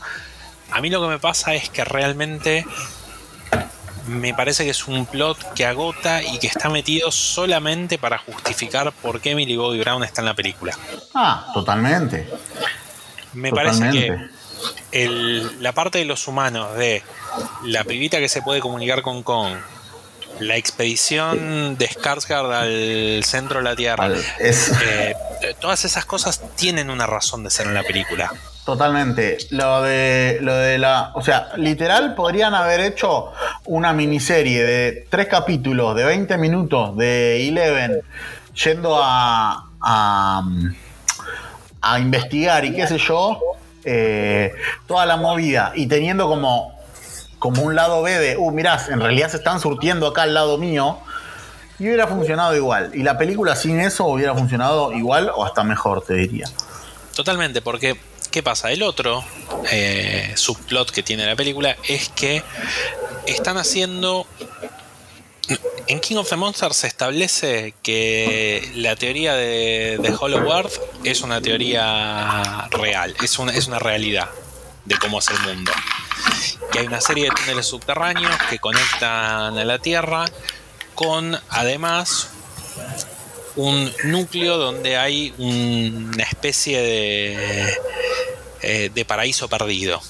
A 0.72 0.82
mí 0.82 0.90
lo 0.90 1.02
que 1.02 1.08
me 1.08 1.20
pasa 1.20 1.54
es 1.56 1.70
que 1.70 1.84
realmente 1.86 2.66
me 4.08 4.34
parece 4.34 4.64
que 4.64 4.72
es 4.72 4.88
un 4.88 5.06
plot 5.06 5.54
que 5.54 5.66
agota 5.66 6.24
y 6.24 6.40
que 6.40 6.48
está 6.48 6.70
metido 6.70 7.12
solamente 7.12 7.98
para 7.98 8.18
justificar 8.18 8.92
por 8.94 9.22
qué 9.22 9.32
Emily 9.32 9.58
Bobby 9.58 9.80
Brown 9.80 10.04
está 10.04 10.22
en 10.22 10.26
la 10.26 10.34
película. 10.34 10.78
Ah, 11.14 11.52
totalmente. 11.54 12.28
Me 13.34 13.52
parece 13.52 13.90
que 13.90 14.30
la 15.60 15.74
parte 15.74 16.00
de 16.00 16.06
los 16.06 16.28
humanos, 16.28 16.76
de 16.76 17.04
la 17.66 17.84
pibita 17.84 18.18
que 18.20 18.30
se 18.30 18.42
puede 18.42 18.62
comunicar 18.62 19.02
con 19.02 19.24
Kong, 19.24 19.56
la 20.40 20.56
expedición 20.56 21.78
de 21.78 21.88
Skarsgård 21.88 22.54
al 22.54 23.24
centro 23.24 23.60
de 23.60 23.64
la 23.64 23.76
Tierra, 23.76 24.10
eh, 24.40 25.14
todas 25.60 25.86
esas 25.86 26.06
cosas 26.06 26.42
tienen 26.56 26.90
una 26.90 27.06
razón 27.06 27.44
de 27.44 27.50
ser 27.50 27.68
en 27.68 27.74
la 27.74 27.84
película. 27.84 28.32
Totalmente. 28.68 29.38
Lo 29.52 29.82
de, 29.82 30.40
lo 30.42 30.54
de 30.54 30.78
la. 30.78 31.12
O 31.16 31.22
sea, 31.22 31.52
literal 31.56 32.16
podrían 32.16 32.54
haber 32.54 32.82
hecho 32.82 33.32
una 33.64 33.94
miniserie 33.94 34.62
de 34.62 35.08
tres 35.10 35.28
capítulos 35.28 35.96
de 35.96 36.04
20 36.04 36.38
minutos 36.38 36.98
de 36.98 37.48
Eleven 37.48 38.02
yendo 38.54 39.00
a, 39.02 39.70
a, 39.82 40.44
investigar 42.00 42.66
y 42.66 42.74
qué 42.74 42.88
sé 42.88 42.98
yo, 42.98 43.40
eh, 43.86 44.52
toda 44.86 45.06
la 45.06 45.16
movida 45.16 45.72
y 45.74 45.88
teniendo 45.88 46.28
como, 46.28 46.77
como 47.40 47.64
un 47.64 47.76
lado 47.76 48.02
B 48.02 48.12
de, 48.18 48.38
uh, 48.38 48.52
mirá, 48.52 48.86
en 48.90 49.00
realidad 49.00 49.30
se 49.30 49.38
están 49.38 49.60
surtiendo 49.60 50.08
acá 50.08 50.24
al 50.24 50.34
lado 50.34 50.58
mío. 50.58 51.00
Y 51.80 51.84
hubiera 51.84 52.08
funcionado 52.08 52.56
igual. 52.56 52.92
Y 52.96 53.04
la 53.04 53.20
película 53.20 53.56
sin 53.56 53.80
eso 53.80 54.06
hubiera 54.06 54.34
funcionado 54.34 54.94
igual 54.94 55.32
o 55.36 55.46
hasta 55.46 55.64
mejor, 55.64 56.02
te 56.02 56.16
diría. 56.16 56.50
Totalmente, 57.16 57.62
porque 57.62 57.98
¿Qué 58.32 58.44
pasa? 58.44 58.72
El 58.72 58.84
otro 58.84 59.24
eh, 59.72 60.34
subplot 60.36 60.92
que 60.92 61.02
tiene 61.02 61.26
la 61.26 61.36
película 61.36 61.76
es 61.88 62.10
que 62.10 62.44
están 63.26 63.58
haciendo. 63.58 64.28
En 65.88 66.00
King 66.02 66.18
of 66.18 66.30
the 66.30 66.36
Monsters 66.36 66.76
se 66.76 66.88
establece 66.88 67.74
que 67.82 68.70
la 68.76 68.96
teoría 68.96 69.34
de, 69.34 69.98
de 70.00 70.16
Hollow 70.20 70.52
Earth 70.52 70.74
es 71.06 71.22
una 71.22 71.42
teoría 71.42 72.68
real, 72.70 73.16
es 73.24 73.40
una, 73.40 73.54
es 73.54 73.68
una 73.68 73.80
realidad 73.80 74.30
de 74.88 74.98
cómo 74.98 75.20
es 75.20 75.28
el 75.30 75.40
mundo. 75.42 75.72
Que 76.72 76.80
hay 76.80 76.88
una 76.88 77.02
serie 77.02 77.26
de 77.26 77.32
túneles 77.32 77.66
subterráneos 77.66 78.36
que 78.50 78.58
conectan 78.60 79.58
a 79.58 79.66
la 79.66 79.80
Tierra 79.80 80.26
con 80.96 81.38
además 81.50 82.30
un 83.56 83.92
núcleo 84.06 84.58
donde 84.58 84.98
hay 84.98 85.34
una 85.38 86.24
especie 86.24 86.80
de, 86.80 87.78
eh, 88.62 88.92
de 88.94 89.06
paraíso 89.06 89.50
perdido. 89.50 90.02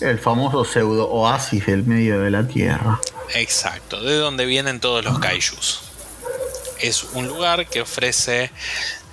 El 0.00 0.18
famoso 0.18 0.64
pseudo 0.64 1.08
oasis 1.10 1.66
del 1.66 1.84
medio 1.84 2.20
de 2.20 2.30
la 2.30 2.46
tierra. 2.46 3.00
Exacto, 3.34 4.02
de 4.02 4.16
donde 4.16 4.46
vienen 4.46 4.80
todos 4.80 5.04
los 5.04 5.18
kaijus. 5.18 5.80
Es 6.80 7.04
un 7.12 7.28
lugar 7.28 7.66
que 7.68 7.82
ofrece 7.82 8.50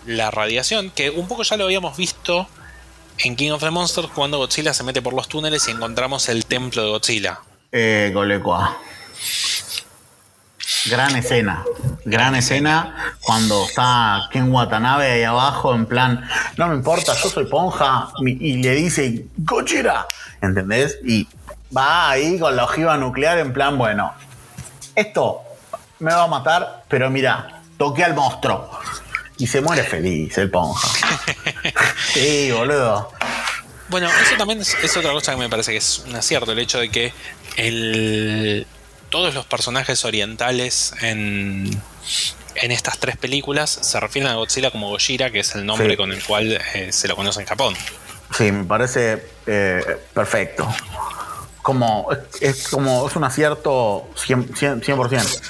la 0.06 0.32
radiación, 0.32 0.90
que 0.90 1.10
un 1.10 1.28
poco 1.28 1.44
ya 1.44 1.58
lo 1.58 1.66
habíamos 1.66 1.96
visto 1.96 2.48
en 3.20 3.36
King 3.36 3.52
of 3.52 3.62
the 3.62 3.70
Monsters 3.70 4.08
cuando 4.14 4.38
Godzilla 4.38 4.74
se 4.74 4.84
mete 4.84 5.02
por 5.02 5.14
los 5.14 5.28
túneles 5.28 5.68
y 5.68 5.72
encontramos 5.72 6.30
el 6.30 6.46
templo 6.46 6.84
de 6.84 6.90
Godzilla. 6.90 7.40
Eh, 7.72 8.12
Golecoa. 8.14 8.78
Gran 10.86 11.16
escena, 11.16 11.64
gran 12.06 12.34
escena 12.34 13.16
cuando 13.22 13.66
está 13.66 14.28
Ken 14.32 14.52
Watanabe 14.52 15.12
ahí 15.12 15.24
abajo 15.24 15.76
en 15.76 15.86
plan, 15.86 16.28
no 16.58 16.68
me 16.70 16.76
importa, 16.76 17.14
yo 17.14 17.30
soy 17.30 17.46
Ponja 17.46 18.10
y 18.26 18.64
le 18.64 18.76
dice, 18.76 19.28
Godzilla, 19.38 20.08
¿entendés? 20.42 20.98
Y 21.06 21.28
va 21.76 22.10
ahí 22.10 22.40
con 22.40 22.56
la 22.56 22.64
ojiva 22.64 22.98
nuclear 22.98 23.38
en 23.38 23.54
plan, 23.54 23.78
bueno, 23.78 24.12
esto 24.96 25.42
me 26.00 26.12
va 26.12 26.24
a 26.24 26.28
matar, 26.28 26.84
pero 26.88 27.10
mira, 27.10 27.62
toqué 27.78 28.04
al 28.04 28.16
monstruo. 28.16 28.70
Y 29.42 29.48
se 29.48 29.60
muere 29.60 29.84
feliz 29.84 30.38
el 30.38 30.52
Ponja. 30.52 30.88
sí, 32.14 32.52
boludo. 32.52 33.12
Bueno, 33.90 34.08
eso 34.08 34.38
también 34.38 34.62
es, 34.62 34.76
es, 34.84 34.96
otra 34.96 35.12
cosa 35.12 35.32
que 35.32 35.40
me 35.40 35.50
parece 35.50 35.72
que 35.72 35.80
es 35.80 36.04
un 36.08 36.16
acierto, 36.16 36.52
el 36.52 36.60
hecho 36.60 36.78
de 36.80 36.90
que 36.90 37.12
el, 37.58 38.68
todos 39.10 39.34
los 39.34 39.46
personajes 39.48 40.06
orientales 40.06 40.94
en, 41.02 41.82
en 42.54 42.72
estas 42.72 43.00
tres 43.00 43.18
películas 43.18 43.72
se 43.82 44.00
refieren 44.00 44.32
a 44.32 44.36
Godzilla 44.36 44.70
como 44.70 44.90
Gojira, 44.90 45.32
que 45.32 45.40
es 45.40 45.56
el 45.56 45.66
nombre 45.66 45.90
Sí. 45.90 45.98
con 45.98 46.12
el 46.12 46.24
cual 46.24 46.62
eh, 46.76 46.92
se 46.92 47.08
lo 47.08 47.16
conoce 47.16 47.42
en 47.42 47.48
Japón. 47.48 47.74
Sí, 48.38 48.52
me 48.52 48.64
parece 48.64 49.26
eh, 49.48 49.84
perfecto. 50.14 50.68
Como, 51.64 52.08
es, 52.40 52.70
como, 52.70 53.08
es 53.08 53.16
un 53.16 53.24
acierto 53.24 54.08
100%, 54.16 54.82
100%, 54.82 54.84
100%. 54.84 55.42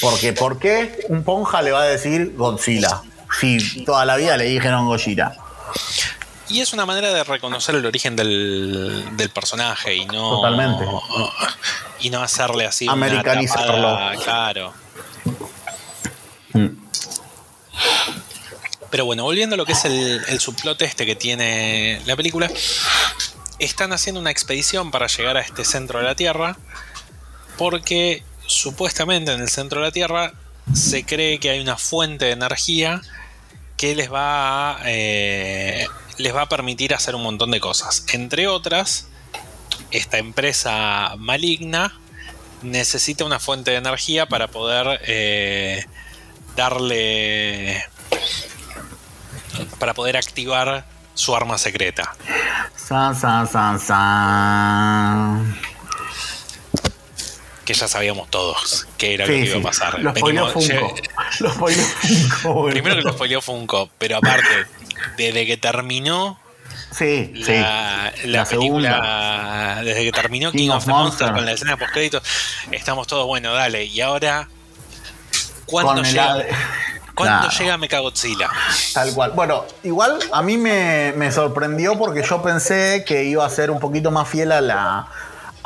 Porque, 0.00 0.32
¿por 0.32 0.58
qué 0.60 1.04
un 1.08 1.24
ponja 1.24 1.60
le 1.62 1.72
va 1.72 1.82
a 1.82 1.86
decir 1.86 2.34
Godzilla? 2.36 3.02
Si 3.40 3.84
toda 3.84 4.04
la 4.04 4.16
vida 4.16 4.36
le 4.36 4.44
dijeron 4.44 4.86
Gojira. 4.86 5.36
Y 6.48 6.60
es 6.60 6.72
una 6.72 6.86
manera 6.86 7.12
de 7.12 7.24
reconocer 7.24 7.74
el 7.74 7.84
origen 7.84 8.14
del, 8.14 9.04
del 9.16 9.30
personaje 9.30 9.94
y 9.96 10.06
no. 10.06 10.36
Totalmente. 10.36 10.84
Y 12.00 12.10
no 12.10 12.22
hacerle 12.22 12.66
así. 12.66 12.84
una 12.84 12.92
Americanizarlo. 12.92 13.90
tapada, 13.94 14.16
claro. 14.16 14.74
Mm. 16.52 16.66
Pero 18.90 19.04
bueno, 19.04 19.24
volviendo 19.24 19.54
a 19.54 19.56
lo 19.56 19.66
que 19.66 19.72
es 19.72 19.84
el, 19.84 20.22
el 20.28 20.40
subplot 20.40 20.80
este 20.82 21.04
que 21.04 21.16
tiene 21.16 22.00
la 22.06 22.14
película, 22.14 22.48
están 23.58 23.92
haciendo 23.92 24.20
una 24.20 24.30
expedición 24.30 24.90
para 24.90 25.08
llegar 25.08 25.36
a 25.36 25.40
este 25.40 25.64
centro 25.64 25.98
de 25.98 26.04
la 26.04 26.14
Tierra, 26.14 26.56
porque 27.58 28.22
supuestamente 28.46 29.32
en 29.32 29.40
el 29.40 29.48
centro 29.48 29.80
de 29.80 29.86
la 29.86 29.92
Tierra 29.92 30.32
se 30.74 31.04
cree 31.04 31.38
que 31.38 31.50
hay 31.50 31.60
una 31.60 31.76
fuente 31.76 32.26
de 32.26 32.32
energía 32.32 33.00
que 33.76 33.94
les 33.94 34.12
va 34.12 34.78
a, 34.78 34.82
eh, 34.86 35.86
les 36.18 36.34
va 36.34 36.42
a 36.42 36.48
permitir 36.48 36.94
hacer 36.94 37.14
un 37.14 37.22
montón 37.22 37.50
de 37.50 37.60
cosas. 37.60 38.04
Entre 38.12 38.46
otras, 38.46 39.08
esta 39.90 40.18
empresa 40.18 41.14
maligna 41.18 41.98
necesita 42.62 43.24
una 43.24 43.38
fuente 43.38 43.70
de 43.70 43.76
energía 43.76 44.26
para 44.26 44.48
poder 44.48 45.00
eh, 45.06 45.84
darle 46.56 47.84
para 49.78 49.94
poder 49.94 50.16
activar 50.16 50.86
su 51.14 51.34
arma 51.34 51.58
secreta. 51.58 52.14
San, 52.76 53.14
san, 53.14 53.48
san, 53.48 53.80
san. 53.80 55.56
Que 57.66 57.74
ya 57.74 57.88
sabíamos 57.88 58.30
todos 58.30 58.86
que 58.96 59.12
era 59.14 59.26
lo 59.26 59.32
que 59.32 59.40
iba 59.40 59.58
a 59.58 59.62
pasar. 59.62 59.98
Lo 60.00 60.14
spoileó 60.14 60.46
Venimos- 60.46 60.52
Funko. 60.52 60.94
lle- 60.96 61.40
Lo 61.40 61.52
spoileó 61.52 61.84
Funko. 61.84 62.66
Primero 62.70 62.96
que 62.96 63.02
lo 63.02 63.12
spoileó 63.12 63.42
Funko, 63.42 63.90
pero 63.98 64.16
aparte, 64.18 64.66
desde 65.18 65.44
que 65.46 65.56
terminó 65.58 66.38
Sí, 66.96 67.32
sí. 67.44 67.52
la, 67.52 68.12
la 68.24 68.38
La 68.38 68.44
película, 68.46 69.80
desde 69.84 70.04
que 70.04 70.12
terminó 70.12 70.50
King, 70.52 70.58
King 70.58 70.70
of 70.70 70.86
Monsters 70.86 70.92
Monsters. 70.92 71.32
con 71.32 71.44
la 71.44 71.52
escena 71.52 71.76
post 71.76 71.92
créditos, 71.92 72.22
estamos 72.70 73.06
todos, 73.06 73.26
bueno, 73.26 73.52
dale, 73.52 73.84
y 73.84 74.00
ahora, 74.00 74.48
¿cuándo 75.66 75.94
Con 75.94 76.04
el 76.06 76.10
llega, 76.12 76.34
ade- 76.36 76.48
¿cuándo 77.14 77.48
Claro. 77.48 77.58
llega 77.58 77.76
Mechagodzilla? 77.78 78.48
Tal 78.94 79.12
cual. 79.12 79.32
Bueno, 79.32 79.64
igual 79.82 80.18
a 80.32 80.40
mí 80.42 80.56
me, 80.56 81.12
me 81.16 81.32
sorprendió 81.32 81.98
porque 81.98 82.22
yo 82.22 82.40
pensé 82.42 83.04
que 83.06 83.24
iba 83.24 83.44
a 83.44 83.50
ser 83.50 83.70
un 83.70 83.80
poquito 83.80 84.10
más 84.10 84.28
fiel 84.28 84.52
a 84.52 84.60
la 84.60 85.08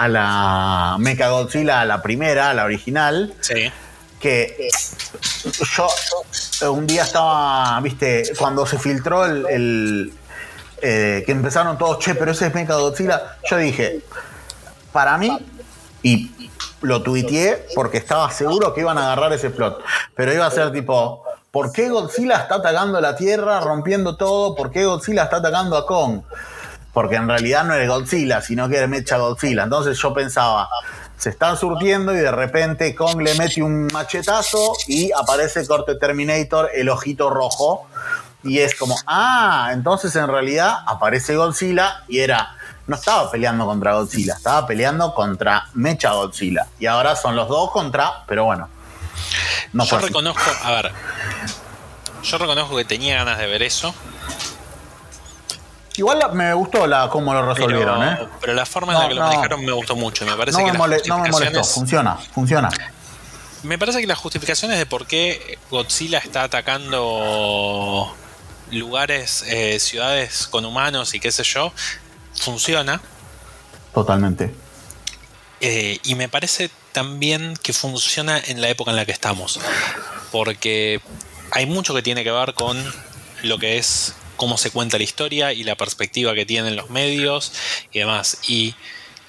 a 0.00 0.08
la 0.08 0.96
Mecha 0.98 1.28
Godzilla, 1.28 1.82
a 1.82 1.84
la 1.84 2.00
primera, 2.00 2.50
a 2.50 2.54
la 2.54 2.64
original, 2.64 3.34
Sí. 3.40 3.70
que 4.18 4.68
yo 5.76 5.88
eh, 6.62 6.68
un 6.68 6.86
día 6.86 7.02
estaba, 7.02 7.78
viste, 7.82 8.22
cuando 8.38 8.64
se 8.64 8.78
filtró 8.78 9.26
el, 9.26 9.46
el, 9.48 10.12
eh, 10.80 11.22
que 11.26 11.32
empezaron 11.32 11.76
todos, 11.76 11.98
che, 11.98 12.14
pero 12.14 12.32
ese 12.32 12.46
es 12.46 12.54
Mecha 12.54 12.76
Godzilla, 12.76 13.36
yo 13.50 13.58
dije, 13.58 14.00
para 14.90 15.18
mí, 15.18 15.36
y 16.02 16.30
lo 16.80 17.02
tuiteé 17.02 17.66
porque 17.74 17.98
estaba 17.98 18.30
seguro 18.30 18.72
que 18.72 18.80
iban 18.80 18.96
a 18.96 19.12
agarrar 19.12 19.34
ese 19.34 19.50
plot, 19.50 19.82
pero 20.14 20.32
iba 20.32 20.46
a 20.46 20.50
ser 20.50 20.72
tipo, 20.72 21.22
¿por 21.50 21.72
qué 21.72 21.90
Godzilla 21.90 22.36
está 22.38 22.54
atacando 22.54 22.98
la 23.02 23.16
Tierra, 23.16 23.60
rompiendo 23.60 24.16
todo? 24.16 24.54
¿Por 24.54 24.70
qué 24.70 24.86
Godzilla 24.86 25.24
está 25.24 25.36
atacando 25.36 25.76
a 25.76 25.86
Kong? 25.86 26.22
Porque 26.92 27.16
en 27.16 27.28
realidad 27.28 27.64
no 27.64 27.74
era 27.74 27.86
Godzilla, 27.86 28.42
sino 28.42 28.68
que 28.68 28.76
era 28.76 28.86
Mecha 28.86 29.18
Godzilla. 29.18 29.62
Entonces 29.62 29.98
yo 29.98 30.12
pensaba, 30.12 30.68
se 31.16 31.28
están 31.30 31.56
surtiendo 31.56 32.14
y 32.14 32.16
de 32.16 32.32
repente 32.32 32.94
Kong 32.94 33.20
le 33.20 33.34
mete 33.34 33.62
un 33.62 33.88
machetazo 33.92 34.74
y 34.86 35.12
aparece 35.12 35.66
Corte 35.66 35.94
Terminator, 35.96 36.70
el 36.74 36.88
ojito 36.88 37.28
rojo. 37.28 37.86
Y 38.42 38.60
es 38.60 38.74
como, 38.74 38.96
ah, 39.06 39.68
entonces 39.72 40.16
en 40.16 40.26
realidad 40.26 40.78
aparece 40.86 41.36
Godzilla 41.36 42.04
y 42.08 42.20
era, 42.20 42.56
no 42.86 42.96
estaba 42.96 43.30
peleando 43.30 43.66
contra 43.66 43.94
Godzilla, 43.94 44.34
estaba 44.34 44.66
peleando 44.66 45.14
contra 45.14 45.68
Mecha 45.74 46.12
Godzilla. 46.12 46.66
Y 46.78 46.86
ahora 46.86 47.14
son 47.16 47.36
los 47.36 47.48
dos 47.48 47.70
contra, 47.70 48.24
pero 48.26 48.44
bueno. 48.44 48.70
No 49.74 49.84
yo 49.84 49.96
así. 49.96 50.06
reconozco, 50.06 50.42
a 50.64 50.70
ver, 50.72 50.92
yo 52.22 52.38
reconozco 52.38 52.76
que 52.76 52.84
tenía 52.86 53.16
ganas 53.16 53.38
de 53.38 53.46
ver 53.46 53.62
eso, 53.62 53.94
Igual 56.00 56.18
la- 56.18 56.28
me 56.28 56.54
gustó 56.54 56.86
la, 56.86 57.10
cómo 57.10 57.34
lo 57.34 57.40
pero, 57.40 57.52
resolvieron, 57.54 58.02
¿eh? 58.02 58.18
pero 58.40 58.54
la 58.54 58.64
forma 58.64 58.94
en 58.94 58.98
la 59.00 59.04
No, 59.04 59.08
que 59.10 59.14
lo 59.16 59.20
manejaron 59.20 59.62
me 59.66 59.72
gustó 59.72 59.96
mucho. 59.96 60.24
Me 60.24 60.32
parece 60.34 60.58
No 60.58 60.64
que 60.64 60.72
me, 60.72 60.88
las 60.88 61.06
no 61.06 61.18
me 61.18 61.30
molestó, 61.30 61.62
funciona, 61.62 62.16
funciona. 62.32 62.70
Me 63.64 63.76
parece 63.76 64.00
que 64.00 64.06
las 64.06 64.16
justificaciones 64.16 64.78
de 64.78 64.86
por 64.86 65.06
qué 65.06 65.58
Godzilla 65.70 66.16
está 66.16 66.44
atacando 66.44 68.16
lugares, 68.70 69.44
eh, 69.48 69.78
ciudades 69.78 70.46
con 70.46 70.64
humanos 70.64 71.12
y 71.12 71.20
qué 71.20 71.30
sé 71.30 71.42
yo, 71.42 71.70
funciona. 72.34 73.02
Totalmente. 73.92 74.54
Eh, 75.60 75.98
y 76.04 76.14
me 76.14 76.30
parece 76.30 76.70
también 76.92 77.58
que 77.62 77.74
funciona 77.74 78.38
en 78.38 78.62
la 78.62 78.70
época 78.70 78.90
en 78.90 78.96
la 78.96 79.04
que 79.04 79.12
estamos. 79.12 79.60
Porque 80.32 81.02
hay 81.50 81.66
mucho 81.66 81.92
que 81.94 82.00
tiene 82.00 82.24
que 82.24 82.30
ver 82.30 82.54
con 82.54 82.82
lo 83.42 83.58
que 83.58 83.76
es 83.76 84.14
cómo 84.40 84.56
se 84.56 84.70
cuenta 84.70 84.96
la 84.96 85.04
historia 85.04 85.52
y 85.52 85.64
la 85.64 85.76
perspectiva 85.76 86.34
que 86.34 86.46
tienen 86.46 86.74
los 86.74 86.88
medios 86.88 87.52
y 87.92 87.98
demás. 87.98 88.38
Y 88.48 88.74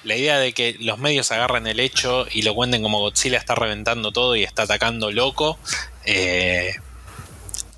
la 0.04 0.16
idea 0.16 0.38
de 0.38 0.54
que 0.54 0.74
los 0.80 0.96
medios 0.98 1.30
agarren 1.32 1.66
el 1.66 1.80
hecho 1.80 2.26
y 2.32 2.40
lo 2.42 2.54
cuenten 2.54 2.82
como 2.82 2.98
Godzilla 3.00 3.36
está 3.36 3.54
reventando 3.54 4.10
todo 4.10 4.36
y 4.36 4.42
está 4.42 4.62
atacando 4.62 5.12
loco, 5.12 5.58
eh, 6.06 6.72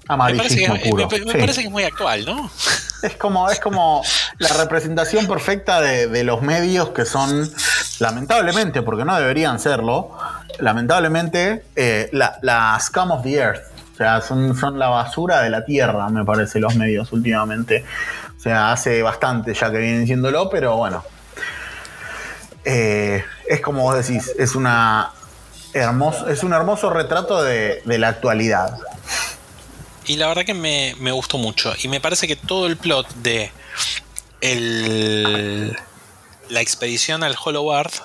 me, 0.08 0.16
parece 0.36 0.56
que, 0.56 0.66
Amarillismo 0.66 0.90
puro. 0.90 1.08
me- 1.10 1.18
me 1.24 1.32
sí. 1.32 1.38
parece 1.38 1.60
que 1.62 1.66
es 1.66 1.72
muy 1.72 1.82
actual, 1.82 2.24
¿no? 2.24 2.48
Es 3.02 3.16
como, 3.16 3.50
es 3.50 3.58
como 3.58 4.02
la 4.38 4.48
representación 4.50 5.26
perfecta 5.26 5.80
de, 5.80 6.06
de 6.06 6.22
los 6.22 6.40
medios 6.40 6.90
que 6.90 7.04
son, 7.04 7.50
lamentablemente, 7.98 8.80
porque 8.82 9.04
no 9.04 9.16
deberían 9.18 9.58
serlo, 9.58 10.16
lamentablemente, 10.60 11.64
eh, 11.74 12.08
la, 12.12 12.38
la 12.42 12.78
scum 12.80 13.10
of 13.10 13.22
the 13.24 13.34
earth. 13.34 13.73
O 13.94 13.96
sea, 13.96 14.20
son, 14.20 14.56
son 14.56 14.76
la 14.76 14.88
basura 14.88 15.40
de 15.42 15.50
la 15.50 15.64
tierra, 15.64 16.08
me 16.08 16.24
parece, 16.24 16.58
los 16.58 16.74
medios 16.74 17.12
últimamente. 17.12 17.84
O 18.36 18.40
sea, 18.40 18.72
hace 18.72 19.02
bastante 19.02 19.54
ya 19.54 19.70
que 19.70 19.78
vienen 19.78 20.00
diciéndolo, 20.00 20.50
pero 20.50 20.76
bueno. 20.76 21.04
Eh, 22.64 23.24
es 23.48 23.60
como 23.60 23.82
vos 23.82 24.04
decís, 24.06 24.32
es 24.36 24.56
una 24.56 25.12
hermoso, 25.72 26.28
es 26.28 26.42
un 26.42 26.52
hermoso 26.52 26.90
retrato 26.90 27.42
de, 27.42 27.82
de 27.84 27.98
la 27.98 28.08
actualidad. 28.08 28.78
Y 30.06 30.16
la 30.16 30.26
verdad 30.28 30.44
que 30.44 30.54
me, 30.54 30.94
me 30.98 31.12
gustó 31.12 31.38
mucho. 31.38 31.72
Y 31.82 31.88
me 31.88 32.00
parece 32.00 32.26
que 32.26 32.36
todo 32.36 32.66
el 32.66 32.76
plot 32.76 33.08
de 33.16 33.52
el, 34.40 35.76
la 36.48 36.60
expedición 36.60 37.22
al 37.22 37.36
Hollow 37.42 37.72
Earth 37.72 38.02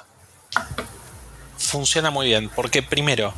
funciona 1.58 2.10
muy 2.10 2.28
bien. 2.28 2.50
Porque 2.56 2.82
primero, 2.82 3.34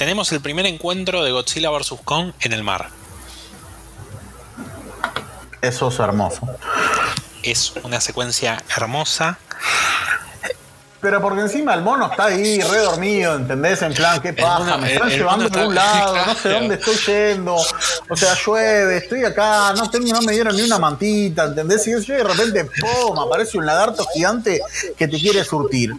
tenemos 0.00 0.32
el 0.32 0.40
primer 0.40 0.64
encuentro 0.64 1.22
de 1.22 1.30
Godzilla 1.30 1.68
vs. 1.68 1.96
Kong 2.02 2.32
en 2.40 2.54
el 2.54 2.62
mar. 2.62 2.88
Eso 5.60 5.88
es 5.88 5.98
hermoso. 5.98 6.40
Es 7.42 7.74
una 7.82 8.00
secuencia 8.00 8.64
hermosa. 8.74 9.38
Pero 11.02 11.20
porque 11.20 11.42
encima 11.42 11.74
el 11.74 11.82
mono 11.82 12.10
está 12.10 12.24
ahí 12.24 12.62
re 12.62 12.78
dormido, 12.78 13.36
¿entendés? 13.36 13.82
En 13.82 13.92
plan, 13.92 14.22
¿qué 14.22 14.32
pasa? 14.32 14.78
Me 14.78 14.94
están 14.94 15.10
llevando 15.10 15.60
a 15.60 15.66
un 15.66 15.74
lado, 15.74 16.16
no 16.28 16.34
sé 16.34 16.48
dónde 16.48 16.76
estoy 16.76 16.96
yendo. 16.96 17.56
O 18.08 18.16
sea, 18.16 18.34
llueve, 18.42 18.96
estoy 18.96 19.22
acá, 19.26 19.74
no 19.74 19.90
tengo, 19.90 20.10
no 20.14 20.22
me 20.22 20.32
dieron 20.32 20.56
ni 20.56 20.62
una 20.62 20.78
mantita, 20.78 21.44
¿entendés? 21.44 21.86
Y 21.86 21.90
yo 22.02 22.14
de 22.14 22.24
repente, 22.24 22.64
¡pum! 22.64 23.18
aparece 23.18 23.58
un 23.58 23.66
lagarto 23.66 24.06
gigante 24.14 24.62
que 24.96 25.06
te 25.06 25.18
quiere 25.18 25.44
surtir. 25.44 25.94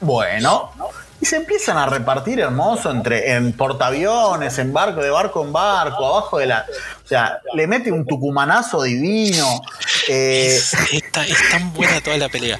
Bueno, 0.00 0.72
y 1.20 1.26
se 1.26 1.36
empiezan 1.36 1.76
a 1.76 1.86
repartir 1.86 2.40
hermoso 2.40 2.90
entre 2.90 3.32
en 3.32 3.52
portaaviones, 3.52 4.58
en 4.58 4.72
barco, 4.72 5.02
de 5.02 5.10
barco 5.10 5.44
en 5.44 5.52
barco, 5.52 6.06
abajo 6.06 6.38
de 6.38 6.46
la. 6.46 6.64
O 7.04 7.08
sea, 7.08 7.40
le 7.54 7.66
mete 7.66 7.92
un 7.92 8.06
tucumanazo 8.06 8.82
divino. 8.82 9.60
Eh, 10.08 10.58
es, 10.92 11.10
tan 11.50 11.72
buena 11.74 12.00
toda 12.00 12.16
la 12.16 12.28
pelea. 12.28 12.58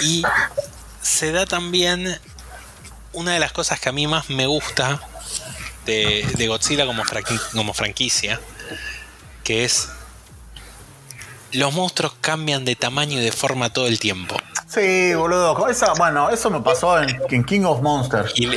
Y 0.00 0.22
se 1.02 1.30
da 1.32 1.44
también 1.44 2.18
una 3.12 3.34
de 3.34 3.40
las 3.40 3.52
cosas 3.52 3.78
que 3.78 3.90
a 3.90 3.92
mí 3.92 4.06
más 4.06 4.30
me 4.30 4.46
gusta 4.46 5.00
de, 5.84 6.46
Godzilla 6.48 6.86
como, 6.86 7.02
como 7.52 7.74
franquicia, 7.74 8.40
que 9.42 9.64
es 9.64 9.90
los 11.54 11.72
monstruos 11.72 12.14
cambian 12.20 12.64
de 12.64 12.76
tamaño 12.76 13.20
y 13.20 13.24
de 13.24 13.32
forma 13.32 13.70
todo 13.70 13.86
el 13.86 13.98
tiempo. 13.98 14.36
Sí, 14.66 15.14
boludo. 15.14 15.56
bueno, 15.96 16.30
eso 16.30 16.50
me 16.50 16.60
pasó 16.60 17.00
en, 17.00 17.44
King 17.44 17.62
of 17.62 17.80
Monsters. 17.80 18.32
Y, 18.34 18.48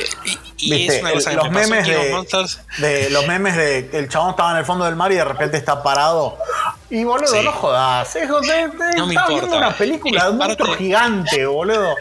es 0.72 1.00
una 1.00 1.12
cosa 1.12 1.32
los 1.34 1.50
memes 1.50 1.86
de, 1.86 3.10
los 3.10 3.26
memes 3.28 3.56
de 3.56 3.90
el 3.92 4.08
chabón 4.08 4.30
estaba 4.30 4.50
en 4.52 4.58
el 4.58 4.64
fondo 4.64 4.84
del 4.84 4.96
mar 4.96 5.12
y 5.12 5.14
de 5.14 5.24
repente 5.24 5.56
está 5.56 5.82
parado. 5.82 6.36
Y 6.90 7.04
boludo, 7.04 7.42
no 7.42 7.52
jodas. 7.52 8.16
Es, 8.16 8.28
no 8.28 8.40
me 9.06 9.14
importa. 9.14 9.28
viendo 9.28 9.56
una 9.56 9.76
película 9.76 10.24
de 10.24 10.30
un 10.30 10.38
monstruo 10.38 10.74
gigante, 10.74 11.46
boludo. 11.46 11.94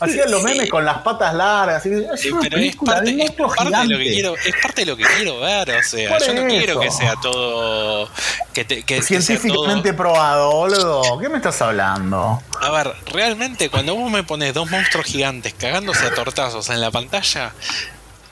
Hacían 0.00 0.30
los 0.30 0.42
memes 0.42 0.70
con 0.70 0.84
las 0.84 0.98
patas 0.98 1.34
largas. 1.34 1.84
Es 1.84 2.32
una 2.32 2.40
película 2.40 3.00
de 3.00 3.22
es 3.22 3.32
parte 3.32 3.50
de 3.80 3.86
lo 3.86 3.98
que 3.98 4.04
quiero, 4.04 4.34
es 4.36 4.54
parte 4.62 4.80
de 4.80 4.86
lo 4.86 4.96
que 4.96 5.04
quiero 5.16 5.40
ver. 5.40 5.70
O 5.70 5.82
sea, 5.82 6.18
yo 6.18 6.34
no 6.34 6.46
quiero 6.46 6.80
que 6.80 6.90
sea 6.90 7.14
todo. 7.20 8.08
Que 8.52 8.64
que, 8.66 9.02
Científicamente 9.02 9.92
probado, 9.94 10.52
boludo. 10.52 11.18
¿Qué 11.18 11.28
me 11.28 11.36
estás 11.36 11.60
hablando? 11.62 12.42
A 12.60 12.70
ver, 12.70 12.94
realmente, 13.06 13.70
cuando 13.70 13.94
vos 13.94 14.10
me 14.10 14.22
pones 14.22 14.54
dos 14.54 14.70
monstruos 14.70 15.06
gigantes 15.06 15.54
cagándose 15.54 16.04
a 16.06 16.14
tortazos 16.14 16.68
en 16.70 16.80
la 16.80 16.90
pantalla, 16.90 17.52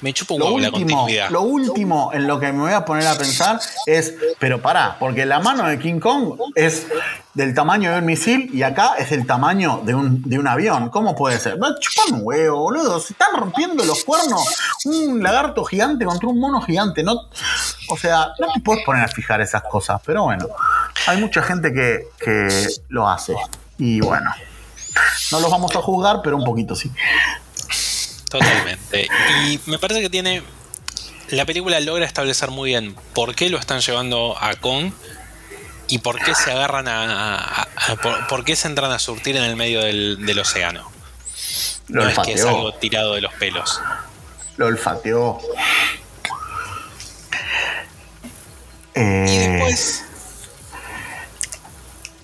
me 0.00 0.12
chupo 0.12 0.34
un 0.34 0.42
huevo 0.42 0.58
la 0.58 0.70
continuidad. 0.70 1.30
Lo 1.30 1.42
último 1.42 2.10
en 2.12 2.26
lo 2.26 2.38
que 2.38 2.52
me 2.52 2.60
voy 2.60 2.72
a 2.72 2.84
poner 2.84 3.06
a 3.06 3.16
pensar 3.16 3.60
es, 3.86 4.14
pero 4.38 4.60
pará, 4.60 4.96
porque 4.98 5.26
la 5.26 5.40
mano 5.40 5.66
de 5.66 5.78
King 5.78 5.98
Kong 6.00 6.38
es 6.54 6.86
del 7.34 7.54
tamaño 7.54 7.92
de 7.92 7.98
un 7.98 8.06
misil 8.06 8.50
y 8.52 8.62
acá 8.62 8.94
es 8.98 9.12
el 9.12 9.26
tamaño 9.26 9.82
de 9.84 9.94
un, 9.94 10.22
de 10.22 10.38
un 10.38 10.46
avión. 10.46 10.88
¿Cómo 10.90 11.14
puede 11.14 11.38
ser? 11.38 11.58
Chupa 11.80 12.14
un 12.14 12.20
huevo, 12.22 12.58
boludo. 12.62 13.00
Se 13.00 13.12
están 13.12 13.34
rompiendo 13.36 13.84
los 13.84 14.04
cuernos 14.04 14.44
un 14.84 15.22
lagarto 15.22 15.64
gigante 15.64 16.04
contra 16.04 16.28
un 16.28 16.40
mono 16.40 16.60
gigante. 16.60 17.02
No, 17.02 17.28
o 17.88 17.96
sea, 17.96 18.32
no 18.38 18.52
te 18.52 18.60
puedes 18.60 18.84
poner 18.84 19.04
a 19.04 19.08
fijar 19.08 19.40
esas 19.40 19.62
cosas, 19.62 20.00
pero 20.04 20.24
bueno, 20.24 20.46
hay 21.06 21.20
mucha 21.20 21.42
gente 21.42 21.72
que, 21.72 22.08
que 22.18 22.48
lo 22.88 23.08
hace. 23.08 23.34
Y 23.78 24.00
bueno, 24.00 24.30
no 25.32 25.40
los 25.40 25.50
vamos 25.50 25.74
a 25.74 25.80
juzgar, 25.80 26.20
pero 26.22 26.36
un 26.36 26.44
poquito 26.44 26.74
sí. 26.74 26.90
Totalmente. 28.28 29.08
Y 29.46 29.60
me 29.66 29.78
parece 29.78 30.00
que 30.00 30.10
tiene. 30.10 30.42
La 31.30 31.44
película 31.44 31.78
logra 31.80 32.06
establecer 32.06 32.50
muy 32.50 32.70
bien 32.70 32.96
por 33.14 33.34
qué 33.34 33.50
lo 33.50 33.58
están 33.58 33.80
llevando 33.80 34.36
a 34.40 34.54
Kong 34.56 34.92
y 35.88 35.98
por 35.98 36.18
qué 36.22 36.34
se 36.34 36.50
agarran 36.50 36.86
a. 36.88 37.68
por, 38.28 38.44
qué 38.44 38.56
se 38.56 38.68
entran 38.68 38.90
a 38.92 38.98
surtir 38.98 39.36
en 39.36 39.44
el 39.44 39.56
medio 39.56 39.82
del, 39.82 40.38
océano. 40.38 40.90
no 41.88 42.08
es 42.08 42.18
que 42.20 42.32
es 42.32 42.44
algo 42.44 42.72
tirado 42.74 43.14
de 43.14 43.20
los 43.20 43.34
pelos. 43.34 43.80
Lo 44.56 44.66
olfateó. 44.66 45.38
y 48.94 49.00
eh, 49.00 49.48
después. 49.48 50.07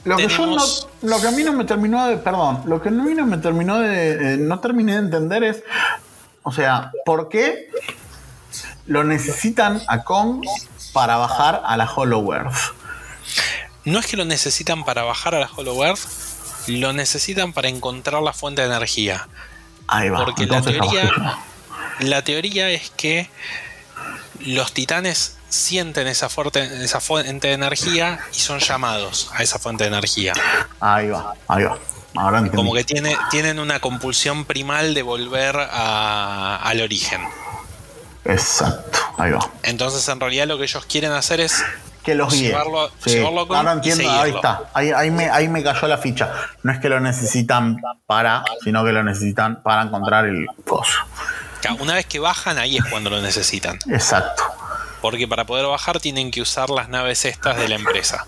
Lo 0.05 0.17
que, 0.17 0.29
yo 0.29 0.47
no, 0.47 0.63
lo 1.03 1.21
que 1.21 1.29
a 1.29 1.31
mí 1.31 1.43
no 1.43 1.53
me 1.53 1.65
terminó 1.65 2.07
de. 2.07 2.19
Perdón, 2.19 2.63
lo 2.67 2.83
que 2.83 2.91
a 2.91 2.93
mí 2.93 3.15
no 3.15 3.27
me 3.27 3.39
terminó 3.39 3.81
de. 3.81 4.35
Eh, 4.35 4.37
no 4.37 4.61
terminé 4.61 4.93
de 4.93 4.99
entender 4.99 5.45
es 5.45 5.63
o 6.45 6.53
sea, 6.53 6.93
¿por 7.07 7.31
qué 7.31 7.71
lo 8.87 9.03
necesitan 9.03 9.83
a 9.89 10.05
Kong 10.05 10.45
para 10.93 11.17
bajar 11.17 11.63
a 11.65 11.77
la 11.79 11.91
Hollow 11.91 12.35
Earth? 12.35 12.75
No 13.85 13.99
es 13.99 14.07
que 14.07 14.19
lo 14.19 14.27
necesitan 14.27 14.85
para 14.85 15.03
bajar 15.03 15.35
a 15.35 15.41
la 15.41 15.51
Hollow 15.57 15.83
Earth, 15.83 16.01
lo 16.67 16.93
necesitan 16.93 17.55
para 17.55 17.69
encontrar 17.69 18.23
la 18.23 18.35
fuente 18.35 18.61
de 18.61 18.69
energía. 18.69 19.27
Ahí 19.87 20.11
va. 20.11 20.23
Porque 20.23 20.45
la 20.47 20.61
teoría, 20.61 21.39
la 22.01 22.23
teoría 22.23 22.71
es 22.71 22.91
que 22.91 23.31
los 24.45 24.72
titanes 24.72 25.36
sienten 25.49 26.07
esa, 26.07 26.28
fuerte, 26.28 26.84
esa 26.84 27.01
fuente 27.01 27.49
de 27.49 27.55
energía 27.55 28.18
y 28.32 28.38
son 28.38 28.59
llamados 28.59 29.30
a 29.32 29.42
esa 29.42 29.59
fuente 29.59 29.84
de 29.84 29.88
energía. 29.88 30.32
Ahí 30.80 31.09
va, 31.09 31.34
ahí 31.49 31.64
va. 31.64 31.78
Como 32.55 32.74
que 32.74 32.84
tiene, 32.84 33.16
tienen 33.30 33.59
una 33.59 33.80
compulsión 33.80 34.45
primal 34.45 34.95
de 34.95 35.03
volver 35.03 35.57
al 35.57 36.80
origen. 36.80 37.20
Exacto, 38.24 38.99
ahí 39.18 39.32
va. 39.32 39.51
Entonces, 39.64 40.09
en 40.09 40.20
realidad, 40.20 40.47
lo 40.47 40.57
que 40.57 40.64
ellos 40.64 40.86
quieren 40.86 41.12
hacer 41.12 41.40
es 41.40 41.64
que 42.05 42.15
los 42.15 42.33
guíe. 42.33 42.49
Llevarlo, 42.49 42.91
llevarlo 43.05 43.41
a 43.53 43.59
Ahora 43.59 43.73
entiendo, 43.73 44.11
ahí 44.11 44.31
está. 44.31 44.71
Ahí, 44.75 45.11
me, 45.11 45.31
ahí 45.31 45.49
me 45.49 45.63
cayó 45.63 45.89
la 45.89 45.99
ficha. 45.99 46.33
No 46.63 46.71
es 46.71 46.79
que 46.79 46.89
lo 46.89 47.01
necesitan 47.01 47.81
para, 48.07 48.45
sino 48.63 48.85
que 48.85 48.93
lo 48.93 49.03
necesitan 49.03 49.63
para 49.63 49.83
encontrar 49.83 50.27
el 50.27 50.47
coso. 50.65 51.01
Una 51.81 51.95
vez 51.95 52.07
que 52.07 52.19
bajan, 52.19 52.59
ahí 52.59 52.77
es 52.77 52.85
cuando 52.85 53.11
lo 53.11 53.21
necesitan. 53.23 53.79
Exacto. 53.89 54.43
Porque 55.01 55.27
para 55.27 55.45
poder 55.45 55.67
bajar 55.67 55.99
tienen 55.99 56.31
que 56.31 56.43
usar 56.43 56.71
las 56.71 56.89
naves 56.89 57.25
estas 57.25 57.57
de 57.57 57.69
la 57.69 57.77
empresa. 57.77 58.25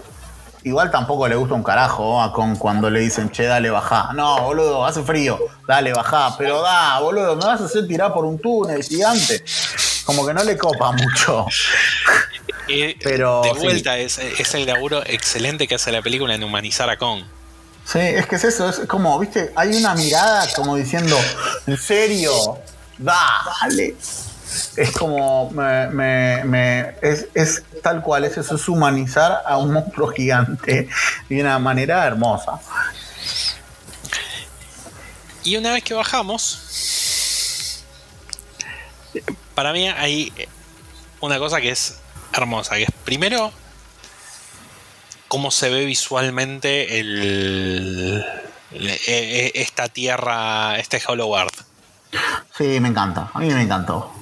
Igual 0.62 0.90
tampoco 0.90 1.28
le 1.28 1.36
gusta 1.36 1.54
un 1.54 1.62
carajo 1.62 2.20
a 2.20 2.32
con 2.32 2.56
cuando 2.56 2.90
le 2.90 3.00
dicen, 3.00 3.30
che, 3.30 3.44
dale, 3.44 3.70
bajá. 3.70 4.12
No, 4.14 4.42
boludo, 4.42 4.84
hace 4.84 5.02
frío, 5.02 5.38
dale, 5.68 5.92
bajá. 5.92 6.36
Pero 6.36 6.60
da, 6.60 6.98
boludo, 6.98 7.36
me 7.36 7.44
vas 7.44 7.60
a 7.60 7.66
hacer 7.66 7.86
tirar 7.86 8.12
por 8.12 8.24
un 8.24 8.38
túnel 8.38 8.82
gigante. 8.82 9.44
Como 10.04 10.26
que 10.26 10.34
no 10.34 10.42
le 10.42 10.58
copa 10.58 10.92
mucho. 10.92 11.46
pero 13.02 13.42
de 13.42 13.52
vuelta 13.52 13.98
es, 13.98 14.18
el 14.54 14.66
laburo 14.66 15.02
excelente 15.06 15.66
que 15.66 15.76
hace 15.76 15.92
la 15.92 16.02
película 16.02 16.34
en 16.34 16.44
humanizar 16.44 16.88
a 16.90 16.96
Kong. 16.96 17.24
Sí, 17.84 18.00
es 18.00 18.26
que 18.26 18.36
es 18.36 18.44
eso, 18.44 18.68
es 18.68 18.80
como, 18.88 19.18
viste, 19.18 19.52
hay 19.54 19.76
una 19.76 19.94
mirada 19.94 20.48
como 20.56 20.74
diciendo, 20.74 21.16
en 21.66 21.76
serio, 21.76 22.58
dale 22.98 23.94
es 24.76 24.90
como 24.92 25.50
me, 25.50 26.94
es, 27.02 27.62
tal 27.82 28.02
cual, 28.02 28.24
es 28.24 28.36
eso, 28.36 28.56
es 28.56 28.68
humanizar 28.68 29.42
a 29.44 29.58
un 29.58 29.72
monstruo 29.72 30.08
gigante 30.08 30.88
de 31.28 31.40
una 31.40 31.58
manera 31.58 32.06
hermosa. 32.06 32.60
Y 35.44 35.56
una 35.56 35.72
vez 35.72 35.84
que 35.84 35.94
bajamos, 35.94 37.82
para 39.54 39.72
mí 39.72 39.88
hay 39.88 40.32
una 41.20 41.38
cosa 41.38 41.60
que 41.60 41.70
es 41.70 41.98
hermosa, 42.36 42.76
que 42.76 42.84
es 42.84 42.92
primero 43.04 43.52
cómo 45.28 45.50
se 45.50 45.70
ve 45.70 45.84
visualmente 45.84 47.00
el, 47.00 48.24
e, 48.72 48.98
e, 49.06 49.52
esta 49.54 49.88
tierra, 49.88 50.78
este 50.78 51.02
Hollow 51.06 51.36
Earth. 51.36 51.62
Sí, 52.56 52.80
me 52.80 52.88
encanta, 52.88 53.30
a 53.34 53.38
mí 53.38 53.46
me 53.46 53.62
encantó 53.62 54.12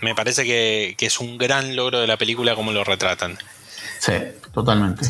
me 0.00 0.14
parece 0.14 0.44
que, 0.44 0.96
es 0.98 1.20
un 1.20 1.38
gran 1.38 1.76
logro 1.76 2.00
de 2.00 2.06
la 2.06 2.16
película 2.16 2.54
como 2.54 2.72
lo 2.72 2.84
retratan. 2.84 3.38
Sí, 3.98 4.12
totalmente. 4.52 5.06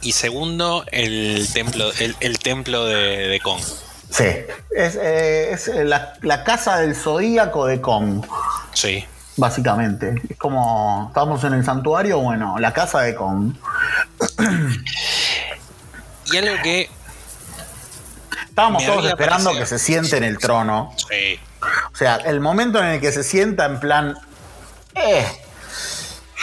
Y 0.00 0.12
segundo, 0.12 0.84
el 0.90 1.46
templo, 1.52 1.90
el, 1.98 2.38
templo 2.38 2.86
de, 2.86 3.40
Kong. 3.42 3.60
Sí, 4.10 4.24
es, 4.70 4.96
eh, 5.00 5.84
la, 5.84 6.44
casa 6.44 6.78
del 6.78 6.94
zodíaco 6.94 7.66
de 7.66 7.80
Kong. 7.80 8.24
Sí. 8.72 9.04
Básicamente. 9.38 10.14
Es 10.28 10.36
como, 10.36 11.06
estamos 11.08 11.42
en 11.44 11.54
el 11.54 11.64
santuario, 11.64 12.18
bueno, 12.18 12.58
la 12.58 12.72
casa 12.72 13.00
de 13.02 13.14
Kong. 13.14 13.54
y 16.26 16.36
algo 16.36 16.62
que... 16.62 16.90
Estábamos 18.48 18.84
todos 18.84 19.06
esperando 19.06 19.54
que 19.54 19.64
se 19.64 19.78
siente 19.78 20.16
en 20.16 20.24
el 20.24 20.38
trono. 20.38 20.92
Sí. 21.08 21.38
O 21.92 21.96
sea, 21.96 22.16
el 22.16 22.40
momento 22.40 22.80
en 22.80 22.86
el 22.86 23.00
que 23.00 23.12
se 23.12 23.22
sienta 23.22 23.66
en 23.66 23.78
plan. 23.78 24.18
Eh, 24.96 25.24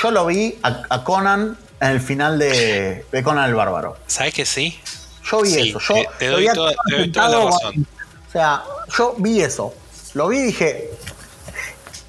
yo 0.02 0.12
lo 0.12 0.26
vi 0.26 0.58
a, 0.64 1.04
Conan 1.04 1.58
en 1.82 1.90
el 1.90 2.00
final 2.00 2.40
de, 2.40 3.06
Conan 3.26 3.50
el 3.50 3.56
Bárbaro. 3.56 3.98
¿Sabes 4.08 4.34
que 4.34 4.46
sí? 4.46 4.80
Yo 5.30 5.42
vi 5.42 5.70
eso. 5.70 5.80
Yo 5.80 5.96
te, 6.18 6.28
doy 6.28 6.48
toda, 6.54 7.30
la 7.30 7.46
razón. 7.46 7.88
o 8.28 8.32
sea, 8.32 8.64
yo 8.98 9.16
vi 9.18 9.42
eso. 9.42 9.74
Lo 10.14 10.30
vi 10.30 10.38
y 10.38 10.44
dije. 10.44 10.92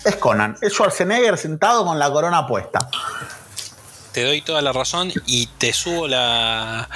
Es 0.06 0.16
Conan. 0.16 0.56
Es 0.62 0.72
Schwarzenegger 0.72 1.36
sentado 1.36 1.84
con 1.84 1.98
la 1.98 2.10
corona 2.10 2.46
puesta. 2.46 2.88
Te 4.12 4.22
doy 4.24 4.40
toda 4.40 4.62
la 4.62 4.72
razón 4.72 5.12
y 5.26 5.46
te 5.58 5.72
subo 5.72 6.06
la. 6.08 6.88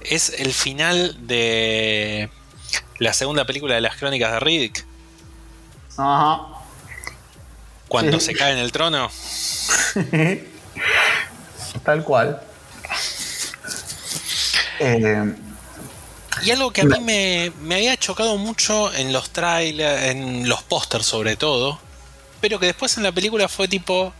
Es 0.00 0.30
el 0.38 0.52
final 0.54 1.26
de 1.26 2.30
la 2.98 3.12
segunda 3.12 3.44
película 3.44 3.74
de 3.74 3.80
las 3.80 3.96
crónicas 3.96 4.32
de 4.32 4.40
Riddick. 4.40 4.86
Ajá. 5.98 6.40
Cuando 7.88 8.18
Sí. 8.20 8.26
se 8.26 8.34
cae 8.34 8.52
en 8.52 8.58
el 8.58 8.70
trono. 8.72 9.10
Tal 11.84 12.04
cual. 12.04 12.40
Eh, 14.78 15.34
Y 16.44 16.50
algo 16.50 16.72
que 16.72 16.80
a 16.82 16.84
mí 16.84 16.98
me, 17.00 17.52
me 17.60 17.74
había 17.76 17.96
chocado 17.96 18.36
mucho 18.38 18.92
en 18.94 19.12
los 19.12 19.30
trailers, 19.30 20.02
en 20.04 20.48
los 20.48 20.62
pósters 20.62 21.04
sobre 21.06 21.36
todo, 21.36 21.78
pero 22.42 22.58
que 22.58 22.66
después 22.66 22.94
en 22.98 23.04
la 23.04 23.12
película 23.12 23.48
fue 23.48 23.68
tipo... 23.68 24.12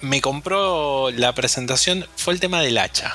Me 0.00 0.20
compró 0.20 1.10
la 1.12 1.32
presentación, 1.34 2.06
fue 2.16 2.34
el 2.34 2.40
tema 2.40 2.60
del 2.60 2.76
hacha. 2.78 3.14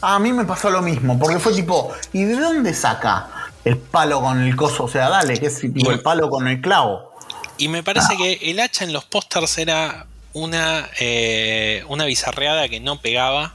a 0.00 0.18
mí 0.18 0.32
me 0.32 0.44
pasó 0.44 0.68
lo 0.70 0.82
mismo, 0.82 1.18
porque 1.18 1.38
fue 1.38 1.54
tipo, 1.54 1.94
¿y 2.12 2.24
de 2.24 2.36
dónde 2.36 2.74
saca 2.74 3.28
el 3.64 3.78
palo 3.78 4.20
con 4.20 4.42
el 4.42 4.56
coso? 4.56 4.84
O 4.84 4.88
sea, 4.88 5.08
dale, 5.08 5.38
que 5.38 5.46
es 5.46 5.60
tipo 5.60 5.90
el 5.90 6.00
palo 6.00 6.28
con 6.28 6.48
el 6.48 6.60
clavo. 6.60 7.14
Y 7.58 7.68
me 7.68 7.82
parece 7.82 8.16
que 8.16 8.50
el 8.50 8.60
hacha 8.60 8.84
en 8.84 8.92
los 8.92 9.04
pósters 9.04 9.56
era 9.56 10.06
una, 10.34 10.88
eh, 10.98 11.82
una 11.88 12.04
bizarreada 12.04 12.68
que 12.68 12.80
no 12.80 13.00
pegaba, 13.00 13.54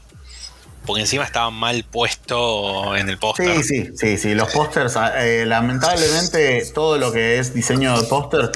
porque 0.86 1.02
encima 1.02 1.24
estaba 1.24 1.50
mal 1.50 1.84
puesto 1.90 2.94
en 2.96 3.08
el 3.08 3.18
póster. 3.18 3.62
Sí, 3.62 3.62
sí, 3.62 3.90
sí, 3.96 4.18
sí. 4.18 4.34
Los 4.34 4.52
pósters, 4.52 4.96
eh, 5.16 5.44
lamentablemente, 5.46 6.64
todo 6.74 6.98
lo 6.98 7.12
que 7.12 7.38
es 7.38 7.54
diseño 7.54 8.00
de 8.00 8.06
póster, 8.08 8.50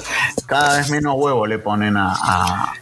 cada 0.46 0.76
vez 0.78 0.90
menos 0.90 1.14
huevo 1.16 1.46
le 1.46 1.58
ponen 1.58 1.96
a, 1.96 2.12
a- 2.12 2.72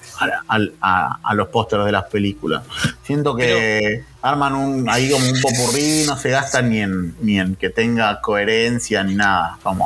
a- 0.48 0.58
a- 0.80 1.18
a 1.22 1.34
los 1.34 1.48
pósters 1.48 1.84
de 1.84 1.92
las 1.92 2.04
películas. 2.04 2.62
Siento 3.02 3.34
que 3.36 4.04
arman 4.22 4.54
un 4.54 4.88
ahí 4.88 5.10
como 5.10 5.26
un 5.28 5.40
popurrí, 5.40 6.04
no 6.06 6.16
se 6.16 6.30
gastan 6.30 6.70
ni 6.70 6.80
en, 6.80 7.14
ni 7.20 7.38
en 7.38 7.56
que 7.56 7.68
tenga 7.70 8.20
coherencia 8.20 9.02
ni 9.04 9.14
nada. 9.14 9.58
Como, 9.62 9.84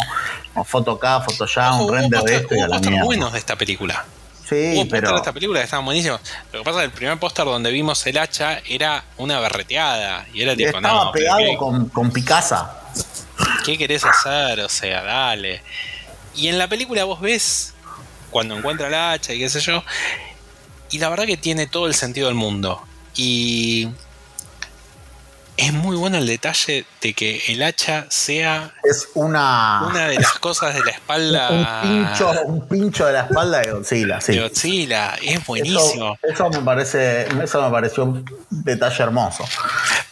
como 0.52 0.64
foto 0.64 0.92
acá, 0.92 1.20
foto 1.22 1.44
allá, 1.44 1.74
un 1.74 1.92
render 1.92 2.22
de 2.22 2.36
esto 2.36 2.54
y 2.54 2.60
a 2.60 2.68
la 2.68 2.78
buenos 3.04 3.32
de 3.32 3.38
esta 3.38 3.56
película. 3.56 4.04
Sí, 4.48 4.72
Hubo 4.74 4.82
póster 4.82 5.00
pero. 5.00 5.10
de 5.12 5.16
esta 5.18 5.32
película 5.32 5.60
que 5.60 5.64
estaban 5.64 5.84
buenísimos. 5.84 6.20
Lo 6.52 6.60
que 6.60 6.64
pasa 6.64 6.78
es 6.78 6.82
que 6.82 6.84
el 6.86 6.92
primer 6.92 7.18
póster 7.18 7.44
donde 7.44 7.70
vimos 7.70 8.06
el 8.06 8.16
hacha 8.18 8.60
era 8.66 9.04
una 9.18 9.40
berreteada. 9.40 10.26
Y 10.32 10.42
era 10.42 10.56
tipo, 10.56 10.76
Estaba 10.76 11.04
no, 11.06 11.12
pegado 11.12 11.38
¿qué, 11.38 11.56
con, 11.56 11.88
con 11.90 12.10
Picasa. 12.10 12.80
qué 13.64 13.76
querés 13.76 14.04
hacer? 14.04 14.60
O 14.60 14.68
sea, 14.68 15.02
dale. 15.02 15.62
Y 16.34 16.48
en 16.48 16.56
la 16.58 16.66
película 16.68 17.04
vos 17.04 17.20
ves 17.20 17.74
cuando 18.30 18.56
encuentra 18.56 18.88
el 18.88 18.94
hacha 18.94 19.34
y 19.34 19.38
qué 19.40 19.48
sé 19.48 19.60
yo. 19.60 19.82
Y 20.90 20.98
la 20.98 21.08
verdad 21.10 21.26
que 21.26 21.36
tiene 21.36 21.66
todo 21.66 21.86
el 21.86 21.94
sentido 21.94 22.28
del 22.28 22.34
mundo. 22.36 22.82
Y 23.14 23.88
es 25.58 25.72
muy 25.72 25.96
bueno 25.96 26.16
el 26.18 26.26
detalle 26.26 26.86
de 27.02 27.12
que 27.14 27.42
el 27.48 27.62
hacha 27.62 28.06
sea 28.08 28.72
Es 28.84 29.08
una. 29.14 29.82
una 29.88 30.08
de 30.08 30.14
las 30.16 30.32
cosas 30.38 30.74
de 30.74 30.82
la 30.84 30.92
espalda 30.92 31.50
un, 31.50 31.82
pincho, 32.06 32.30
un 32.46 32.68
pincho 32.68 33.06
de 33.06 33.12
la 33.12 33.20
espalda 33.22 33.58
de 33.60 33.72
Godzilla, 33.72 34.20
sí. 34.20 34.32
de 34.32 34.40
Godzilla. 34.42 35.14
Es 35.22 35.44
buenísimo. 35.44 36.16
eso 36.22 36.48
me 36.50 36.60
parece, 36.60 37.28
eso 37.42 37.62
me 37.62 37.70
pareció 37.70 38.04
un 38.04 38.24
detalle 38.50 39.02
hermoso. 39.02 39.44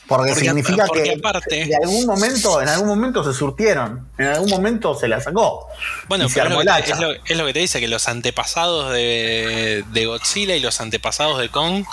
Porque, 0.09 0.31
Porque- 0.31 0.45
significa 0.47 0.85
porque 0.87 1.03
que 1.03 1.13
aparte- 1.15 1.65
de 1.67 1.77
algún 1.83 2.07
momento, 2.07 2.61
en 2.63 2.69
algún 2.69 2.89
momento 2.89 3.25
se 3.25 3.37
surtieron, 3.37 4.07
en 4.19 4.27
algún 4.29 4.51
momento 4.51 4.95
se 4.95 5.09
la 5.09 5.21
sacó. 5.21 5.67
Bueno, 6.09 6.27
y 6.27 6.29
se 6.29 6.41
pero 6.41 6.51
lo, 6.55 6.61
el 6.61 6.67
que, 6.67 6.73
hacha. 6.73 6.95
es, 6.95 7.01
lo, 7.01 7.13
es 7.13 7.37
lo 7.37 7.45
que 7.47 7.53
te 7.53 7.59
dice, 7.61 7.81
que 7.81 7.89
los 7.89 8.07
antepasados 8.09 8.93
de, 8.93 9.85
de 9.91 10.07
Godzilla 10.07 10.55
y 10.55 10.61
los 10.61 10.81
antepasados 10.81 11.39
de 11.41 11.49
Kong 11.49 11.85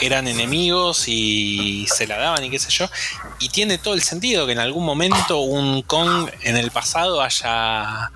eran 0.00 0.28
enemigos 0.28 1.04
y 1.08 1.86
se 1.88 2.06
la 2.06 2.16
daban 2.18 2.44
y 2.44 2.50
qué 2.50 2.58
sé 2.58 2.70
yo. 2.70 2.88
Y 3.38 3.48
tiene 3.48 3.78
todo 3.78 3.94
el 3.94 4.02
sentido 4.02 4.46
que 4.46 4.52
en 4.52 4.58
algún 4.58 4.84
momento 4.84 5.38
un 5.40 5.82
Kong 5.82 6.30
en 6.42 6.56
el 6.56 6.70
pasado 6.70 7.20
haya 7.22 8.10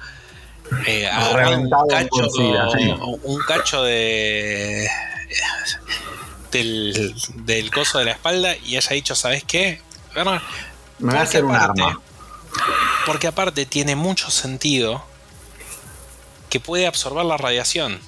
eh, 0.87 1.09
agarrado 1.09 1.59
un 1.61 1.71
cacho, 1.89 2.09
Godzilla, 2.11 2.67
sí. 2.77 2.95
un 3.23 3.41
cacho 3.43 3.83
de 3.83 4.89
del, 6.51 7.15
del 7.45 7.71
coso 7.71 7.99
de 7.99 8.05
la 8.07 8.13
espalda 8.13 8.57
y 8.57 8.77
haya 8.77 8.91
dicho, 8.91 9.15
¿sabes 9.15 9.45
qué? 9.45 9.81
Me 10.15 10.23
voy 11.01 11.17
a 11.17 11.23
hacer 11.23 11.45
un 11.45 11.55
aparte- 11.55 11.83
arma. 11.83 12.01
Porque 13.07 13.27
aparte 13.27 13.67
tiene 13.67 13.97
mucho 13.97 14.31
sentido 14.31 15.05
que 16.49 16.61
puede 16.61 16.87
absorber 16.87 17.25
la 17.25 17.37
radiación. 17.37 17.99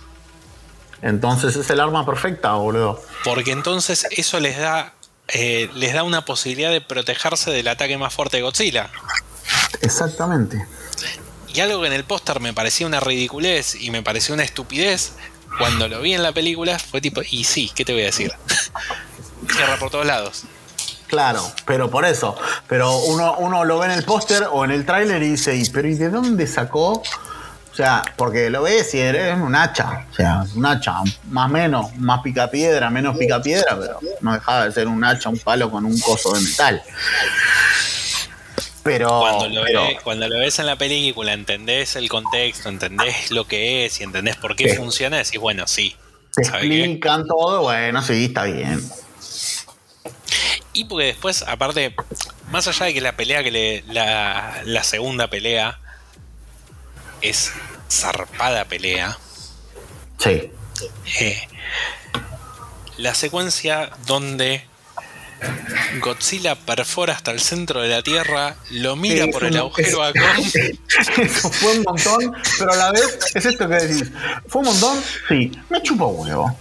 Entonces 1.03 1.57
es 1.57 1.69
el 1.71 1.81
arma 1.81 2.07
perfecta, 2.07 2.53
boludo. 2.53 3.03
Porque 3.25 3.53
entonces 3.53 4.07
eso 4.11 4.41
les 4.41 4.59
da, 4.59 4.95
eh, 5.29 5.71
les 5.75 5.95
da 5.95 6.03
una 6.03 6.25
posibilidad 6.25 6.71
de 6.71 6.81
protegerse 6.81 7.51
del 7.51 7.69
ataque 7.69 7.99
más 7.99 8.15
fuerte 8.15 8.39
de 8.39 8.43
Godzilla. 8.43 8.91
Exactamente. 9.83 10.67
Y 11.49 11.61
algo 11.61 11.81
que 11.81 11.87
en 11.87 11.93
el 11.93 12.05
póster 12.05 12.41
me 12.41 12.53
parecía 12.53 12.87
una 12.87 13.01
ridiculez 13.01 13.77
y 13.81 13.91
me 13.91 14.03
pareció 14.03 14.35
una 14.35 14.45
estupidez, 14.45 15.13
cuando 15.59 15.89
lo 15.89 16.01
vi 16.01 16.13
en 16.15 16.23
la 16.23 16.33
película 16.33 16.79
fue 16.79 17.01
tipo, 17.01 17.23
y 17.23 17.45
sí, 17.45 17.71
¿qué 17.75 17.85
te 17.85 17.93
voy 17.93 18.03
a 18.03 18.07
decir? 18.07 18.33
Cierra 19.55 19.79
por 19.79 19.91
todos 19.91 20.07
lados. 20.07 20.45
Claro, 21.07 21.41
pero 21.65 21.89
por 21.91 22.05
eso. 22.05 22.37
Pero 22.69 22.99
uno, 22.99 23.37
uno 23.39 23.65
lo 23.65 23.79
ve 23.79 23.87
en 23.87 23.93
el 23.93 24.05
póster 24.05 24.49
o 24.51 24.65
en 24.65 24.73
el 24.73 24.85
tráiler 24.85 25.23
y 25.23 25.31
dice, 25.31 25.55
¿y 25.57 25.65
pero 25.71 25.89
¿y 25.89 25.95
de 25.95 26.11
dónde 26.11 26.47
sacó? 26.47 27.03
O 27.77 27.79
sea, 27.79 28.03
porque 28.17 28.49
lo 28.49 28.63
ves 28.63 28.95
y 28.95 29.01
es 29.01 29.37
un 29.37 29.55
hacha. 29.55 30.07
O 30.11 30.15
sea, 30.15 30.45
un 30.55 30.65
hacha, 30.65 30.95
más 31.29 31.51
menos, 31.51 31.95
más 31.97 32.23
picapiedra, 32.23 32.89
menos 32.89 33.19
picapiedra, 33.19 33.77
pero 33.79 33.99
no 34.23 34.33
dejaba 34.33 34.65
de 34.65 34.73
ser 34.73 34.89
un 34.89 35.05
hacha, 35.05 35.29
un 35.29 35.39
palo 35.39 35.71
con 35.71 35.85
un 35.85 36.01
coso 36.01 36.33
de 36.33 36.41
metal. 36.41 36.83
Pero, 38.83 39.09
Cuando 39.21 39.49
lo, 39.51 39.63
pero- 39.65 39.83
ve- 39.83 39.99
cuando 40.03 40.27
lo 40.27 40.39
ves 40.39 40.59
en 40.59 40.65
la 40.67 40.77
película, 40.77 41.35
entendés 41.35 41.97
el 41.97 42.09
contexto, 42.09 42.71
entendés 42.71 43.31
lo 43.31 43.47
que 43.47 43.85
es 43.85 44.01
y 44.01 44.05
entendés 44.05 44.37
por 44.37 44.57
qué 44.57 44.71
Sí. 44.71 44.77
funciona, 44.77 45.19
decís, 45.19 45.39
bueno, 45.39 45.67
sí. 45.67 45.95
te 46.35 46.43
explican 46.43 47.27
todo, 47.27 47.61
bueno, 47.63 48.03
sí, 48.03 48.27
está 48.27 48.45
bien. 48.45 48.81
Y 50.73 50.85
porque 50.87 51.07
después, 51.07 51.43
aparte, 51.47 51.95
más 52.51 52.67
allá 52.69 52.87
de 52.87 52.95
que 52.95 53.01
la 53.03 53.17
pelea 53.17 53.43
que 53.43 53.51
le. 53.51 53.83
La, 53.89 54.61
la 54.65 54.83
segunda 54.85 55.29
pelea 55.29 55.79
es 57.29 57.53
zarpada 57.91 58.65
pelea. 58.67 59.17
Sí. 60.19 60.51
eh, 61.21 61.49
la 62.99 63.15
secuencia 63.15 63.91
donde 64.07 64.65
Godzilla 66.01 66.55
perfora 66.55 67.13
hasta 67.13 67.31
el 67.31 67.41
centro 67.41 67.83
de 67.83 67.89
la 67.89 68.03
Tierra, 68.03 68.57
lo 68.71 68.97
mira 68.97 69.27
Sí, 69.27 69.31
por 69.31 69.45
el 69.45 69.53
un- 69.53 69.59
agujero 69.59 70.03
a 70.03 70.13
Kong. 70.13 70.47
Eso 71.19 71.51
fue 71.51 71.77
un 71.77 71.83
montón, 71.83 72.35
pero 72.59 72.73
a 72.73 72.77
la 72.77 72.93
vez 72.93 73.19
es 73.35 73.45
esto 73.45 73.69
que 73.69 73.75
decís. 73.75 74.11
¿Fue 74.49 74.61
un 74.63 74.69
montón? 74.69 75.03
Sí, 75.29 75.53
me 75.69 75.83
chupo 75.83 76.07
huevo. 76.07 76.57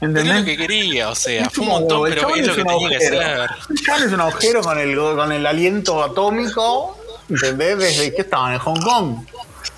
Pero 0.00 0.12
es 0.12 0.12
lo 0.12 0.20
¿Entendés? 0.20 0.44
que 0.44 0.56
quería, 0.58 1.08
o 1.08 1.14
sea, 1.14 1.42
Me 1.44 1.50
fue 1.50 1.64
un 1.64 1.68
chupa 1.70 1.78
montón, 1.80 2.00
huevo. 2.02 2.06
El 2.06 2.14
pero 2.14 2.36
es 2.36 2.46
lo 2.46 2.54
que 2.54 2.60
un 2.60 2.66
tenía 2.68 2.88
que 2.90 2.96
agujero. 3.06 3.22
ser. 3.22 3.50
El 3.70 3.82
chabón 3.82 4.02
es 4.02 4.12
un 4.12 4.20
agujero 4.20 4.62
con 4.62 4.78
el, 4.78 4.96
con 4.96 5.32
el 5.32 5.46
aliento 5.46 6.02
atómico. 6.04 6.98
¿Entendés? 7.30 7.78
Desde 7.78 8.14
que 8.14 8.20
estaban 8.22 8.52
en 8.52 8.58
Hong 8.58 8.80
Kong. 8.82 9.16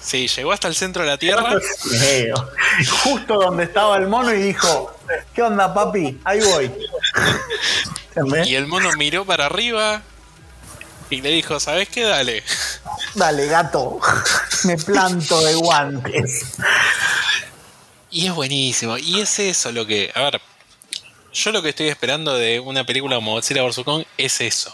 Sí, 0.05 0.29
llegó 0.29 0.53
hasta 0.53 0.69
el 0.69 0.75
centro 0.75 1.03
de 1.03 1.09
la 1.09 1.17
Tierra. 1.17 1.51
Justo 3.05 3.35
donde 3.37 3.65
estaba 3.65 3.97
el 3.97 4.07
mono 4.07 4.35
y 4.35 4.43
dijo: 4.43 4.95
¿Qué 5.35 5.43
onda, 5.43 5.73
papi? 5.73 6.21
Ahí 6.25 6.41
voy. 6.41 6.71
Y 8.45 8.55
el 8.55 8.67
mono 8.67 8.91
miró 8.99 9.25
para 9.25 9.47
arriba 9.47 10.03
y 11.11 11.21
le 11.21 11.31
dijo, 11.31 11.59
¿sabes 11.59 11.89
qué? 11.89 12.03
Dale. 12.03 12.43
Dale, 13.15 13.47
gato. 13.47 13.99
Me 14.65 14.77
planto 14.77 15.41
de 15.43 15.55
guantes. 15.55 16.57
Y 18.11 18.27
es 18.27 18.35
buenísimo. 18.35 18.99
Y 18.99 19.21
es 19.21 19.39
eso 19.39 19.73
lo 19.73 19.87
que. 19.87 20.13
A 20.15 20.23
ver. 20.23 20.41
Yo 21.33 21.51
lo 21.51 21.63
que 21.63 21.71
estoy 21.71 21.89
esperando 21.89 22.35
de 22.37 22.61
una 22.61 22.85
película 22.85 23.17
como 23.17 23.33
Godzilla 23.33 23.65
vs. 23.65 23.81
Kong 23.85 24.05
es 24.17 24.41
eso. 24.41 24.73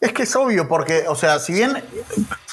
Es 0.00 0.12
que 0.12 0.24
es 0.24 0.36
obvio, 0.36 0.68
porque, 0.68 1.04
o 1.08 1.14
sea, 1.14 1.38
si 1.38 1.52
bien, 1.52 1.82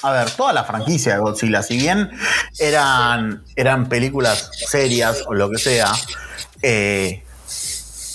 a 0.04 0.12
ver, 0.12 0.32
toda 0.32 0.54
la 0.54 0.64
franquicia 0.64 1.14
de 1.14 1.20
Godzilla, 1.20 1.64
si 1.64 1.78
bien 1.78 2.12
eran, 2.60 3.44
eran 3.56 3.90
películas 3.90 4.52
serias 4.68 5.24
o 5.26 5.34
lo 5.34 5.50
que 5.50 5.58
sea, 5.58 5.92
eh, 6.62 7.24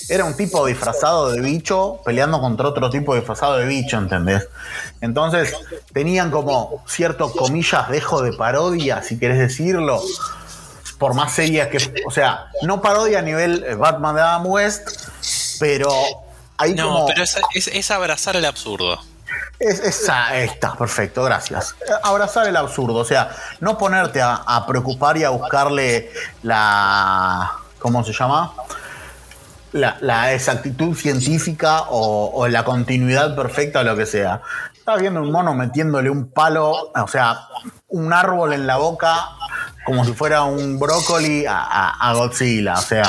era 0.08 0.24
un 0.24 0.36
tipo 0.36 0.66
disfrazado 0.66 1.30
de 1.30 1.40
bicho 1.40 2.00
peleando 2.04 2.40
contra 2.40 2.68
otro 2.68 2.90
tipo 2.90 3.14
disfrazado 3.14 3.56
de 3.56 3.66
bicho, 3.66 3.96
¿entendés? 3.98 4.48
Entonces 5.00 5.54
tenían 5.92 6.30
como 6.30 6.84
cierto, 6.86 7.32
comillas, 7.32 7.88
dejo 7.88 8.22
de 8.22 8.32
parodia, 8.34 9.02
si 9.02 9.18
querés 9.18 9.38
decirlo, 9.38 10.02
por 10.98 11.14
más 11.14 11.32
serias 11.32 11.68
que, 11.68 11.78
o 12.06 12.10
sea, 12.10 12.46
no 12.62 12.80
parodia 12.80 13.20
a 13.20 13.22
nivel 13.22 13.64
eh, 13.64 13.74
Batman 13.74 14.14
de 14.14 14.22
Adam 14.22 14.46
West, 14.46 14.88
pero 15.58 15.90
No, 16.76 16.88
como... 16.88 17.06
pero 17.06 17.22
es, 17.22 17.36
es- 17.54 17.68
es 17.68 17.90
abrazar 17.90 18.36
el 18.36 18.44
absurdo. 18.44 19.00
Es, 19.58 19.80
esa, 19.80 20.36
está, 20.36 20.74
perfecto, 20.74 21.22
gracias. 21.22 21.74
Abrazar 22.02 22.46
el 22.48 22.56
absurdo, 22.56 22.96
o 22.96 23.04
sea, 23.04 23.30
no 23.60 23.78
ponerte 23.78 24.20
a, 24.22 24.64
preocupar 24.66 25.16
y 25.16 25.24
a 25.24 25.30
buscarle 25.30 26.10
la. 26.42 27.52
¿Cómo 27.78 28.04
se 28.04 28.12
llama? 28.12 28.52
La, 29.72 30.32
exactitud 30.32 30.96
científica 30.96 31.84
o, 31.88 32.46
la 32.48 32.64
continuidad 32.64 33.34
perfecta 33.34 33.80
o 33.80 33.82
lo 33.84 33.96
que 33.96 34.06
sea. 34.06 34.40
Estás 34.74 35.00
viendo 35.00 35.20
un 35.20 35.32
mono 35.32 35.54
metiéndole 35.54 36.10
un 36.10 36.30
palo, 36.30 36.92
o 36.94 37.08
sea, 37.08 37.48
un 37.88 38.12
árbol 38.12 38.52
en 38.52 38.66
la 38.66 38.76
boca 38.76 39.30
como 39.86 40.04
si 40.04 40.12
fuera 40.12 40.42
un 40.42 40.78
brócoli 40.78 41.44
a 41.48 42.12
Godzilla, 42.14 42.74
o 42.74 42.82
sea. 42.82 43.04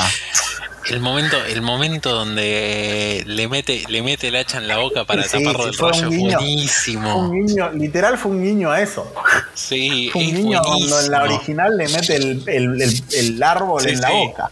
El 0.88 1.00
momento, 1.00 1.44
el 1.44 1.62
momento 1.62 2.12
donde 2.12 3.24
le 3.26 3.48
mete, 3.48 3.84
le 3.88 4.02
mete 4.02 4.28
el 4.28 4.36
hacha 4.36 4.58
en 4.58 4.68
la 4.68 4.78
boca 4.78 5.04
para 5.04 5.24
taparlo 5.24 5.66
del 5.66 5.76
rollo, 5.76 6.08
buenísimo. 6.08 7.18
un 7.18 7.46
guiño, 7.46 7.72
literal 7.72 8.16
fue 8.16 8.32
un 8.32 8.42
guiño 8.42 8.70
a 8.70 8.80
eso. 8.80 9.12
Sí, 9.54 10.10
fue 10.12 10.24
un 10.24 10.34
guiño 10.34 10.62
cuando 10.62 11.00
en 11.00 11.10
la 11.10 11.22
original 11.24 11.76
le 11.76 11.88
mete 11.88 12.16
el, 12.16 13.42
árbol 13.42 13.88
en 13.88 14.00
la 14.00 14.10
boca. 14.10 14.50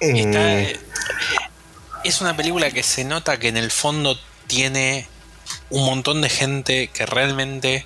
Eh, 0.00 0.78
es 2.04 2.20
una 2.20 2.36
película 2.36 2.70
que 2.70 2.82
se 2.82 3.04
nota 3.04 3.38
que 3.38 3.48
en 3.48 3.56
el 3.56 3.70
fondo 3.70 4.18
tiene 4.46 5.06
un 5.70 5.84
montón 5.84 6.22
de 6.22 6.30
gente 6.30 6.88
que 6.88 7.04
realmente 7.04 7.84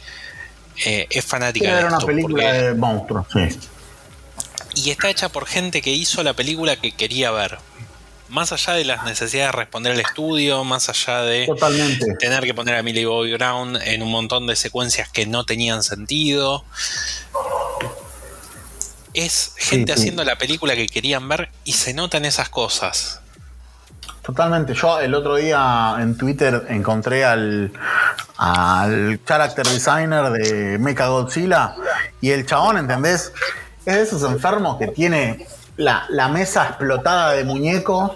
eh, 0.84 1.06
es 1.10 1.24
fanática 1.24 1.66
de 1.66 1.72
esto. 1.72 1.86
Era 1.86 1.96
una 1.96 2.06
película 2.06 2.52
de 2.52 2.74
monstruos, 2.74 3.26
sí 3.32 3.58
y 4.74 4.90
está 4.90 5.10
hecha 5.10 5.28
por 5.28 5.46
gente 5.46 5.82
que 5.82 5.90
hizo 5.90 6.22
la 6.22 6.34
película 6.34 6.76
que 6.76 6.92
quería 6.92 7.30
ver. 7.30 7.58
Más 8.28 8.52
allá 8.52 8.72
de 8.72 8.84
las 8.84 9.04
necesidades 9.04 9.52
de 9.52 9.58
responder 9.58 9.92
al 9.92 10.00
estudio, 10.00 10.64
más 10.64 10.88
allá 10.88 11.22
de 11.22 11.46
tener 12.18 12.44
que 12.44 12.54
poner 12.54 12.76
a 12.76 12.82
Millie 12.82 13.04
Bobby 13.04 13.34
Brown 13.34 13.76
en 13.82 14.02
un 14.02 14.10
montón 14.10 14.46
de 14.46 14.56
secuencias 14.56 15.10
que 15.10 15.26
no 15.26 15.44
tenían 15.44 15.82
sentido. 15.82 16.64
Es 19.12 19.52
gente 19.58 19.92
haciendo 19.92 20.24
la 20.24 20.36
película 20.36 20.74
que 20.74 20.86
querían 20.86 21.28
ver 21.28 21.50
y 21.64 21.74
se 21.74 21.92
notan 21.92 22.24
esas 22.24 22.48
cosas. 22.48 23.20
Totalmente. 24.22 24.72
Yo 24.72 25.00
el 25.00 25.14
otro 25.14 25.34
día 25.34 25.96
en 25.98 26.16
Twitter 26.16 26.64
encontré 26.68 27.24
al, 27.24 27.72
al 28.38 29.20
character 29.26 29.66
designer 29.66 30.30
de 30.30 30.78
Mecha 30.78 31.08
Godzilla 31.08 31.74
y 32.20 32.30
el 32.30 32.46
chabón, 32.46 32.78
¿entendés? 32.78 33.32
Es 33.84 33.94
de 33.94 34.02
esos 34.02 34.22
enfermos 34.22 34.78
que 34.78 34.88
tiene 34.88 35.46
la, 35.76 36.28
mesa 36.28 36.66
explotada 36.68 37.32
de 37.32 37.44
muñecos. 37.44 38.12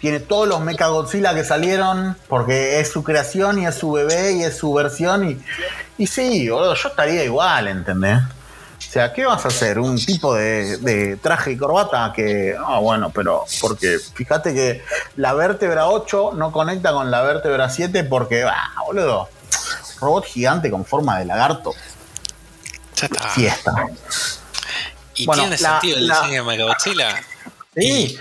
Tiene 0.00 0.18
todos 0.20 0.48
los 0.48 0.60
Mecha 0.60 0.88
Godzilla 0.88 1.32
que 1.32 1.44
salieron 1.44 2.16
porque 2.28 2.80
es 2.80 2.90
su 2.90 3.04
creación 3.04 3.60
y 3.60 3.66
es 3.66 3.76
su 3.76 3.92
bebé 3.92 4.32
y 4.32 4.42
es 4.42 4.56
su 4.56 4.72
versión. 4.72 5.30
Y, 5.30 5.42
y 5.96 6.06
sí, 6.06 6.44
yo 6.44 6.72
estaría 6.72 7.24
igual, 7.24 7.68
¿entendés? 7.68 8.20
O 8.88 8.92
sea, 8.92 9.12
¿qué 9.12 9.24
vas 9.24 9.44
a 9.44 9.48
hacer? 9.48 9.78
¿Un 9.78 9.96
tipo 9.96 10.34
de, 10.34 11.18
traje 11.22 11.52
y 11.52 11.56
corbata 11.56 12.12
que... 12.14 12.54
Ah, 12.58 12.78
bueno, 12.78 13.10
pero 13.14 13.44
porque 13.60 13.98
fíjate 14.14 14.52
que 14.52 14.82
la 15.16 15.32
vértebra 15.32 15.88
8 15.88 16.32
no 16.34 16.52
conecta 16.52 16.92
con 16.92 17.10
la 17.10 17.22
vértebra 17.22 17.70
7 17.70 18.04
porque, 18.04 18.42
ah, 18.42 18.74
boludo, 18.84 19.28
robot 20.00 20.26
gigante 20.26 20.70
con 20.70 20.84
forma 20.84 21.18
de 21.18 21.24
lagarto. 21.24 21.72
Ya 22.96 23.06
está. 23.06 23.28
Fiesta. 23.30 23.88
¿Y 25.22 25.26
tiene 25.26 25.58
sentido 25.58 25.98
el 25.98 26.08
diseño 26.08 26.32
de 26.32 26.42
Megagodzilla? 26.42 27.22
Sí. 27.76 28.18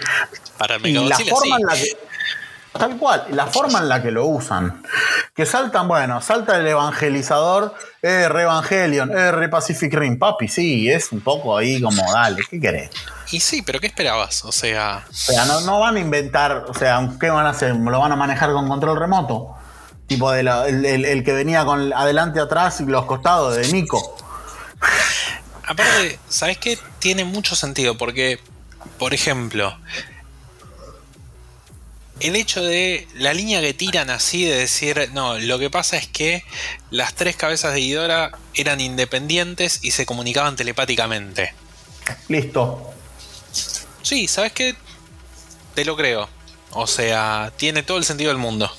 para 0.58 0.80
Megagodzilla, 0.80 1.36
sí. 1.42 1.52
En 1.52 1.66
la 1.66 1.74
que, 1.74 1.98
tal 2.78 2.98
cual, 2.98 3.26
la 3.32 3.48
forma 3.48 3.80
en 3.80 3.90
la 3.90 4.02
que 4.02 4.12
lo 4.12 4.26
usan. 4.26 4.82
Que 5.36 5.46
saltan, 5.46 5.88
bueno, 5.88 6.22
salta 6.22 6.58
el 6.58 6.68
evangelizador, 6.68 7.76
eh, 8.02 8.28
re 8.30 8.44
Evangelion, 8.44 9.12
eh, 9.12 9.32
re 9.32 9.50
Pacific 9.50 9.94
Rim, 9.94 10.18
papi, 10.18 10.48
sí, 10.48 10.90
es 10.90 11.12
un 11.12 11.22
poco 11.22 11.58
ahí 11.58 11.82
como, 11.82 12.02
dale, 12.14 12.42
¿qué 12.50 12.60
querés? 12.60 12.90
Y 13.32 13.40
sí, 13.40 13.62
pero 13.62 13.80
¿qué 13.80 13.88
esperabas? 13.88 14.44
O 14.46 14.52
sea. 14.52 15.06
O 15.10 15.14
sea, 15.14 15.46
no, 15.46 15.62
no 15.62 15.80
van 15.80 15.98
a 15.98 16.00
inventar, 16.00 16.66
o 16.68 16.74
sea, 16.74 17.10
¿qué 17.20 17.30
van 17.30 17.46
a 17.46 17.50
hacer? 17.50 17.76
¿Lo 17.76 18.00
van 18.00 18.12
a 18.12 18.16
manejar 18.16 18.52
con 18.52 18.68
control 18.68 19.00
remoto? 19.00 19.56
Tipo 20.08 20.32
de 20.32 20.42
el, 20.42 21.06
el, 21.06 21.24
que 21.24 21.32
venía 21.32 21.64
con 21.64 21.94
adelante, 21.94 22.42
atrás 22.42 22.82
y 22.82 22.86
los 22.86 23.06
costados 23.06 23.56
de 23.56 23.68
Nico. 23.70 24.18
Aparte, 25.72 26.20
¿sabes 26.28 26.58
qué? 26.58 26.78
Tiene 27.00 27.24
mucho 27.24 27.56
sentido 27.56 27.98
porque, 27.98 28.40
por 29.00 29.14
ejemplo, 29.14 29.74
el 32.20 32.36
hecho 32.36 32.62
de 32.62 33.08
la 33.16 33.34
línea 33.34 33.62
que 33.62 33.74
tiran 33.74 34.10
así 34.10 34.44
de 34.44 34.58
decir, 34.58 35.10
no, 35.14 35.40
lo 35.40 35.60
que 35.60 35.70
pasa 35.70 35.96
es 35.96 36.08
que 36.08 36.44
las 36.90 37.16
tres 37.16 37.38
cabezas 37.38 37.74
de 37.74 37.80
Ghidorah 37.80 38.38
eran 38.54 38.82
independientes 38.82 39.80
y 39.82 39.92
se 39.92 40.06
comunicaban 40.06 40.58
telepáticamente. 40.58 41.54
Listo. 42.28 42.94
Sí, 44.02 44.28
¿sabes 44.28 44.52
qué? 44.52 44.76
Te 45.74 45.86
lo 45.86 45.96
creo. 45.96 46.28
O 46.72 46.86
sea, 46.86 47.54
tiene 47.56 47.82
todo 47.82 47.98
el 47.98 48.04
sentido 48.04 48.28
del 48.28 48.40
mundo. 48.40 48.70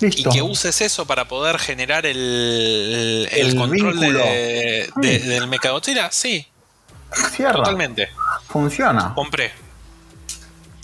Y 0.00 0.22
que 0.24 0.42
uses 0.42 0.80
eso 0.80 1.06
para 1.06 1.26
poder 1.26 1.58
generar 1.58 2.06
el, 2.06 3.28
el, 3.30 3.56
control 3.56 3.98
de, 3.98 4.90
del 4.96 5.48
Mechagodzilla, 5.48 6.10
sí. 6.12 6.46
Cierra. 7.32 7.54
Totalmente. 7.54 8.08
Funciona. 8.46 9.14
Compré. 9.14 9.52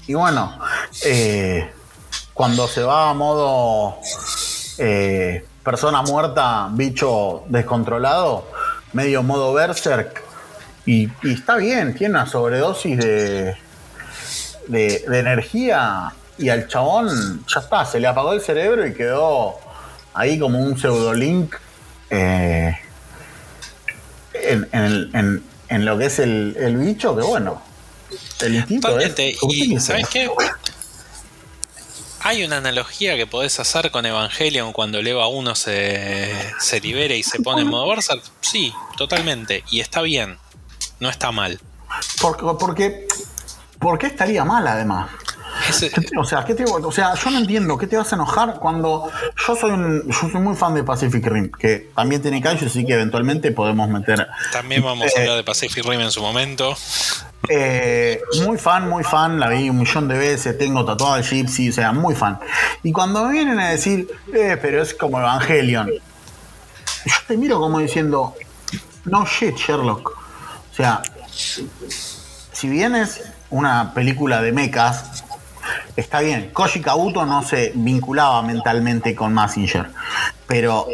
Y 0.06 0.14
bueno, 0.14 0.58
eh, 1.04 1.70
cuando 2.32 2.66
se 2.66 2.82
va 2.82 3.10
a 3.10 3.14
modo 3.14 3.98
eh, 4.78 5.44
persona 5.62 6.02
muerta, 6.02 6.68
bicho 6.72 7.44
descontrolado, 7.48 8.50
medio 8.92 9.22
modo 9.22 9.52
berserk, 9.52 10.22
y, 10.86 11.08
está 11.22 11.56
bien, 11.56 11.94
tiene 11.94 12.14
una 12.14 12.26
sobredosis 12.26 12.98
de, 12.98 13.56
de, 14.66 15.04
de 15.08 15.18
energía 15.18 16.12
y 16.38 16.48
al 16.48 16.68
chabón 16.68 17.44
ya 17.46 17.60
está, 17.60 17.84
se 17.84 18.00
le 18.00 18.06
apagó 18.06 18.32
el 18.32 18.40
cerebro 18.40 18.86
y 18.86 18.94
quedó 18.94 19.58
ahí 20.12 20.38
como 20.38 20.60
un 20.60 20.78
pseudolink 20.78 21.54
eh, 22.10 22.76
en, 24.32 24.68
en, 25.68 25.84
lo 25.84 25.98
que 25.98 26.06
es 26.06 26.18
el, 26.18 26.76
bicho, 26.76 27.16
que 27.16 27.22
bueno, 27.22 27.62
el 28.40 28.56
instinto 28.56 28.96
y 29.48 29.78
¿sabes 29.80 30.08
qué? 30.08 30.30
Hay 32.20 32.42
una 32.42 32.56
analogía 32.56 33.16
que 33.16 33.26
podés 33.26 33.60
hacer 33.60 33.90
con 33.90 34.06
Evangelion 34.06 34.72
cuando 34.72 34.98
el 34.98 35.06
EVA 35.06 35.28
1 35.28 35.54
se, 35.54 36.32
se 36.58 36.80
libera 36.80 37.14
y 37.14 37.22
se 37.22 37.40
pone 37.40 37.62
en 37.62 37.68
modo 37.68 37.86
Berserk. 37.88 38.22
Sí, 38.40 38.72
totalmente. 38.96 39.62
Y 39.70 39.80
está 39.80 40.00
bien. 40.00 40.38
No 41.00 41.10
está 41.10 41.32
mal. 41.32 41.60
Porque, 42.22 42.46
porque, 42.58 43.06
¿Por 43.78 43.98
qué 43.98 44.06
estaría 44.06 44.42
mal 44.46 44.66
además? 44.66 45.10
O, 46.18 46.24
sea, 46.24 46.44
¿qué 46.44 46.54
te, 46.54 46.64
o 46.64 46.92
sea, 46.92 47.14
yo 47.14 47.30
no 47.30 47.38
entiendo, 47.38 47.78
¿qué 47.78 47.86
te 47.86 47.96
vas 47.96 48.12
a 48.12 48.16
enojar 48.16 48.58
cuando 48.58 49.10
yo 49.46 49.56
soy 49.56 49.70
yo 50.06 50.28
soy 50.30 50.40
muy 50.40 50.56
fan 50.56 50.74
de 50.74 50.84
Pacific 50.84 51.26
Rim, 51.26 51.50
que 51.50 51.90
también 51.94 52.22
tiene 52.22 52.40
callo, 52.40 52.66
así 52.66 52.84
que 52.84 52.94
eventualmente 52.94 53.52
podemos 53.52 53.88
meter. 53.88 54.26
También 54.52 54.82
vamos 54.82 55.06
a 55.14 55.18
eh, 55.18 55.22
hablar 55.22 55.36
de 55.36 55.44
Pacific 55.44 55.84
Rim 55.84 56.00
en 56.00 56.10
su 56.10 56.20
momento. 56.20 56.76
Eh, 57.48 58.20
muy 58.44 58.56
fan, 58.56 58.88
muy 58.88 59.04
fan, 59.04 59.38
la 59.38 59.48
vi 59.48 59.68
un 59.68 59.78
millón 59.78 60.08
de 60.08 60.16
veces, 60.16 60.56
tengo 60.56 60.84
tatuado 60.84 61.16
el 61.16 61.24
Gypsy, 61.24 61.70
o 61.70 61.72
sea, 61.72 61.92
muy 61.92 62.14
fan. 62.14 62.38
Y 62.82 62.92
cuando 62.92 63.24
me 63.26 63.32
vienen 63.32 63.60
a 63.60 63.70
decir, 63.70 64.08
eh, 64.32 64.56
pero 64.60 64.82
es 64.82 64.94
como 64.94 65.18
Evangelion, 65.18 65.90
yo 65.90 67.16
te 67.28 67.36
miro 67.36 67.60
como 67.60 67.80
diciendo, 67.80 68.34
no 69.04 69.26
shit, 69.26 69.56
Sherlock. 69.56 70.10
O 70.72 70.76
sea, 70.76 71.02
si 72.52 72.68
vienes 72.68 73.22
una 73.50 73.92
película 73.94 74.40
de 74.40 74.52
mechas, 74.52 75.23
está 75.96 76.20
bien, 76.20 76.50
Koji 76.52 76.80
Kabuto 76.80 77.24
no 77.26 77.42
se 77.42 77.72
vinculaba 77.74 78.42
mentalmente 78.42 79.14
con 79.14 79.32
Massinger, 79.32 79.90
pero 80.46 80.88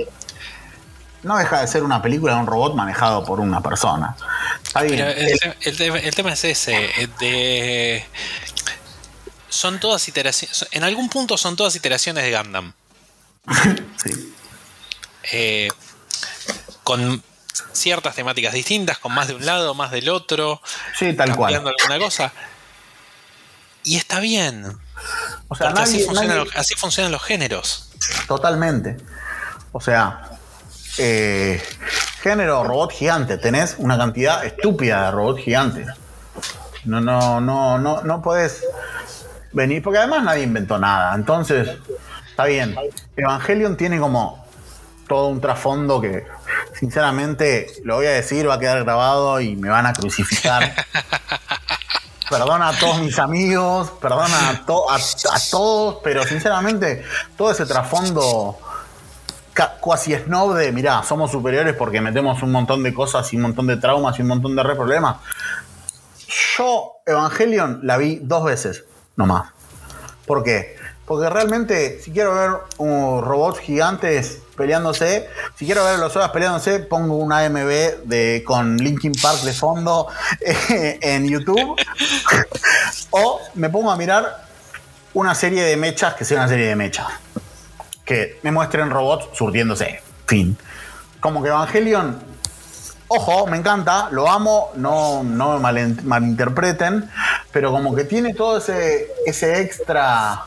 no 1.23 1.37
deja 1.37 1.61
de 1.61 1.67
ser 1.67 1.83
una 1.83 2.01
película 2.01 2.35
de 2.35 2.41
un 2.41 2.47
robot 2.47 2.75
manejado 2.75 3.25
por 3.25 3.41
una 3.41 3.61
persona. 3.61 4.17
Está 4.63 4.83
bien. 4.83 5.01
El, 5.01 6.15
tema 6.15 6.33
es 6.33 6.45
ese, 6.45 8.07
son 9.49 9.81
todas 9.81 10.07
iteraciones, 10.09 10.67
en 10.71 10.85
algún 10.85 11.09
punto 11.09 11.37
son 11.37 11.57
todas 11.57 11.75
iteraciones 11.77 12.25
de 12.25 12.37
Gundam. 12.37 12.73
sí. 13.97 14.35
Eh, 15.33 15.69
con 16.85 17.23
ciertas 17.73 18.15
temáticas 18.15 18.53
distintas, 18.53 18.99
con 18.99 19.13
más 19.13 19.29
de 19.29 19.35
un 19.35 19.45
lado, 19.45 19.75
más 19.75 19.91
del 19.91 20.09
otro. 20.09 20.63
Sí, 20.99 21.13
tal 21.13 21.37
cual. 21.37 21.55
alguna 21.55 21.99
cosa. 21.99 22.33
Y 23.85 23.97
está 23.97 24.21
bien. 24.21 24.79
O 25.49 25.55
sea, 25.55 25.71
así, 25.71 26.05
funcionan 26.05 27.13
los, 27.13 27.23
géneros. 27.23 27.91
Totalmente. 28.29 28.97
O 29.73 29.81
sea, 29.81 30.31
eh, 30.99 31.63
género 32.23 32.65
robot 32.65 32.93
gigante. 32.93 33.37
Tenés 33.39 33.77
una 33.79 33.99
cantidad 33.99 34.45
estúpida 34.45 35.07
de 35.07 35.11
robots 35.11 35.43
gigantes. 35.43 35.87
No, 36.85 37.01
no, 37.01 37.41
no, 37.41 37.79
no, 37.79 38.03
no 38.03 38.23
podés. 38.23 38.65
venir, 39.53 39.83
porque 39.83 39.99
además 39.99 40.25
nadie 40.25 40.45
inventó 40.45 40.79
nada. 40.79 41.15
Entonces, 41.15 41.69
está 42.29 42.45
bien. 42.45 42.77
Evangelion 43.17 43.77
tiene 43.77 43.99
como 43.99 44.47
todo 45.09 45.27
un 45.27 45.41
trasfondo 45.41 46.01
que, 46.01 46.25
sinceramente, 46.79 47.67
lo 47.83 47.97
voy 47.97 48.07
a 48.07 48.11
decir, 48.11 48.49
va 48.49 48.55
a 48.55 48.59
quedar 48.61 48.85
grabado 48.85 49.41
y 49.41 49.57
me 49.57 49.69
van 49.69 49.87
a 49.87 49.93
crucificar. 49.93 50.73
perdona 52.31 52.69
a 52.69 52.79
todos 52.79 53.01
mis 53.01 53.19
amigos, 53.19 53.91
perdona 54.01 54.51
a, 54.51 54.65
todos, 54.65 55.97
pero 56.05 56.23
sinceramente, 56.23 57.05
todo 57.37 57.51
ese 57.51 57.67
trasfondo 57.67 58.57
cuasi 59.81 60.15
snob 60.15 60.55
de, 60.55 60.73
mirá, 60.73 61.03
somos 61.03 61.33
superiores 61.33 61.75
porque 61.75 62.01
metemos 62.01 62.43
un 62.43 62.53
montón 62.53 62.83
de 62.85 62.95
cosas 62.95 63.31
y 63.33 63.37
un 63.37 63.43
montón 63.43 63.67
de 63.67 63.77
traumas 63.77 64.19
y 64.19 64.23
un 64.23 64.29
montón 64.29 64.55
de 64.55 64.63
re 64.63 64.77
problemas. 64.77 65.17
Yo, 66.57 67.01
Evangelion, 67.05 67.81
la 67.83 67.97
vi 67.97 68.21
dos 68.23 68.45
veces, 68.45 68.85
nomás. 69.17 69.51
¿Por 70.25 70.45
qué? 70.45 70.77
Porque 71.05 71.29
realmente, 71.29 72.01
si 72.01 72.13
quiero 72.13 72.35
ver 72.35 72.51
robots 72.79 73.59
gigantes 73.59 74.43
peleándose, 74.61 75.27
si 75.57 75.65
quiero 75.65 75.83
ver 75.87 75.99
los 75.99 76.15
horas 76.17 76.29
peleándose, 76.33 76.81
pongo 76.81 77.17
una 77.17 77.39
AMB 77.39 78.05
de, 78.05 78.43
con 78.47 78.77
Linkin 78.77 79.13
Park 79.13 79.41
de 79.41 79.55
fondo 79.55 80.07
en 80.69 81.27
YouTube. 81.27 81.81
o 83.11 83.41
me 83.55 83.71
pongo 83.71 83.91
a 83.91 83.97
mirar 83.97 84.45
una 85.15 85.35
serie 85.35 85.63
de 85.65 85.79
mechas 85.79 86.13
que 86.13 86.27
sea 86.27 86.41
una 86.41 86.49
serie 86.49 86.67
de 86.67 86.77
mechas. 86.77 87.07
Que 88.05 88.39
me 88.43 88.53
muestren 88.53 88.91
robots 88.91 89.29
surtiéndose. 89.33 90.03
Fin. 90.27 90.59
Como 91.21 91.43
que 91.43 91.49
Evangelion 91.49 92.31
Ojo, 93.13 93.49
me 93.49 93.57
encanta, 93.57 94.09
lo 94.13 94.31
amo, 94.31 94.71
no, 94.77 95.25
no 95.25 95.59
me 95.59 95.97
malinterpreten, 96.05 97.11
pero 97.51 97.73
como 97.73 97.93
que 97.93 98.05
tiene 98.05 98.35
todo 98.35 98.59
ese, 98.59 99.09
ese 99.27 99.63
extra 99.63 100.45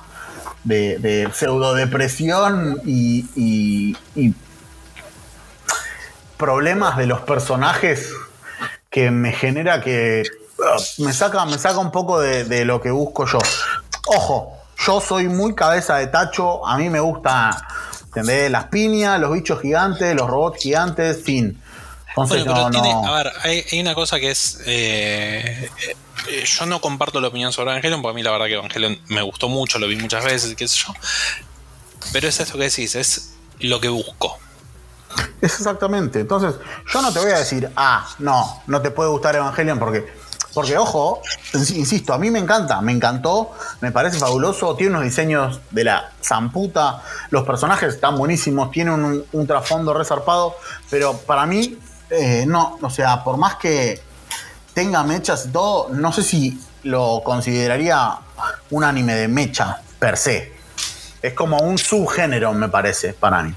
de, 0.64 0.98
de 1.00 1.30
pseudodepresión 1.34 2.82
y, 2.86 3.26
y, 4.16 4.34
problemas 6.38 6.98
de 6.98 7.08
los 7.08 7.22
personajes 7.22 8.12
que 8.90 9.12
me 9.12 9.32
genera 9.32 9.80
que 9.80 10.24
uh, 10.60 11.04
me 11.04 11.14
saca, 11.14 11.46
me 11.46 11.58
saca 11.58 11.78
un 11.78 11.92
poco 11.92 12.20
de, 12.20 12.44
de 12.44 12.66
lo 12.66 12.82
que 12.82 12.92
busco 12.92 13.26
yo. 13.26 13.40
Ojo, 14.08 14.58
yo 14.86 15.00
soy 15.00 15.30
muy 15.30 15.56
cabeza 15.56 15.98
de 15.98 16.08
tacho, 16.08 16.68
a 16.68 16.78
mí 16.78 16.90
me 16.90 17.00
gusta, 17.00 17.66
¿entendés? 18.08 18.52
Las 18.52 18.66
piñas, 18.66 19.22
los 19.22 19.32
bichos 19.32 19.62
gigantes, 19.62 20.14
los 20.16 20.30
robots 20.30 20.62
gigantes, 20.62 21.24
fin 21.24 21.62
bueno, 22.16 22.44
pero 22.46 22.70
tiene, 22.70 22.92
a 22.92 23.12
ver, 23.12 23.32
hay, 23.42 23.80
una 23.80 23.96
cosa 23.96 24.20
que 24.20 24.32
es. 24.32 24.60
Eh, 24.66 25.70
eh, 26.30 26.46
yo 26.46 26.66
no 26.66 26.80
comparto 26.80 27.20
la 27.20 27.30
opinión 27.30 27.52
sobre 27.52 27.72
Evangelion, 27.72 28.02
porque 28.02 28.14
a 28.14 28.16
mí 28.16 28.24
la 28.24 28.32
verdad 28.32 28.46
que 28.48 28.54
Evangelion 28.54 29.00
me 29.08 29.22
gustó 29.22 29.50
mucho, 29.50 29.80
lo 29.80 29.88
vi 29.88 29.96
muchas 29.96 30.24
veces, 30.24 30.56
qué 30.56 30.68
sé 30.68 30.78
yo. 30.86 30.94
Pero 32.12 32.28
es 32.28 32.40
esto 32.40 32.58
que 32.58 32.66
decís, 32.66 32.96
es 32.96 33.34
lo 33.60 33.80
que 33.80 33.90
busco. 33.90 34.38
Es 35.42 35.56
exactamente. 35.56 36.22
Entonces, 36.22 36.56
yo 36.92 37.02
no 37.02 37.12
te 37.12 37.20
voy 37.20 37.32
a 37.32 37.40
decir, 37.40 37.70
ah, 37.76 38.08
no, 38.20 38.64
no 38.68 38.82
te 38.82 38.92
puede 38.92 39.10
gustar 39.10 39.36
Evangelion 39.36 39.80
porque. 39.80 40.24
Porque, 40.54 40.78
ojo, 40.78 41.20
insisto, 41.54 42.14
a 42.14 42.20
mí 42.20 42.30
me 42.30 42.38
encanta, 42.38 42.80
me 42.80 42.92
encantó, 42.92 43.54
me 43.82 43.92
parece 43.92 44.20
fabuloso, 44.20 44.76
tiene 44.76 44.92
unos 44.92 45.04
diseños 45.04 45.60
de 45.72 45.84
la 45.84 46.12
zamputa, 46.22 47.02
los 47.32 47.44
personajes 47.44 47.96
están 47.96 48.16
buenísimos, 48.18 48.70
tiene 48.70 48.92
un, 48.92 49.26
un 49.32 49.48
trasfondo 49.48 49.96
resarpado, 49.96 50.56
pero 50.92 51.18
para 51.18 51.48
mí 51.48 51.80
eh, 52.14 52.46
no, 52.48 52.78
o 52.82 52.90
sea, 52.90 53.24
por 53.24 53.38
más 53.38 53.56
que 53.56 54.00
tenga 54.74 55.04
mechas 55.04 55.46
y 55.48 55.50
todo, 55.50 55.90
no 55.90 56.12
sé 56.12 56.24
si 56.24 56.60
lo 56.84 57.22
consideraría 57.24 58.20
un 58.70 58.84
anime 58.84 59.16
de 59.16 59.28
mecha 59.28 59.82
per 60.00 60.18
se. 60.18 60.54
Es 61.22 61.34
como 61.34 61.58
un 61.58 61.78
subgénero, 61.78 62.54
me 62.54 62.70
parece, 62.70 63.14
para 63.14 63.44
mí. 63.44 63.54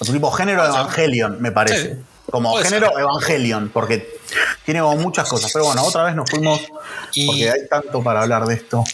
Otro 0.00 0.12
tipo 0.12 0.30
género 0.30 0.64
Evangelion, 0.64 1.40
me 1.40 1.52
parece. 1.52 1.98
Como 2.30 2.56
género 2.56 2.98
Evangelion, 2.98 3.70
porque 3.70 4.18
tiene 4.64 4.80
como 4.80 4.96
muchas 4.96 5.28
cosas. 5.28 5.50
Pero 5.52 5.66
bueno, 5.66 5.82
otra 5.82 6.04
vez 6.04 6.14
nos 6.14 6.28
fuimos 6.28 6.60
porque 7.26 7.50
hay 7.50 7.68
tanto 7.68 8.02
para 8.02 8.22
hablar 8.22 8.46
de 8.46 8.54
esto. 8.54 8.84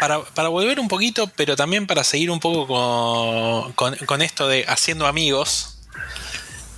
Para, 0.00 0.48
volver 0.48 0.80
un 0.80 0.88
poquito, 0.88 1.30
pero 1.36 1.56
también 1.56 1.86
para 1.86 2.02
seguir 2.04 2.30
un 2.30 2.40
poco 2.40 3.72
con, 3.74 4.22
esto 4.22 4.48
de 4.48 4.64
haciendo 4.68 5.06
amigos. 5.06 5.78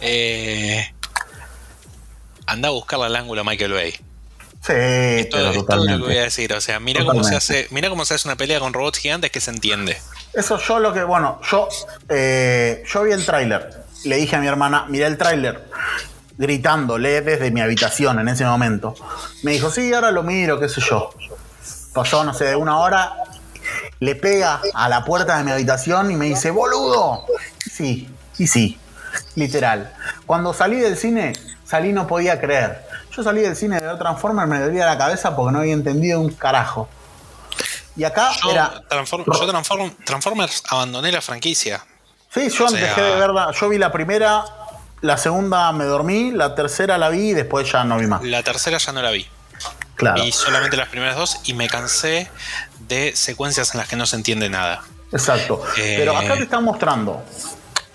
Eh, 0.01 0.93
anda 2.49 2.69
a 2.69 2.73
buscarle 2.73 3.07
al 3.07 3.17
ángulo 3.17 3.43
a 3.43 3.45
Michael 3.45 3.73
Bay. 3.73 3.93
Sí, 4.61 4.73
esto, 4.73 5.39
es 5.39 5.67
todo 5.67 5.85
lo 5.85 5.87
que 5.87 6.03
voy 6.03 6.17
a 6.17 6.23
decir. 6.23 6.53
O 6.53 6.61
sea, 6.61 6.81
mira 6.81 7.05
cómo 7.05 7.23
se 7.23 7.37
hace, 7.37 7.69
mira 7.71 7.89
cómo 7.89 8.05
se 8.05 8.15
hace 8.15 8.27
una 8.27 8.37
pelea 8.37 8.59
con 8.59 8.73
robots 8.73 8.99
gigantes 8.99 9.31
que 9.31 9.41
se 9.41 9.51
entiende. 9.51 9.97
Eso 10.33 10.59
yo 10.59 10.79
lo 10.81 10.93
que, 10.93 11.05
bueno, 11.05 11.41
yo, 11.51 11.69
eh, 12.09 12.83
yo 12.87 13.03
vi 13.05 13.13
el 13.13 13.25
tráiler. 13.25 13.85
Le 14.05 14.17
dije 14.17 14.37
a 14.37 14.41
mi 14.41 14.47
hermana, 14.47 14.87
mira 14.89 15.07
el 15.07 15.17
tráiler, 15.17 15.65
gritándole 16.37 17.21
desde 17.21 17.51
mi 17.51 17.61
habitación 17.61 18.19
en 18.19 18.29
ese 18.29 18.45
momento. 18.45 18.95
Me 19.43 19.53
dijo, 19.53 19.71
sí, 19.71 19.93
ahora 19.93 20.11
lo 20.11 20.23
miro, 20.23 20.59
qué 20.59 20.69
sé 20.69 20.81
yo. 20.81 21.11
Pasó, 21.93 22.25
no 22.25 22.35
sé, 22.35 22.45
de 22.47 22.57
una 22.57 22.79
hora, 22.79 23.15
le 24.01 24.15
pega 24.15 24.61
a 24.75 24.89
la 24.89 25.05
puerta 25.05 25.37
de 25.39 25.45
mi 25.45 25.51
habitación 25.51 26.11
y 26.11 26.17
me 26.17 26.27
dice, 26.27 26.51
boludo. 26.51 27.27
Sí, 27.71 28.09
y 28.39 28.47
sí, 28.47 28.79
literal. 29.35 29.93
Cuando 30.27 30.53
salí 30.53 30.79
del 30.79 30.97
cine, 30.97 31.33
salí 31.69 31.93
no 31.93 32.07
podía 32.07 32.41
creer. 32.41 32.87
Yo 33.15 33.23
salí 33.23 33.43
del 33.43 33.57
cine 33.57 33.81
de 33.81 33.97
Transformers, 33.97 34.49
me 34.49 34.61
dolía 34.61 34.87
la 34.87 34.97
cabeza 34.97 35.37
porque 35.37 35.53
no 35.53 35.61
había 35.61 35.75
entendido 35.75 36.21
un 36.21 36.33
carajo. 36.33 36.89
Y 37.97 38.05
acá 38.05 38.31
yo 38.43 38.53
era. 38.53 38.83
yo 38.91 39.95
Transformers 40.05 40.63
abandoné 40.69 41.13
la 41.13 41.21
franquicia. 41.21 41.85
Sí, 42.33 42.49
yo 42.51 42.71
dejé 42.71 43.01
de 43.01 43.17
verla. 43.17 43.51
Yo 43.59 43.69
vi 43.69 43.79
la 43.79 43.91
primera, 43.91 44.45
la 45.01 45.19
segunda 45.19 45.73
me 45.73 45.85
dormí, 45.85 46.31
la 46.31 46.55
tercera 46.55 46.97
la 46.97 47.09
vi 47.09 47.31
y 47.31 47.35
después 47.35 47.71
ya 47.71 47.85
no 47.85 47.99
vi 47.99 48.07
más. 48.07 48.23
La 48.23 48.43
tercera 48.43 48.79
ya 48.79 48.93
no 48.93 49.03
la 49.03 49.11
vi. 49.11 49.27
Claro. 49.97 50.23
Vi 50.23 50.31
solamente 50.31 50.77
las 50.77 50.89
primeras 50.89 51.17
dos 51.17 51.41
y 51.45 51.55
me 51.55 51.69
cansé 51.69 52.31
de 52.87 53.17
secuencias 53.17 53.75
en 53.75 53.81
las 53.81 53.89
que 53.89 53.97
no 53.97 54.07
se 54.07 54.17
entiende 54.17 54.49
nada. 54.49 54.85
Exacto. 55.11 55.63
Pero 55.75 56.17
acá 56.17 56.37
te 56.37 56.45
están 56.45 56.63
mostrando 56.63 57.25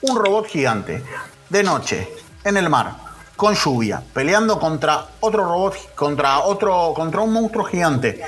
un 0.02 0.18
robot 0.18 0.48
gigante 0.48 1.02
de 1.50 1.64
noche 1.64 2.10
en 2.44 2.58
el 2.58 2.70
mar 2.70 3.03
con 3.36 3.56
lluvia, 3.56 4.04
peleando 4.14 4.60
contra 4.60 5.08
otro 5.20 5.46
robot, 5.46 5.96
contra 5.96 6.40
otro, 6.40 6.94
contra 6.96 7.22
un 7.22 7.34
monstruo 7.34 7.66
gigante 7.66 8.22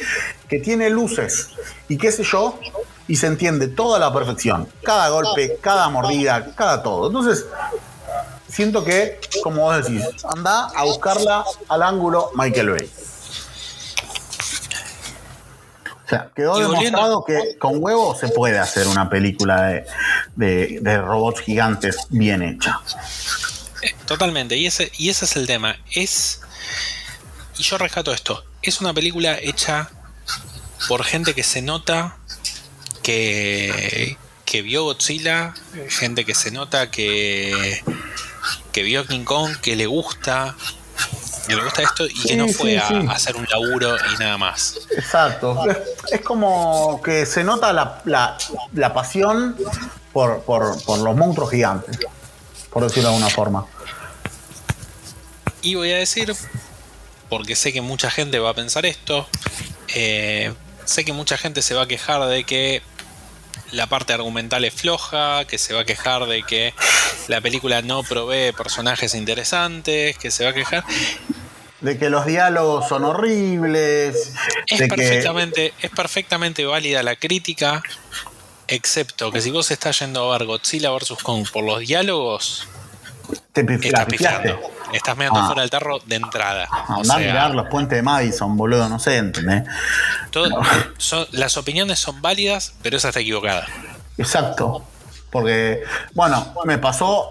que 0.48 0.60
tiene 0.60 0.90
luces 0.90 1.50
y 1.88 1.98
qué 1.98 2.12
sé 2.12 2.24
yo, 2.24 2.60
y 3.08 3.16
se 3.16 3.28
entiende 3.28 3.68
toda 3.68 4.00
la 4.00 4.12
perfección. 4.12 4.68
Cada 4.84 5.10
golpe, 5.10 5.58
cada 5.62 5.90
mordida, 5.90 6.54
cada 6.56 6.82
todo. 6.82 7.08
Entonces, 7.08 7.46
siento 8.48 8.84
que, 8.84 9.20
como 9.44 9.62
vos 9.62 9.86
decís, 9.86 10.04
anda 10.36 10.68
a 10.76 10.84
buscarla 10.84 11.46
al 11.70 11.84
ángulo 11.84 12.32
Michael 12.36 12.72
Bay. 12.72 12.92
O 16.04 16.08
sea, 16.08 16.30
quedó 16.36 16.58
demostrado 16.60 17.24
que 17.24 17.58
con 17.58 17.84
huevo 17.84 18.16
se 18.16 18.28
puede 18.30 18.60
hacer 18.60 18.88
una 18.88 19.10
película 19.10 19.84
de, 20.36 20.80
de 20.82 20.98
robots 21.02 21.42
gigantes 21.42 21.98
bien 22.10 22.44
hecha. 22.44 22.80
Totalmente, 24.06 24.56
y 24.56 24.66
ese, 24.66 24.92
y 24.98 25.10
ese 25.10 25.26
es 25.26 25.36
el 25.36 25.48
tema. 25.48 25.78
Es. 25.94 26.42
Y 27.58 27.64
yo 27.64 27.78
rescato 27.78 28.14
esto. 28.14 28.44
Es 28.62 28.82
una 28.82 28.94
película 28.94 29.38
hecha 29.40 29.90
por 30.88 31.04
gente 31.04 31.34
que 31.34 31.44
se 31.44 31.62
nota 31.62 32.18
que, 33.02 34.18
que 34.46 34.62
vio 34.62 34.84
Godzilla, 34.84 35.54
gente 35.90 36.26
que 36.26 36.36
se 36.36 36.52
nota 36.52 36.90
que, 36.90 37.84
que 38.72 38.84
vio 38.84 39.06
King 39.06 39.24
Kong, 39.24 39.58
que 39.62 39.76
le 39.76 39.86
gusta, 39.86 40.56
que 41.48 41.56
le 41.56 41.64
gusta 41.64 41.84
esto 41.84 42.06
y 42.08 42.22
que 42.22 42.36
no 42.36 42.48
fue 42.48 42.78
a, 42.78 42.88
hacer 43.12 43.36
un 43.36 43.46
laburo 43.46 43.96
y 44.14 44.18
nada 44.18 44.38
más. 44.38 44.80
Exacto. 44.98 45.58
Es, 46.12 46.22
como 46.22 47.02
que 47.04 47.26
se 47.26 47.44
nota 47.44 47.74
la, 47.74 48.02
la, 48.06 48.94
pasión 48.94 49.56
por, 50.12 50.42
por, 50.42 50.84
por 50.84 51.00
los 51.00 51.16
monstruos 51.16 51.52
gigantes, 51.52 52.00
por 52.72 52.84
decirlo 52.84 53.10
de 53.10 53.16
alguna 53.16 53.30
forma. 53.30 53.66
Y 55.66 55.74
voy 55.74 55.92
a 55.92 55.98
decir, 55.98 56.32
porque 57.28 57.56
sé 57.56 57.74
que 57.74 57.82
mucha 57.82 58.12
gente 58.12 58.38
va 58.38 58.52
a 58.52 58.54
pensar 58.54 58.86
esto, 58.86 59.28
eh, 59.96 60.54
sé 60.86 61.04
que 61.04 61.12
mucha 61.12 61.40
gente 61.40 61.64
se 61.64 61.74
va 61.74 61.82
a 61.82 61.88
quejar 61.88 62.24
de 62.28 62.44
que 62.44 62.84
la 63.72 63.88
parte 63.88 64.14
argumental 64.14 64.64
es 64.64 64.76
floja, 64.76 65.46
que 65.46 65.58
se 65.58 65.74
va 65.74 65.82
a 65.82 65.86
quejar 65.86 66.28
de 66.28 66.44
que 66.44 66.76
la 67.28 67.42
película 67.42 67.82
no 67.82 68.04
provee 68.04 68.52
personajes 68.52 69.16
interesantes, 69.16 70.16
que 70.20 70.30
se 70.30 70.44
va 70.44 70.52
a 70.52 70.54
quejar. 70.54 70.84
De 71.82 71.98
que 71.98 72.12
los 72.12 72.28
diálogos 72.28 72.88
son 72.88 73.04
horribles. 73.04 74.34
Es, 74.68 74.88
perfectamente, 74.88 75.74
es 75.82 75.90
perfectamente 75.90 76.64
válida 76.66 77.02
la 77.02 77.16
crítica, 77.16 77.82
excepto 78.68 79.32
que 79.32 79.42
si 79.42 79.50
vos 79.50 79.72
estás 79.72 79.98
yendo 79.98 80.32
a 80.32 80.38
ver 80.38 80.46
Godzilla 80.46 80.92
vs. 80.92 81.24
Kong 81.24 81.48
por 81.52 81.64
los 81.64 81.80
diálogos, 81.80 82.68
te 83.52 83.62
estás 83.76 84.08
Estás 84.94 85.18
mirando 85.18 85.40
Ah. 85.42 85.46
fuera 85.48 85.62
del 85.62 85.70
tarro 85.70 86.00
de 86.06 86.16
entrada. 86.16 86.68
O 86.90 86.94
Andá 87.02 87.16
a 87.16 87.18
sea, 87.18 87.18
mirar 87.18 87.52
los 87.56 87.68
puentes 87.68 87.98
de 87.98 88.02
Madison, 88.02 88.56
boludo, 88.56 88.88
no 88.88 89.00
sé, 89.00 89.18
¿entendés? 89.18 89.64
todo- 90.32 90.50
son- 90.98 91.28
las 91.32 91.58
opiniones 91.58 92.00
son 92.00 92.22
válidas, 92.22 92.74
pero 92.82 92.98
esa 92.98 93.10
está 93.10 93.20
equivocada. 93.20 93.66
Exacto. 94.18 94.84
Porque, 95.32 95.84
bueno, 96.14 96.54
me 96.64 96.78
pasó 96.78 97.30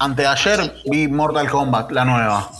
anteayer 0.00 0.82
vi 0.86 1.06
Mortal 1.06 1.48
Kombat, 1.48 1.92
la 1.92 2.04
nueva. 2.04 2.50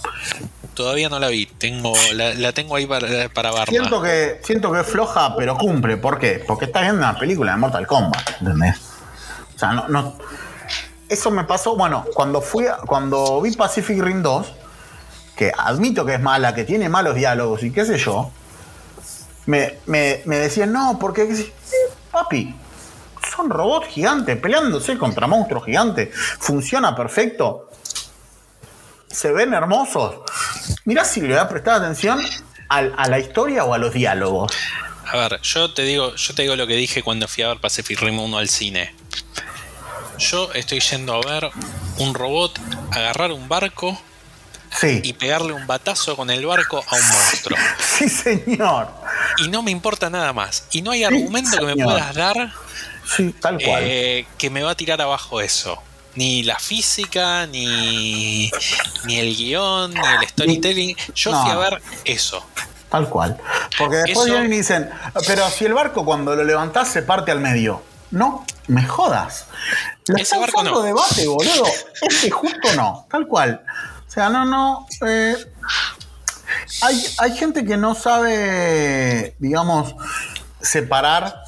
Todavía 0.75 1.09
no 1.09 1.19
la 1.19 1.29
vi, 1.29 1.47
tengo, 1.47 1.95
la, 2.13 2.35
la 2.35 2.53
tengo 2.53 2.77
ahí 2.77 2.87
para, 2.87 3.09
para 3.31 3.51
verla. 3.51 3.67
Siento 3.67 4.01
que, 4.03 4.41
siento 4.45 4.71
que 4.71 4.81
es 4.81 4.87
floja, 4.87 5.35
pero 5.37 5.57
cumple. 5.57 5.97
¿Por 5.97 6.19
qué? 6.19 6.45
Porque 6.47 6.67
estás 6.67 6.83
viendo 6.83 6.99
una 7.01 7.19
película 7.19 7.53
de 7.53 7.59
Mortal 7.59 7.87
Kombat, 7.87 8.43
¿entendés? 8.43 8.77
O 9.57 9.59
sea, 9.59 9.73
no, 9.73 9.89
no. 9.89 10.19
Eso 11.09 11.31
me 11.31 11.45
pasó, 11.45 11.77
bueno, 11.77 12.05
cuando 12.15 12.41
fui 12.41 12.67
a- 12.67 12.79
cuando 12.79 13.41
vi 13.41 13.53
Pacific 13.53 14.01
Rim 14.03 14.23
2, 14.23 14.47
que 15.37 15.53
admito 15.57 16.05
que 16.05 16.15
es 16.15 16.21
mala, 16.21 16.55
que 16.55 16.65
tiene 16.65 16.89
malos 16.89 17.15
diálogos 17.15 17.63
y 17.63 17.71
qué 17.71 17.85
sé 17.85 17.99
yo, 17.99 18.31
me, 19.47 19.79
me, 19.87 20.23
decían, 20.25 20.73
no, 20.73 20.99
porque 20.99 21.53
papi, 22.11 22.55
son 23.37 23.51
robots 23.51 23.87
gigantes 23.89 24.37
peleándose 24.39 24.99
contra 24.99 25.27
monstruos 25.29 25.65
gigantes. 25.65 26.09
Funciona 26.41 26.97
perfecto. 26.97 27.71
Se 29.09 29.31
ven 29.33 29.55
hermosos. 29.55 30.17
Mirá 30.85 31.05
si 31.05 31.21
le 31.21 31.29
voy 31.29 31.37
a 31.39 31.49
prestar 31.49 31.75
atención 31.83 32.21
al- 32.69 32.95
a 32.97 33.07
la 33.09 33.19
historia 33.21 33.65
o 33.65 33.75
a 33.75 33.79
los 33.79 33.93
diálogos. 33.93 34.51
A 35.13 35.17
ver, 35.17 35.41
yo 35.43 35.73
te 35.73 35.83
digo, 35.83 36.15
yo 36.17 36.35
te 36.35 36.43
digo 36.43 36.57
lo 36.57 36.67
que 36.67 36.75
dije 36.75 37.03
cuando 37.05 37.29
fui 37.29 37.45
a 37.45 37.49
ver 37.49 37.61
Pacific 37.61 38.01
Rim 38.01 38.19
1 38.19 38.39
al 38.39 38.49
cine. 38.49 38.93
Yo 40.19 40.53
estoy 40.55 40.81
yendo 40.81 41.15
a 41.15 41.21
ver 41.27 41.51
un 41.99 42.15
robot 42.15 42.59
agarrar 42.93 43.33
un 43.33 43.49
barco 43.49 43.99
Sí. 44.79 45.01
y 45.05 45.13
pegarle 45.15 45.53
un 45.53 45.67
batazo 45.67 46.17
con 46.17 46.29
el 46.31 46.45
barco 46.45 46.79
a 46.87 46.97
un 46.97 47.09
monstruo. 47.09 47.59
Sí, 47.99 48.09
señor. 48.11 48.89
Y 49.39 49.49
no 49.49 49.63
me 49.63 49.71
importa 49.71 50.11
nada 50.11 50.33
más. 50.35 50.65
Y 50.71 50.83
no 50.83 50.91
hay 50.91 51.05
argumento 51.05 51.57
que 51.59 51.65
me 51.75 51.83
puedas 51.83 52.15
dar 52.15 52.53
Sí, 53.17 53.35
tal 53.41 53.59
cual. 53.63 53.83
eh, 53.87 54.27
que 54.37 54.51
me 54.51 54.63
va 54.63 54.73
a 54.73 54.75
tirar 54.75 55.01
abajo 55.01 55.41
eso. 55.41 55.83
Ni 56.15 56.43
la 56.43 56.59
física, 56.59 57.47
ni, 57.47 58.51
ni 59.05 59.19
el 59.19 59.35
guion, 59.37 59.95
ni 59.95 60.01
el 60.01 60.29
storytelling. 60.29 60.97
Yo 61.15 61.31
No. 61.31 61.43
fui 61.43 61.51
a 61.53 61.57
ver 61.57 61.83
eso. 62.05 62.45
Tal 62.91 63.09
cual. 63.09 63.39
Porque 63.79 63.97
después 63.97 64.27
Eso- 64.27 64.35
vienen 64.35 64.53
y 64.53 64.57
dicen, 64.59 64.91
pero 65.27 65.49
si 65.51 65.65
el 65.65 65.73
barco 65.75 66.05
cuando 66.05 66.35
lo 66.37 66.45
levantás 66.45 66.89
se 66.89 67.03
parte 67.03 67.31
al 67.33 67.41
medio. 67.41 67.83
No, 68.11 68.45
me 68.69 68.85
jodas. 68.85 69.47
La 70.07 70.23
Ese 70.23 70.39
barco 70.39 70.63
no. 70.63 70.81
debate, 70.83 71.27
boludo. 71.27 71.67
Este 72.03 72.31
justo 72.31 72.73
no. 72.75 73.07
Tal 73.11 73.27
cual. 73.27 73.65
O 74.07 74.11
sea, 74.11 74.29
no, 74.29 74.45
no. 74.45 74.87
eh, 75.07 75.37
hay, 76.83 77.05
hay 77.19 77.37
gente 77.37 77.65
que 77.65 77.77
no 77.77 77.95
sabe, 77.95 79.35
digamos, 79.39 79.95
separar 80.61 81.43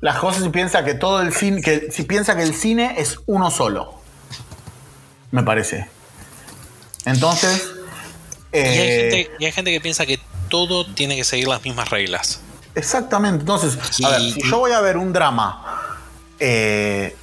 las 0.00 0.18
cosas 0.18 0.44
y 0.44 0.48
piensa 0.50 0.84
que 0.84 0.94
todo 0.94 1.20
el 1.22 1.32
cine, 1.32 1.62
que 1.62 1.90
si 1.90 2.02
piensa 2.02 2.36
que 2.36 2.42
el 2.42 2.54
cine 2.54 2.96
es 2.98 3.18
uno 3.26 3.50
solo. 3.50 3.94
Me 5.30 5.42
parece. 5.42 5.88
Entonces. 7.04 7.70
Y 8.52 8.58
hay, 8.58 8.78
eh, 8.78 9.10
gente, 9.10 9.30
y 9.38 9.44
hay 9.44 9.52
gente 9.52 9.72
que 9.72 9.80
piensa 9.80 10.06
que 10.06 10.20
todo 10.48 10.86
tiene 10.94 11.16
que 11.16 11.24
seguir 11.24 11.48
las 11.48 11.62
mismas 11.62 11.90
reglas. 11.90 12.40
Exactamente. 12.76 13.40
Entonces, 13.40 13.78
a 14.04 14.10
ver, 14.10 14.20
si 14.20 14.42
yo 14.42 14.58
voy 14.58 14.72
a 14.72 14.80
ver 14.80 14.98
un 14.98 15.12
drama 15.12 15.64
eh, 16.38 17.16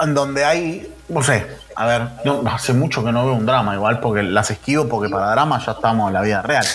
en 0.00 0.14
donde 0.14 0.44
hay, 0.44 0.94
no 1.08 1.22
sé, 1.22 1.46
a 1.76 1.86
ver, 1.86 2.08
hace 2.50 2.72
mucho 2.72 3.04
que 3.04 3.12
no 3.12 3.24
veo 3.24 3.34
un 3.34 3.46
drama 3.46 3.74
igual 3.74 4.00
porque 4.00 4.24
las 4.24 4.50
esquivo 4.50 4.88
porque 4.88 5.08
para 5.08 5.30
drama 5.30 5.64
ya 5.64 5.72
estamos 5.72 6.08
en 6.08 6.14
la 6.14 6.22
vida 6.22 6.42
real. 6.42 6.66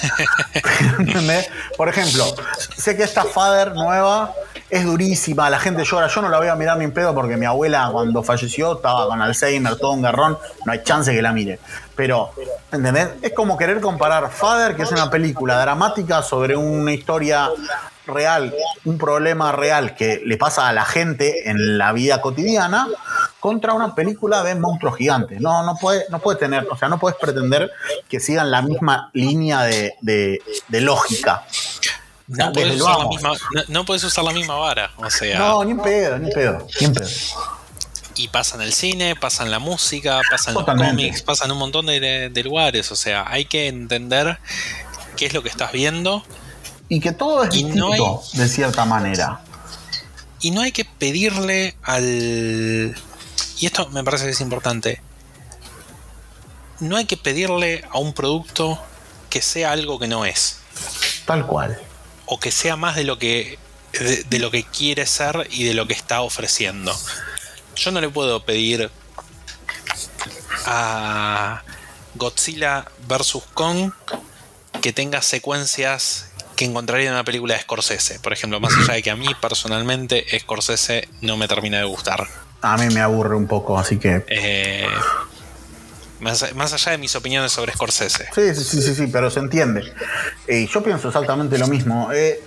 ¿Entendés? 1.00 1.50
Por 1.76 1.90
ejemplo, 1.90 2.26
sé 2.76 2.96
que 2.96 3.04
esta 3.04 3.26
Father 3.26 3.74
nueva 3.74 4.34
es 4.70 4.84
durísima, 4.84 5.50
la 5.50 5.60
gente 5.60 5.84
llora, 5.86 6.08
yo 6.08 6.22
no 6.22 6.30
la 6.30 6.38
voy 6.40 6.48
a 6.48 6.56
mirar 6.56 6.78
ni 6.78 6.84
en 6.84 6.92
pedo 6.92 7.14
porque 7.16 7.38
mi 7.38 7.46
abuela 7.46 7.90
cuando 7.92 8.22
falleció 8.24 8.76
estaba 8.76 9.08
con 9.08 9.22
Alzheimer, 9.22 9.78
todo 9.78 9.92
un 9.92 10.02
garrón, 10.02 10.38
no 10.66 10.72
hay 10.72 10.84
chance 10.84 11.14
que 11.14 11.22
la 11.22 11.32
mire. 11.32 11.60
Pero, 11.96 12.32
¿entendés? 12.72 13.10
Es 13.22 13.32
como 13.34 13.58
querer 13.58 13.80
comparar 13.82 14.30
Father, 14.30 14.76
que 14.76 14.84
es 14.84 14.92
una 14.92 15.10
película 15.10 15.60
dramática 15.62 16.22
sobre 16.22 16.56
una 16.58 16.92
historia 16.94 17.50
real, 18.06 18.54
un 18.86 18.98
problema 18.98 19.52
real 19.52 19.94
que 19.96 20.22
le 20.26 20.38
pasa 20.38 20.68
a 20.70 20.74
la 20.74 20.86
gente 20.86 21.50
en 21.50 21.78
la 21.78 21.92
vida 21.92 22.22
cotidiana, 22.22 22.88
contra 23.40 23.74
una 23.74 23.96
película 23.96 24.44
de 24.44 24.56
monstruos 24.56 24.96
gigantes. 24.98 25.40
No, 25.42 25.64
no 25.64 25.76
puede, 25.76 26.06
no 26.10 26.20
puede 26.20 26.38
tener, 26.40 26.68
o 26.70 26.78
sea, 26.78 26.88
no 26.90 27.00
puedes 27.00 27.18
pretender 27.18 27.70
que 28.08 28.20
sigan 28.20 28.50
la 28.52 28.62
misma 28.62 29.10
línea 29.14 29.64
de, 29.64 29.96
de- 30.02 30.42
de 30.68 30.82
lógica. 30.82 31.44
No 32.28 32.52
puedes, 32.52 32.82
usar 32.82 33.00
la 33.00 33.08
misma, 33.08 33.30
no, 33.54 33.62
no 33.70 33.86
puedes 33.86 34.04
usar 34.04 34.24
la 34.24 34.32
misma 34.34 34.56
vara. 34.56 34.92
O 34.98 35.10
sea, 35.10 35.40
No, 35.40 35.64
ni 35.64 35.72
en 35.72 35.80
pedo, 35.80 36.18
ni 36.20 36.28
en 36.28 36.34
pedo, 36.34 36.68
ni 36.80 36.86
en 36.88 36.94
pedo. 36.94 37.10
y 38.16 38.28
pasa 38.28 38.56
en 38.56 38.64
el 38.64 38.74
cine, 38.74 39.16
pasa 39.16 39.44
en 39.44 39.52
la 39.52 39.60
música, 39.60 40.20
pasa 40.30 40.52
en 40.52 40.56
los 40.56 40.66
cómics, 40.66 41.22
pasa 41.22 41.46
en 41.46 41.52
un 41.52 41.58
montón 41.60 41.86
de, 41.86 42.30
de 42.30 42.44
lugares. 42.44 42.92
O 42.92 42.96
sea, 42.96 43.26
hay 43.28 43.46
que 43.46 43.68
entender 43.68 44.40
qué 45.16 45.26
es 45.28 45.34
lo 45.34 45.42
que 45.42 45.50
estás 45.50 45.72
viendo 45.72 46.24
Y 46.90 47.00
que 47.00 47.12
todo 47.14 47.44
es 47.44 47.56
Y 47.56 47.64
no 47.64 47.88
distinto, 47.92 48.24
de 48.34 48.48
cierta 48.50 48.86
manera. 48.86 49.40
y 50.42 50.52
no 50.52 50.62
hay 50.62 50.72
que 50.74 50.84
pedirle 50.86 51.76
al. 51.84 52.96
Y 53.60 53.66
esto 53.66 53.88
me 53.90 54.04
parece 54.04 54.26
que 54.26 54.32
es 54.32 54.42
importante. 54.42 55.02
No 56.80 56.98
hay 56.98 57.06
que 57.06 57.18
pedirle 57.18 57.84
a 57.90 57.98
un 58.00 58.14
producto 58.14 58.78
que 59.30 59.42
sea 59.42 59.72
algo 59.72 59.98
que 59.98 60.08
no 60.08 60.26
es. 60.26 60.60
Tal 61.26 61.46
cual. 61.48 61.80
O 62.28 62.40
que 62.40 62.52
sea 62.52 62.76
más 62.76 62.96
de 62.96 63.04
lo 63.04 63.18
que 63.18 63.58
de, 63.94 64.24
de 64.24 64.40
lo 64.40 64.52
que 64.52 64.64
quiere 64.64 65.06
ser 65.06 65.48
y 65.50 65.64
de 65.64 65.74
lo 65.74 65.88
que 65.88 65.94
está 65.94 66.22
ofreciendo. 66.22 66.96
Yo 67.76 67.92
no 67.92 68.02
le 68.02 68.10
puedo 68.10 68.44
pedir 68.44 68.92
a 70.66 71.64
Godzilla 72.16 72.86
vs 73.08 73.40
Kong 73.54 73.92
que 74.82 74.94
tenga 74.94 75.22
secuencias 75.22 76.32
que 76.56 76.66
encontraría 76.66 77.08
en 77.08 77.14
una 77.14 77.24
película 77.24 77.54
de 77.54 77.62
Scorsese, 77.62 78.20
por 78.20 78.34
ejemplo, 78.34 78.60
más 78.60 78.74
allá 78.76 78.96
de 78.96 79.04
que 79.04 79.12
a 79.12 79.16
mí 79.16 79.28
personalmente 79.40 80.26
Scorsese 80.40 81.08
no 81.22 81.38
me 81.38 81.48
termina 81.48 81.78
de 81.78 81.86
gustar. 81.86 82.28
A 82.62 82.78
mí 82.78 82.94
me 82.94 83.00
aburre 83.00 83.36
un 83.36 83.48
poco, 83.48 83.78
así 83.78 83.98
que. 84.00 84.26
Eh, 84.28 84.88
más, 86.20 86.54
más 86.56 86.74
allá 86.74 86.92
de 86.94 86.98
mis 86.98 87.16
opiniones 87.16 87.52
sobre 87.52 87.74
Scorsese. 87.74 88.28
Sí, 88.34 88.56
sí, 88.56 88.64
sí, 88.64 88.82
sí, 88.82 88.96
sí, 88.96 89.08
pero 89.08 89.30
se 89.30 89.40
entiende. 89.40 89.94
Y 90.48 90.68
yo 90.68 90.84
pienso 90.84 91.08
exactamente 91.10 91.58
lo 91.58 91.68
mismo. 91.68 92.10
Eh, 92.14 92.42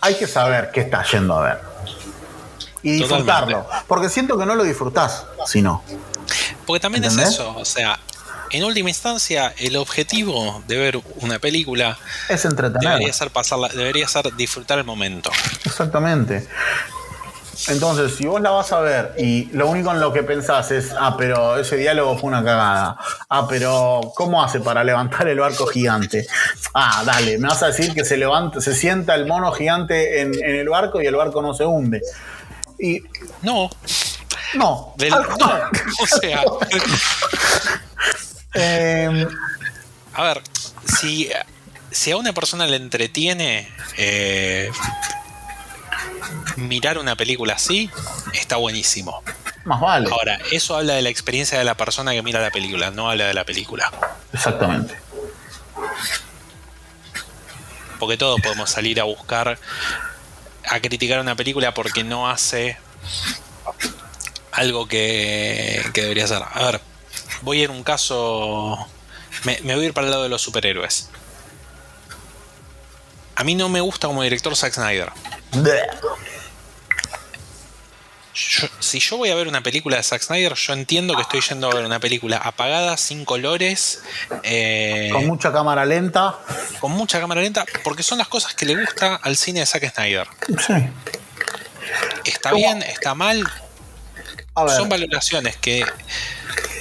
hay 0.00 0.14
que 0.14 0.26
saber 0.26 0.70
qué 0.72 0.80
estás 0.82 1.10
yendo 1.12 1.38
a 1.38 1.42
ver. 1.42 1.60
Y 2.82 3.00
Totalmente. 3.00 3.02
disfrutarlo. 3.32 3.66
Porque 3.88 4.08
siento 4.08 4.38
que 4.38 4.46
no 4.46 4.54
lo 4.54 4.62
disfrutás, 4.64 5.24
si 5.46 5.62
no. 5.62 5.82
Porque 6.66 6.80
también 6.80 7.04
¿Entendés? 7.04 7.28
es 7.28 7.34
eso, 7.34 7.56
o 7.56 7.64
sea, 7.64 7.98
en 8.50 8.62
última 8.64 8.88
instancia, 8.90 9.52
el 9.58 9.76
objetivo 9.76 10.62
de 10.68 10.76
ver 10.76 11.00
una 11.16 11.38
película 11.40 11.98
Es 12.28 12.44
entretener. 12.44 12.88
debería 12.92 13.12
ser 13.12 13.30
pasarla, 13.30 13.68
debería 13.68 14.06
ser 14.06 14.34
disfrutar 14.36 14.78
el 14.78 14.84
momento. 14.84 15.30
Exactamente. 15.64 16.46
Entonces, 17.68 18.14
si 18.16 18.26
vos 18.26 18.40
la 18.40 18.50
vas 18.50 18.70
a 18.72 18.80
ver 18.80 19.14
y 19.18 19.46
lo 19.52 19.68
único 19.68 19.90
en 19.90 19.98
lo 20.00 20.12
que 20.12 20.22
pensás 20.22 20.70
es, 20.70 20.92
ah, 20.98 21.16
pero 21.18 21.58
ese 21.58 21.76
diálogo 21.76 22.16
fue 22.16 22.28
una 22.28 22.44
cagada. 22.44 22.96
Ah, 23.28 23.46
pero 23.48 24.12
¿cómo 24.14 24.42
hace 24.42 24.60
para 24.60 24.84
levantar 24.84 25.26
el 25.28 25.38
barco 25.40 25.66
gigante? 25.66 26.26
Ah, 26.74 27.02
dale, 27.04 27.38
me 27.38 27.48
vas 27.48 27.62
a 27.64 27.68
decir 27.68 27.92
que 27.92 28.04
se 28.04 28.16
levanta, 28.16 28.60
se 28.60 28.74
sienta 28.74 29.14
el 29.16 29.26
mono 29.26 29.50
gigante 29.52 30.20
en, 30.20 30.32
en 30.34 30.56
el 30.56 30.68
barco 30.68 31.00
y 31.02 31.06
el 31.06 31.16
barco 31.16 31.42
no 31.42 31.54
se 31.54 31.64
hunde. 31.64 32.02
Y 32.78 33.00
No, 33.42 33.68
no, 34.54 34.94
del- 34.96 35.10
no, 35.10 35.52
o 36.02 36.06
sea, 36.06 36.42
Eh, 38.58 39.26
a 40.14 40.22
ver, 40.22 40.42
si, 40.98 41.28
si 41.90 42.10
a 42.10 42.16
una 42.16 42.32
persona 42.32 42.66
le 42.66 42.76
entretiene 42.76 43.68
eh, 43.98 44.70
mirar 46.56 46.98
una 46.98 47.16
película 47.16 47.54
así, 47.54 47.90
está 48.34 48.56
buenísimo. 48.56 49.22
más 49.64 49.80
vale. 49.80 50.08
Ahora, 50.10 50.38
eso 50.50 50.76
habla 50.76 50.94
de 50.94 51.02
la 51.02 51.08
experiencia 51.08 51.58
de 51.58 51.64
la 51.64 51.76
persona 51.76 52.12
que 52.12 52.22
mira 52.22 52.40
la 52.40 52.50
película, 52.50 52.90
no 52.90 53.10
habla 53.10 53.26
de 53.26 53.34
la 53.34 53.44
película. 53.44 53.90
Exactamente. 54.32 54.96
Porque 57.98 58.16
todos 58.16 58.40
podemos 58.40 58.68
salir 58.70 59.00
a 59.00 59.04
buscar, 59.04 59.58
a 60.68 60.80
criticar 60.80 61.20
una 61.20 61.34
película 61.34 61.72
porque 61.72 62.04
no 62.04 62.28
hace 62.28 62.76
algo 64.52 64.86
que, 64.86 65.82
que 65.94 66.02
debería 66.02 66.24
hacer. 66.24 66.42
A 66.50 66.64
ver, 66.64 66.80
voy 67.42 67.60
a 67.60 67.64
ir 67.64 67.70
un 67.70 67.82
caso. 67.82 68.76
Me, 69.44 69.58
me 69.62 69.74
voy 69.74 69.84
a 69.84 69.86
ir 69.88 69.94
para 69.94 70.06
el 70.06 70.10
lado 70.10 70.22
de 70.24 70.28
los 70.28 70.42
superhéroes. 70.42 71.10
A 73.34 73.44
mí 73.44 73.54
no 73.54 73.68
me 73.68 73.80
gusta 73.80 74.08
como 74.08 74.22
director 74.22 74.54
Zack 74.56 74.74
Snyder. 74.74 75.10
Bleh. 75.52 75.82
Yo- 78.36 78.68
si 78.80 79.00
yo 79.00 79.16
voy 79.16 79.30
a 79.30 79.34
ver 79.34 79.48
una 79.48 79.62
película 79.62 79.96
de 79.96 80.02
Zack 80.02 80.20
Snyder, 80.22 80.52
yo 80.54 80.72
entiendo 80.74 81.14
que 81.16 81.22
estoy 81.22 81.40
yendo 81.40 81.70
a 81.70 81.74
ver 81.74 81.86
una 81.86 81.98
película 81.98 82.36
apagada, 82.36 82.98
sin 82.98 83.24
colores. 83.24 84.02
Eh, 84.42 85.08
con 85.10 85.26
mucha 85.26 85.50
cámara 85.52 85.86
lenta. 85.86 86.38
Con 86.78 86.92
mucha 86.92 87.18
cámara 87.18 87.40
lenta, 87.40 87.64
porque 87.82 88.02
son 88.02 88.18
las 88.18 88.28
cosas 88.28 88.52
que 88.54 88.66
le 88.66 88.74
gusta 88.74 89.14
al 89.16 89.36
cine 89.38 89.60
de 89.60 89.66
Zack 89.66 89.90
Snyder. 89.94 90.28
Sí. 90.66 90.74
Está 92.26 92.52
bien, 92.52 92.82
está 92.82 93.14
mal. 93.14 93.42
Son 94.76 94.88
valoraciones 94.88 95.56
que 95.56 95.84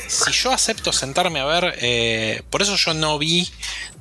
si 0.07 0.31
yo 0.31 0.52
acepto 0.52 0.91
sentarme 0.93 1.39
a 1.39 1.45
ver, 1.45 1.76
eh, 1.81 2.43
por 2.49 2.61
eso 2.61 2.76
yo 2.76 2.93
no 2.93 3.18
vi 3.18 3.49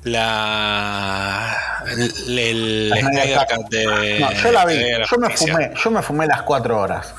la 0.04 1.56
el, 1.86 2.92
Snyder 2.94 3.46
Cut 3.48 3.68
de. 3.70 4.20
No, 4.20 4.32
yo 4.32 4.52
la 4.52 4.66
vi. 4.66 4.78
yo, 4.78 5.18
me 5.18 5.30
fumé, 5.30 5.70
yo 5.82 5.90
me 5.90 6.02
fumé 6.02 6.26
las 6.26 6.42
cuatro 6.42 6.80
horas. 6.80 7.14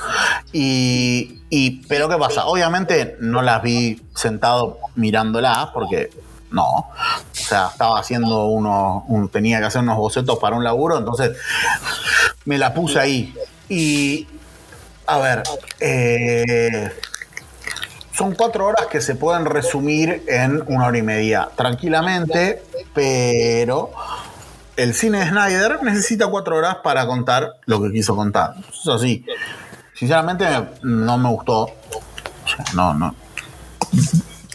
Y, 0.54 1.42
y, 1.50 1.84
pero 1.88 2.08
¿qué 2.08 2.18
pasa? 2.18 2.46
Obviamente 2.46 3.18
no 3.20 3.42
las 3.42 3.62
vi 3.62 4.02
sentado 4.14 4.80
mirándola 4.96 5.72
porque 5.74 6.10
no. 6.52 6.64
O 6.64 6.88
sea, 7.32 7.70
estaba 7.72 8.00
haciendo 8.00 8.46
uno, 8.46 9.06
tenía 9.32 9.60
que 9.60 9.66
hacer 9.66 9.82
unos 9.82 9.98
bocetos 9.98 10.40
para 10.40 10.56
un 10.56 10.64
laburo, 10.64 10.98
entonces 10.98 11.38
me 12.46 12.58
la 12.58 12.74
puse 12.74 13.00
ahí. 13.00 13.36
Y, 13.68 14.28
a 15.08 15.18
ver, 15.18 15.44
eh, 15.80 16.92
son 18.16 18.34
cuatro 18.34 18.66
horas 18.66 18.88
que 18.88 19.02
se 19.02 19.16
pueden 19.16 19.46
resumir 19.46 20.24
en 20.28 20.64
una 20.68 20.88
hora 20.88 20.98
y 20.98 21.02
media 21.02 21.50
tranquilamente, 21.56 22.64
pero 22.94 23.92
el 24.78 24.94
cine 24.94 25.20
de 25.20 25.30
Snyder 25.30 25.84
necesita 25.84 26.28
cuatro 26.28 26.58
horas 26.58 26.78
para 26.84 27.06
contar 27.08 27.58
lo 27.66 27.82
que 27.82 27.92
quiso 27.92 28.16
contar. 28.16 28.56
Eso 28.72 28.94
así. 28.94 29.26
Sinceramente 29.94 30.46
no 30.84 31.18
me 31.18 31.30
gustó. 31.30 31.70
No, 32.74 32.94
no. 32.94 33.16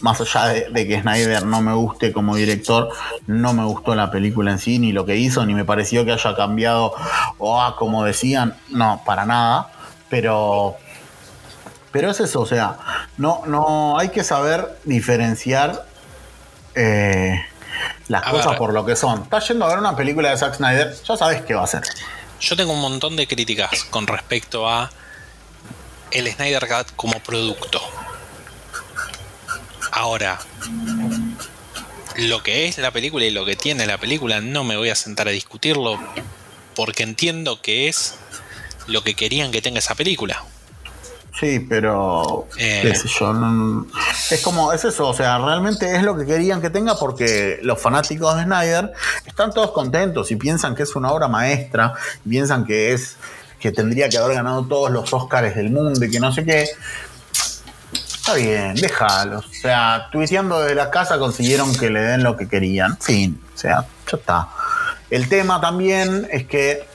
Más 0.00 0.20
allá 0.22 0.46
de, 0.70 0.88
que 0.88 1.02
Snyder 1.02 1.44
no 1.44 1.60
me 1.60 1.74
guste 1.74 2.12
como 2.12 2.36
director, 2.36 2.88
no 3.26 3.52
me 3.52 3.64
gustó 3.64 3.94
la 3.94 4.10
película 4.10 4.52
en 4.52 4.58
sí, 4.58 4.78
ni 4.78 4.92
lo 4.92 5.04
que 5.04 5.16
hizo, 5.16 5.44
ni 5.44 5.54
me 5.54 5.66
pareció 5.66 6.06
que 6.06 6.12
haya 6.12 6.34
cambiado, 6.34 6.94
o 7.36 7.60
ah, 7.60 7.76
como 7.76 8.04
decían, 8.04 8.56
no, 8.70 9.02
para 9.04 9.26
nada. 9.26 9.70
Pero 10.08 10.76
pero 11.92 12.10
es 12.10 12.20
eso, 12.20 12.40
o 12.40 12.46
sea, 12.46 13.06
no, 13.16 13.42
no 13.46 13.98
hay 13.98 14.10
que 14.10 14.22
saber 14.22 14.78
diferenciar 14.84 15.86
eh, 16.74 17.44
las 18.08 18.22
cosas 18.22 18.56
por 18.56 18.72
lo 18.72 18.84
que 18.84 18.96
son. 18.96 19.22
Estás 19.22 19.48
yendo 19.48 19.64
a 19.64 19.68
ver 19.68 19.78
una 19.78 19.96
película 19.96 20.30
de 20.30 20.36
Zack 20.36 20.56
Snyder, 20.56 20.94
ya 21.02 21.16
sabes 21.16 21.42
qué 21.42 21.54
va 21.54 21.64
a 21.64 21.66
ser. 21.66 21.82
Yo 22.40 22.56
tengo 22.56 22.72
un 22.72 22.80
montón 22.80 23.16
de 23.16 23.26
críticas 23.26 23.84
con 23.90 24.06
respecto 24.06 24.68
a 24.68 24.90
el 26.10 26.30
Snyder 26.32 26.66
Cut 26.66 26.94
como 26.96 27.18
producto. 27.20 27.80
Ahora, 29.92 30.38
lo 32.16 32.42
que 32.42 32.68
es 32.68 32.78
la 32.78 32.90
película 32.90 33.24
y 33.24 33.30
lo 33.30 33.44
que 33.44 33.56
tiene 33.56 33.86
la 33.86 33.98
película 33.98 34.40
no 34.40 34.64
me 34.64 34.76
voy 34.76 34.90
a 34.90 34.94
sentar 34.94 35.28
a 35.28 35.32
discutirlo 35.32 35.98
porque 36.74 37.02
entiendo 37.02 37.60
que 37.60 37.88
es 37.88 38.14
lo 38.86 39.02
que 39.02 39.14
querían 39.14 39.50
que 39.50 39.60
tenga 39.60 39.80
esa 39.80 39.94
película. 39.94 40.44
Sí, 41.38 41.64
pero 41.68 42.48
eh. 42.58 42.92
es 42.92 44.42
como, 44.42 44.72
es 44.72 44.84
eso, 44.84 45.08
o 45.08 45.14
sea, 45.14 45.38
realmente 45.38 45.94
es 45.94 46.02
lo 46.02 46.16
que 46.16 46.26
querían 46.26 46.60
que 46.60 46.70
tenga 46.70 46.96
porque 46.96 47.60
los 47.62 47.80
fanáticos 47.80 48.36
de 48.36 48.44
Snyder 48.44 48.92
están 49.24 49.52
todos 49.52 49.70
contentos 49.70 50.30
y 50.30 50.36
piensan 50.36 50.74
que 50.74 50.82
es 50.82 50.94
una 50.96 51.10
obra 51.12 51.28
maestra, 51.28 51.94
piensan 52.28 52.64
que 52.64 52.92
es 52.92 53.16
que 53.60 53.70
tendría 53.70 54.08
que 54.08 54.18
haber 54.18 54.36
ganado 54.36 54.64
todos 54.64 54.90
los 54.90 55.12
Oscars 55.12 55.54
del 55.54 55.70
mundo 55.70 56.04
y 56.04 56.10
que 56.10 56.18
no 56.18 56.32
sé 56.32 56.44
qué. 56.44 56.66
Está 57.92 58.34
bien, 58.34 58.74
déjalos. 58.74 59.46
O 59.46 59.54
sea, 59.54 60.08
tuiteando 60.10 60.60
de 60.60 60.74
la 60.74 60.90
casa 60.90 61.18
consiguieron 61.18 61.74
que 61.74 61.90
le 61.90 62.00
den 62.00 62.22
lo 62.22 62.36
que 62.36 62.48
querían. 62.48 62.96
Fin, 62.98 63.40
o 63.54 63.58
sea, 63.58 63.86
ya 64.10 64.16
está. 64.16 64.48
El 65.10 65.28
tema 65.28 65.60
también 65.60 66.26
es 66.30 66.46
que 66.46 66.86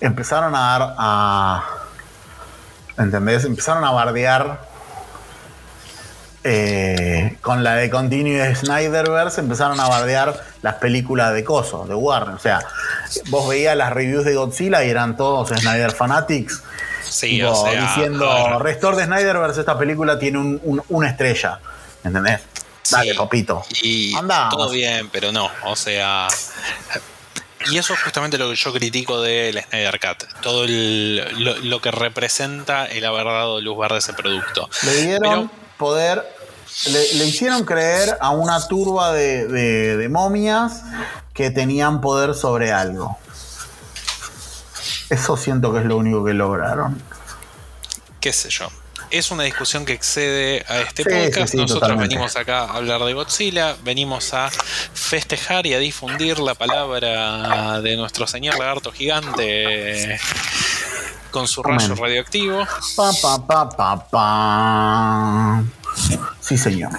empezaron 0.00 0.54
a 0.54 0.60
dar 0.60 0.94
a 0.98 1.81
¿Entendés? 2.98 3.44
Empezaron 3.44 3.84
a 3.84 3.90
bardear 3.90 4.72
eh, 6.44 7.36
con 7.40 7.62
la 7.62 7.76
de 7.76 7.88
Continue 7.88 8.54
Snyderverse, 8.54 9.40
empezaron 9.40 9.78
a 9.78 9.88
bardear 9.88 10.44
las 10.62 10.74
películas 10.74 11.32
de 11.34 11.44
Coso, 11.44 11.86
de 11.86 11.94
Warner. 11.94 12.34
O 12.34 12.38
sea, 12.38 12.60
vos 13.28 13.48
veías 13.48 13.76
las 13.76 13.92
reviews 13.92 14.24
de 14.24 14.34
Godzilla 14.34 14.84
y 14.84 14.90
eran 14.90 15.16
todos 15.16 15.50
Snyder 15.50 15.92
Fanatics. 15.92 16.62
Sí, 17.08 17.42
o 17.42 17.54
sea, 17.54 17.80
diciendo, 17.80 18.58
Restore 18.58 18.96
de 18.96 19.04
Snyderverse, 19.04 19.60
esta 19.60 19.78
película 19.78 20.18
tiene 20.18 20.60
una 20.88 21.08
estrella. 21.08 21.60
¿Entendés? 22.02 22.40
Dale, 22.90 23.14
papito. 23.14 23.64
Y 23.80 24.14
todo 24.50 24.70
bien, 24.70 25.08
pero 25.10 25.30
no. 25.30 25.48
O 25.64 25.76
sea, 25.76 26.26
y 27.70 27.78
eso 27.78 27.94
es 27.94 28.02
justamente 28.02 28.38
lo 28.38 28.50
que 28.50 28.56
yo 28.56 28.72
critico 28.72 29.20
del 29.20 29.62
Snyder 29.62 30.00
Cut. 30.00 30.24
Todo 30.40 30.66
lo, 30.66 31.80
que 31.80 31.90
representa 31.90 32.86
el 32.86 33.04
haber 33.04 33.24
dado 33.24 33.60
luz 33.60 33.78
verde 33.78 33.96
a 33.96 33.98
ese 33.98 34.12
producto. 34.12 34.68
Le 34.82 34.96
dieron 35.02 35.50
poder. 35.76 36.24
Le, 36.86 37.24
hicieron 37.26 37.64
creer 37.64 38.16
a 38.20 38.30
una 38.30 38.66
turba 38.66 39.12
de, 39.12 39.46
de 39.46 40.08
momias 40.08 40.82
que 41.34 41.50
tenían 41.50 42.00
poder 42.00 42.34
sobre 42.34 42.72
algo. 42.72 43.18
Eso 45.10 45.36
siento 45.36 45.72
que 45.72 45.80
es 45.80 45.84
lo 45.84 45.96
único 45.96 46.24
que 46.24 46.32
lograron. 46.32 47.02
¿Qué 48.20 48.32
sé 48.32 48.48
yo? 48.50 48.68
Es 49.12 49.30
una 49.30 49.44
discusión 49.44 49.84
que 49.84 49.92
excede 49.92 50.64
a 50.66 50.80
este 50.80 51.04
podcast. 51.04 51.54
Nosotros 51.54 51.98
venimos 51.98 52.34
acá 52.36 52.60
a 52.60 52.76
hablar 52.76 53.02
de 53.04 53.12
Godzilla, 53.12 53.76
venimos 53.84 54.32
a 54.32 54.50
festejar 54.50 55.66
y 55.66 55.74
a 55.74 55.78
difundir 55.78 56.38
la 56.38 56.54
palabra 56.54 57.80
de 57.82 57.96
nuestro 57.96 58.26
señor 58.26 58.58
lagarto 58.58 58.90
gigante 58.90 60.18
con 61.30 61.46
su 61.46 61.62
rayo 61.62 61.94
radioactivo. 61.94 62.66
Pa, 62.96 63.12
pa, 63.46 64.08
pa, 64.08 65.62
sí, 66.40 66.56
señor. 66.56 66.92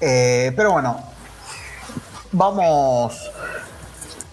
Eh, 0.00 0.52
pero 0.56 0.72
bueno, 0.72 1.04
vamos 2.32 3.30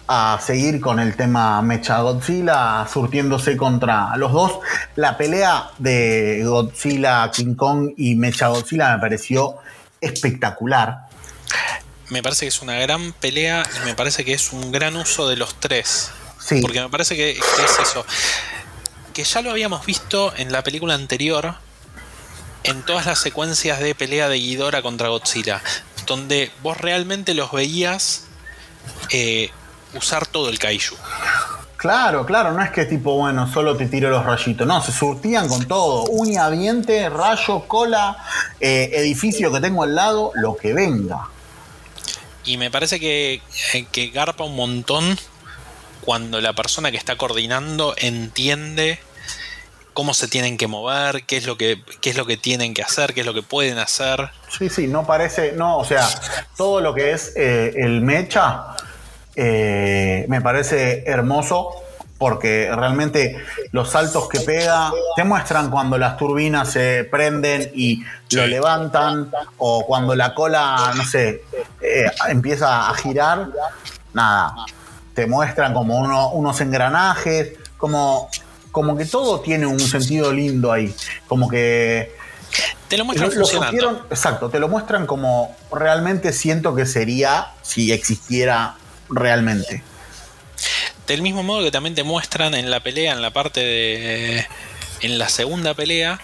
a 0.08 0.40
seguir 0.42 0.80
con 0.80 1.00
el 1.00 1.16
tema 1.16 1.62
Mecha 1.62 2.02
Godzilla, 2.02 2.88
surtiéndose 2.92 3.58
contra 3.58 4.16
los 4.18 4.32
dos. 4.32 4.60
La 4.96 5.18
pelea 5.18 5.72
de 5.78 6.44
Godzilla, 6.46 7.30
King 7.32 7.56
Kong 7.56 7.94
y 7.98 8.16
Mecha 8.16 8.50
Godzilla 8.50 8.96
me 8.96 9.00
pareció 9.00 9.58
espectacular. 10.02 11.08
Me 12.10 12.22
parece 12.22 12.46
que 12.46 12.50
es 12.50 12.62
una 12.62 12.76
gran 12.76 13.14
pelea 13.14 13.64
y 13.82 13.86
me 13.86 13.96
parece 13.96 14.24
que 14.24 14.34
es 14.34 14.54
un 14.54 14.72
gran 14.72 14.96
uso 14.96 15.28
de 15.28 15.38
los 15.38 15.60
tres. 15.60 16.12
Sí. 16.40 16.62
Porque 16.62 16.80
me 16.80 16.90
parece 16.90 17.16
que, 17.16 17.32
es 17.32 17.80
eso. 17.82 18.06
Que 19.14 19.24
ya 19.24 19.42
lo 19.42 19.50
habíamos 19.50 19.86
visto 19.86 20.34
en 20.38 20.52
la 20.52 20.64
película 20.64 20.94
anterior, 20.94 21.56
en 22.64 22.84
todas 22.84 23.08
las 23.08 23.20
secuencias 23.20 23.80
de 23.80 23.96
pelea 23.96 24.30
de 24.30 24.38
Ghidorah 24.38 24.84
contra 24.84 25.08
Godzilla, 25.08 25.64
donde 26.06 26.52
vos 26.62 26.78
realmente 26.78 27.34
los 27.34 27.52
veías 27.52 28.26
eh, 29.10 29.50
usar 29.94 30.26
todo 30.26 30.50
el 30.50 30.60
kaiju. 30.60 30.96
Claro, 31.78 32.26
claro, 32.26 32.52
no 32.54 32.64
es 32.64 32.72
que 32.72 32.86
tipo, 32.86 33.16
bueno, 33.16 33.52
solo 33.52 33.78
te 33.78 33.86
tiro 33.86 34.10
los 34.10 34.26
rayitos, 34.26 34.66
no, 34.66 34.82
se 34.82 34.92
surtían 34.92 35.48
con 35.48 35.68
todo, 35.68 36.06
uña, 36.06 36.50
diente, 36.50 37.10
rayo, 37.10 37.68
cola, 37.68 38.18
eh, 38.60 38.90
edificio 38.94 39.52
que 39.52 39.60
tengo 39.60 39.84
al 39.84 39.94
lado, 39.94 40.32
lo 40.34 40.56
que 40.58 40.74
venga. 40.74 41.30
Y 42.44 42.58
me 42.58 42.72
parece 42.72 43.00
que, 43.00 43.42
eh, 43.74 43.86
que 43.92 44.08
garpa 44.08 44.44
un 44.44 44.56
montón 44.56 45.18
cuando 46.02 46.42
la 46.42 46.54
persona 46.54 46.92
que 46.92 46.98
está 46.98 47.18
coordinando 47.18 47.94
entiende 47.98 49.00
cómo 49.94 50.14
se 50.14 50.28
tienen 50.28 50.58
que 50.58 50.68
mover, 50.68 51.24
qué 51.24 51.38
es 51.38 51.46
lo 51.46 51.58
que, 51.58 51.82
qué 52.02 52.10
es 52.10 52.18
lo 52.18 52.26
que 52.26 52.38
tienen 52.38 52.74
que 52.74 52.84
hacer, 52.84 53.14
qué 53.14 53.22
es 53.22 53.26
lo 53.26 53.34
que 53.34 53.44
pueden 53.44 53.78
hacer. 53.78 54.30
Sí, 54.50 54.70
sí, 54.70 54.88
no 54.88 55.06
parece, 55.06 55.54
no, 55.54 55.78
o 55.78 55.86
sea, 55.86 56.08
todo 56.58 56.82
lo 56.82 56.94
que 56.94 57.12
es 57.12 57.34
eh, 57.36 57.74
el 57.78 58.02
mecha 58.02 58.76
eh, 59.36 60.26
me 60.28 60.42
parece 60.42 61.04
hermoso 61.06 61.72
porque 62.18 62.72
realmente 62.74 63.38
los 63.72 63.90
saltos 63.90 64.30
que 64.30 64.40
pega 64.40 64.92
te 65.16 65.24
muestran 65.24 65.70
cuando 65.70 65.98
las 65.98 66.16
turbinas 66.16 66.72
se 66.72 67.04
prenden 67.12 67.72
y 67.74 68.04
lo 68.32 68.48
levantan 68.48 69.32
o 69.58 69.86
cuando 69.86 70.16
la 70.16 70.34
cola, 70.34 70.94
no 70.96 71.04
sé, 71.04 71.44
eh, 71.82 72.10
empieza 72.30 72.90
a 72.90 72.94
girar. 72.96 73.50
Nada, 74.14 74.56
te 75.14 75.28
muestran 75.28 75.74
como 75.74 75.98
unos 75.98 76.62
engranajes, 76.62 77.54
como, 77.78 78.30
como 78.72 78.96
que 78.96 79.06
todo 79.06 79.42
tiene 79.42 79.66
un 79.66 79.80
sentido 79.80 80.32
lindo 80.32 80.72
ahí, 80.72 80.96
como 81.28 81.50
que... 81.50 82.16
Te 82.88 82.98
lo 82.98 83.04
muestran 83.04 83.32
exacto, 84.10 84.50
te 84.50 84.60
lo 84.60 84.70
muestran 84.70 85.06
como 85.06 85.54
realmente 85.72 86.32
siento 86.32 86.74
que 86.74 86.86
sería 86.86 87.52
si 87.62 87.92
existiera 87.92 88.76
realmente. 89.10 89.84
Del 91.08 91.22
mismo 91.22 91.44
modo 91.44 91.64
que 91.64 91.72
también 91.72 91.96
te 91.96 92.04
muestran 92.04 92.54
en 92.56 92.72
la 92.72 92.82
pelea, 92.82 93.14
en 93.14 93.22
la 93.22 93.32
parte 93.32 93.60
de. 93.60 94.48
En 95.02 95.20
la 95.20 95.30
segunda 95.30 95.74
pelea, 95.74 96.20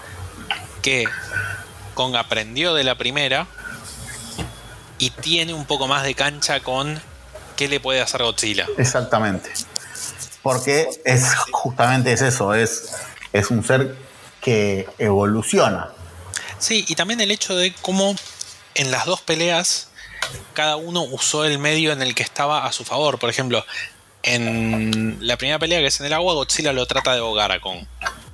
que 0.81 1.05
Kong 1.93 2.15
aprendió 2.15 2.73
de 2.73 2.83
la 2.83 2.97
primera 2.97 3.47
y 4.97 5.09
tiene 5.09 5.53
un 5.53 5.65
poco 5.65 5.87
más 5.87 6.03
de 6.03 6.15
cancha 6.15 6.61
con 6.61 7.01
qué 7.55 7.67
le 7.67 7.79
puede 7.79 8.01
hacer 8.01 8.23
Godzilla. 8.23 8.67
Exactamente. 8.77 9.51
Porque 10.41 10.89
es 11.05 11.35
justamente 11.51 12.13
es 12.13 12.21
eso, 12.21 12.53
es, 12.55 12.93
es 13.33 13.51
un 13.51 13.63
ser 13.63 13.95
que 14.41 14.87
evoluciona. 14.97 15.89
Sí, 16.57 16.85
y 16.87 16.95
también 16.95 17.21
el 17.21 17.31
hecho 17.31 17.55
de 17.55 17.73
cómo 17.81 18.15
en 18.73 18.91
las 18.91 19.05
dos 19.05 19.21
peleas 19.21 19.89
cada 20.53 20.75
uno 20.75 21.01
usó 21.03 21.45
el 21.45 21.57
medio 21.59 21.91
en 21.91 22.01
el 22.01 22.15
que 22.15 22.23
estaba 22.23 22.65
a 22.65 22.71
su 22.71 22.83
favor. 22.83 23.19
Por 23.19 23.29
ejemplo, 23.29 23.65
en 24.23 25.17
la 25.21 25.37
primera 25.37 25.59
pelea 25.59 25.79
que 25.79 25.87
es 25.87 25.99
en 25.99 26.05
el 26.05 26.13
agua, 26.13 26.33
Godzilla 26.33 26.73
lo 26.73 26.85
trata 26.85 27.13
de 27.13 27.19
ahogar 27.19 27.51
a 27.51 27.59
Kong. 27.59 27.85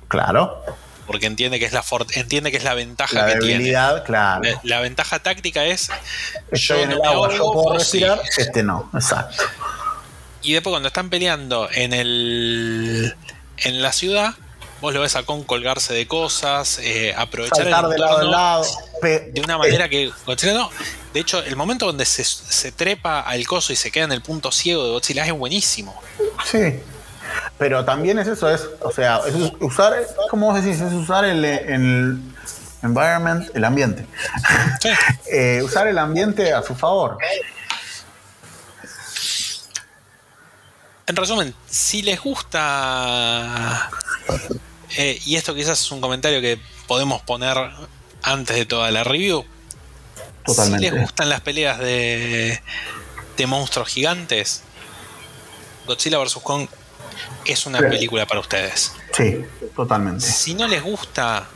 Claro. 0.08 0.62
Porque 1.06 1.26
entiende 1.26 1.58
que 1.58 1.64
es 1.64 1.72
la 1.72 1.82
entiende 2.14 2.50
que 2.50 2.58
es 2.58 2.64
la 2.64 2.74
ventaja 2.74 3.22
La 3.22 3.32
que 3.32 3.38
tiene. 3.38 3.70
claro. 4.04 4.42
La, 4.42 4.60
la 4.62 4.80
ventaja 4.80 5.18
táctica 5.20 5.64
es 5.64 5.88
Estoy 6.50 6.82
en 6.82 6.90
no 6.90 6.96
el 6.96 7.00
me 7.00 7.08
agua, 7.08 7.34
yo 7.34 7.50
puedo 7.52 7.78
sí. 7.80 8.00
respirar, 8.00 8.20
este 8.36 8.62
no, 8.62 8.90
exacto. 8.92 9.42
Y 10.42 10.52
después 10.52 10.72
cuando 10.72 10.88
están 10.88 11.08
peleando 11.08 11.68
en 11.72 11.94
el 11.94 13.16
en 13.58 13.82
la 13.82 13.92
ciudad, 13.92 14.34
vos 14.80 14.94
lo 14.94 15.00
ves 15.00 15.16
a 15.16 15.24
Kong 15.24 15.44
colgarse 15.44 15.94
de 15.94 16.06
cosas, 16.06 16.78
eh, 16.80 17.14
aprovechar 17.16 17.64
Saltar 17.64 17.84
el 17.84 17.90
de 17.90 17.98
lado 17.98 18.18
a 18.18 18.24
lado. 18.24 18.64
de 19.02 19.42
una 19.44 19.58
manera 19.58 19.88
que 19.88 20.12
no. 20.54 20.70
De 21.12 21.20
hecho, 21.20 21.42
el 21.42 21.56
momento 21.56 21.86
donde 21.86 22.04
se, 22.04 22.24
se 22.24 22.72
trepa 22.72 23.20
al 23.20 23.46
coso 23.46 23.72
y 23.72 23.76
se 23.76 23.90
queda 23.90 24.04
en 24.04 24.12
el 24.12 24.22
punto 24.22 24.52
ciego 24.52 24.84
de 24.84 24.90
Godzilla 24.90 25.24
es 25.24 25.32
buenísimo. 25.32 26.00
Sí. 26.44 26.80
Pero 27.58 27.84
también 27.84 28.18
es 28.18 28.28
eso, 28.28 28.48
es, 28.48 28.66
o 28.80 28.92
sea, 28.92 29.20
es 29.26 29.34
usar, 29.60 29.94
como 30.30 30.46
vos 30.52 30.62
decís, 30.62 30.80
es 30.80 30.92
usar 30.92 31.24
el, 31.24 31.44
el 31.44 32.18
environment, 32.82 33.50
el 33.54 33.64
ambiente. 33.64 34.06
Sí. 34.80 34.90
Eh, 35.30 35.60
usar 35.62 35.86
el 35.86 35.98
ambiente 35.98 36.54
a 36.54 36.62
su 36.62 36.74
favor. 36.74 37.18
En 41.06 41.16
resumen, 41.16 41.54
si 41.68 42.00
les 42.00 42.18
gusta, 42.18 43.90
eh, 44.96 45.20
y 45.24 45.36
esto 45.36 45.54
quizás 45.54 45.80
es 45.80 45.90
un 45.90 46.00
comentario 46.00 46.40
que 46.40 46.58
podemos 46.86 47.22
poner 47.22 47.56
antes 48.22 48.56
de 48.56 48.66
toda 48.66 48.90
la 48.90 49.04
review, 49.04 49.44
Totalmente. 50.44 50.86
si 50.86 50.92
les 50.92 51.02
gustan 51.02 51.28
las 51.28 51.40
peleas 51.40 51.78
de, 51.78 52.60
de 53.36 53.46
monstruos 53.46 53.88
gigantes, 53.88 54.62
Godzilla 55.86 56.18
vs. 56.18 56.38
Kong 56.42 56.68
es 57.44 57.66
una 57.66 57.78
película 57.80 58.26
para 58.26 58.40
ustedes. 58.40 58.92
Sí, 59.12 59.44
totalmente. 59.74 60.24
Si 60.24 60.54
no 60.54 60.68
les 60.68 60.82
gusta 60.82 61.46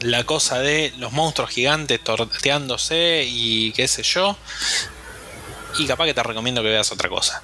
la 0.00 0.24
cosa 0.24 0.58
de 0.58 0.92
los 0.98 1.12
monstruos 1.12 1.50
gigantes 1.50 2.02
torteándose 2.02 3.24
y 3.26 3.72
qué 3.72 3.88
sé 3.88 4.02
yo, 4.02 4.36
y 5.78 5.86
capaz 5.86 6.06
que 6.06 6.14
te 6.14 6.22
recomiendo 6.22 6.62
que 6.62 6.68
veas 6.68 6.90
otra 6.92 7.08
cosa. 7.08 7.42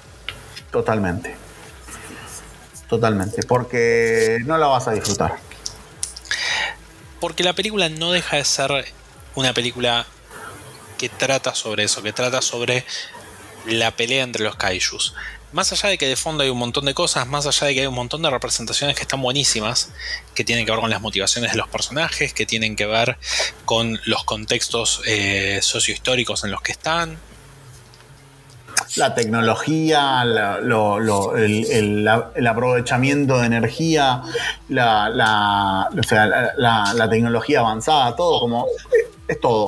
Totalmente. 0.71 1.35
Totalmente. 2.89 3.43
Porque 3.43 4.39
no 4.45 4.57
la 4.57 4.67
vas 4.67 4.87
a 4.87 4.91
disfrutar. 4.91 5.37
Porque 7.19 7.43
la 7.43 7.53
película 7.53 7.89
no 7.89 8.11
deja 8.11 8.37
de 8.37 8.45
ser 8.45 8.85
una 9.35 9.53
película 9.53 10.05
que 10.97 11.09
trata 11.09 11.53
sobre 11.53 11.83
eso, 11.83 12.01
que 12.01 12.13
trata 12.13 12.41
sobre 12.41 12.85
la 13.65 13.91
pelea 13.91 14.23
entre 14.23 14.43
los 14.43 14.55
kaijus. 14.55 15.13
Más 15.53 15.71
allá 15.71 15.89
de 15.89 15.97
que 15.97 16.07
de 16.07 16.15
fondo 16.15 16.43
hay 16.43 16.49
un 16.49 16.57
montón 16.57 16.85
de 16.85 16.93
cosas, 16.93 17.25
más 17.25 17.45
allá 17.45 17.67
de 17.67 17.73
que 17.73 17.79
hay 17.81 17.87
un 17.87 17.95
montón 17.95 18.21
de 18.21 18.29
representaciones 18.29 18.95
que 18.95 19.03
están 19.03 19.21
buenísimas, 19.21 19.91
que 20.35 20.43
tienen 20.43 20.65
que 20.65 20.71
ver 20.71 20.81
con 20.81 20.89
las 20.89 21.01
motivaciones 21.01 21.51
de 21.51 21.57
los 21.57 21.69
personajes, 21.69 22.33
que 22.33 22.45
tienen 22.45 22.75
que 22.75 22.85
ver 22.85 23.17
con 23.65 23.99
los 24.05 24.25
contextos 24.25 25.01
eh, 25.05 25.59
sociohistóricos 25.61 26.43
en 26.43 26.51
los 26.51 26.61
que 26.61 26.73
están. 26.73 27.17
La 28.97 29.13
tecnología, 29.15 30.23
lo- 30.25 31.35
el, 31.37 32.07
aprovechamiento 32.47 33.39
de 33.39 33.45
energía, 33.45 34.21
la, 34.69 35.09
la- 35.09 35.89
o 35.97 36.03
sea, 36.03 36.25
la 36.57 37.09
tecnología 37.09 37.59
avanzada, 37.59 38.15
todo 38.15 38.39
como. 38.39 38.65
Es 39.27 39.39
todo. 39.39 39.67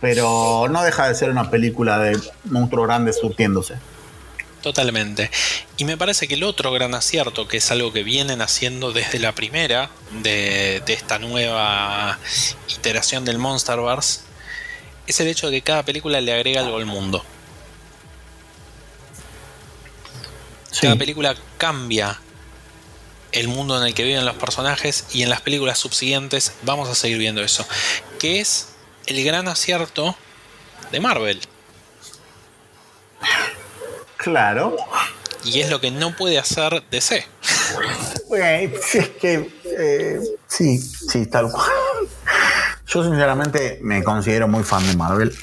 Pero 0.00 0.66
no 0.70 0.82
deja 0.82 1.08
de 1.08 1.14
ser 1.14 1.30
una 1.30 1.50
película 1.50 1.98
de 1.98 2.18
monstruos 2.44 2.86
grandes 2.86 3.18
surtiéndose. 3.18 3.74
Totalmente. 4.62 5.30
Y 5.76 5.84
me 5.84 5.96
parece 5.96 6.26
que 6.26 6.34
el 6.34 6.42
otro 6.42 6.72
gran 6.72 6.94
acierto, 6.94 7.46
que 7.46 7.58
es 7.58 7.70
algo 7.70 7.92
que 7.92 8.02
vienen 8.02 8.42
haciendo 8.42 8.92
desde 8.92 9.18
la 9.20 9.32
primera 9.32 9.90
de, 10.22 10.82
de 10.84 10.92
esta 10.92 11.18
nueva 11.20 12.18
iteración 12.74 13.24
del 13.24 13.38
Monsterverse, 13.38 14.20
es 15.06 15.20
el 15.20 15.28
hecho 15.28 15.46
de 15.50 15.58
que 15.58 15.62
cada 15.62 15.84
película 15.84 16.20
le 16.20 16.32
agrega 16.32 16.62
algo 16.62 16.78
al 16.78 16.86
mundo. 16.86 17.24
Sí, 20.76 20.82
Cada 20.82 20.96
película 20.96 21.34
cambia 21.56 22.20
el 23.32 23.48
mundo 23.48 23.80
en 23.80 23.86
el 23.86 23.94
que 23.94 24.04
viven 24.04 24.26
los 24.26 24.36
personajes 24.36 25.06
y 25.14 25.22
en 25.22 25.30
las 25.30 25.40
películas 25.40 25.78
subsiguientes 25.78 26.52
vamos 26.64 26.90
a 26.90 26.94
seguir 26.94 27.16
viendo 27.16 27.40
eso. 27.42 27.66
Que 28.18 28.40
es 28.40 28.74
el 29.06 29.24
gran 29.24 29.48
acierto 29.48 30.14
de 30.92 31.00
Marvel. 31.00 31.40
claro. 34.18 34.76
Y 35.44 35.60
es 35.60 35.70
lo 35.70 35.80
que 35.80 35.90
no 35.90 36.14
puede 36.14 36.38
hacer 36.38 36.84
DC. 36.90 37.26
Bueno, 38.28 38.70
es 38.92 39.08
que. 39.18 39.50
eh, 39.64 40.20
sí, 40.46 40.78
sí, 40.78 41.24
tal 41.24 41.50
cual. 41.50 41.70
Yo, 42.86 43.02
sinceramente, 43.02 43.78
me 43.80 44.04
considero 44.04 44.46
muy 44.46 44.62
fan 44.62 44.86
de 44.86 44.94
Marvel. 44.94 45.34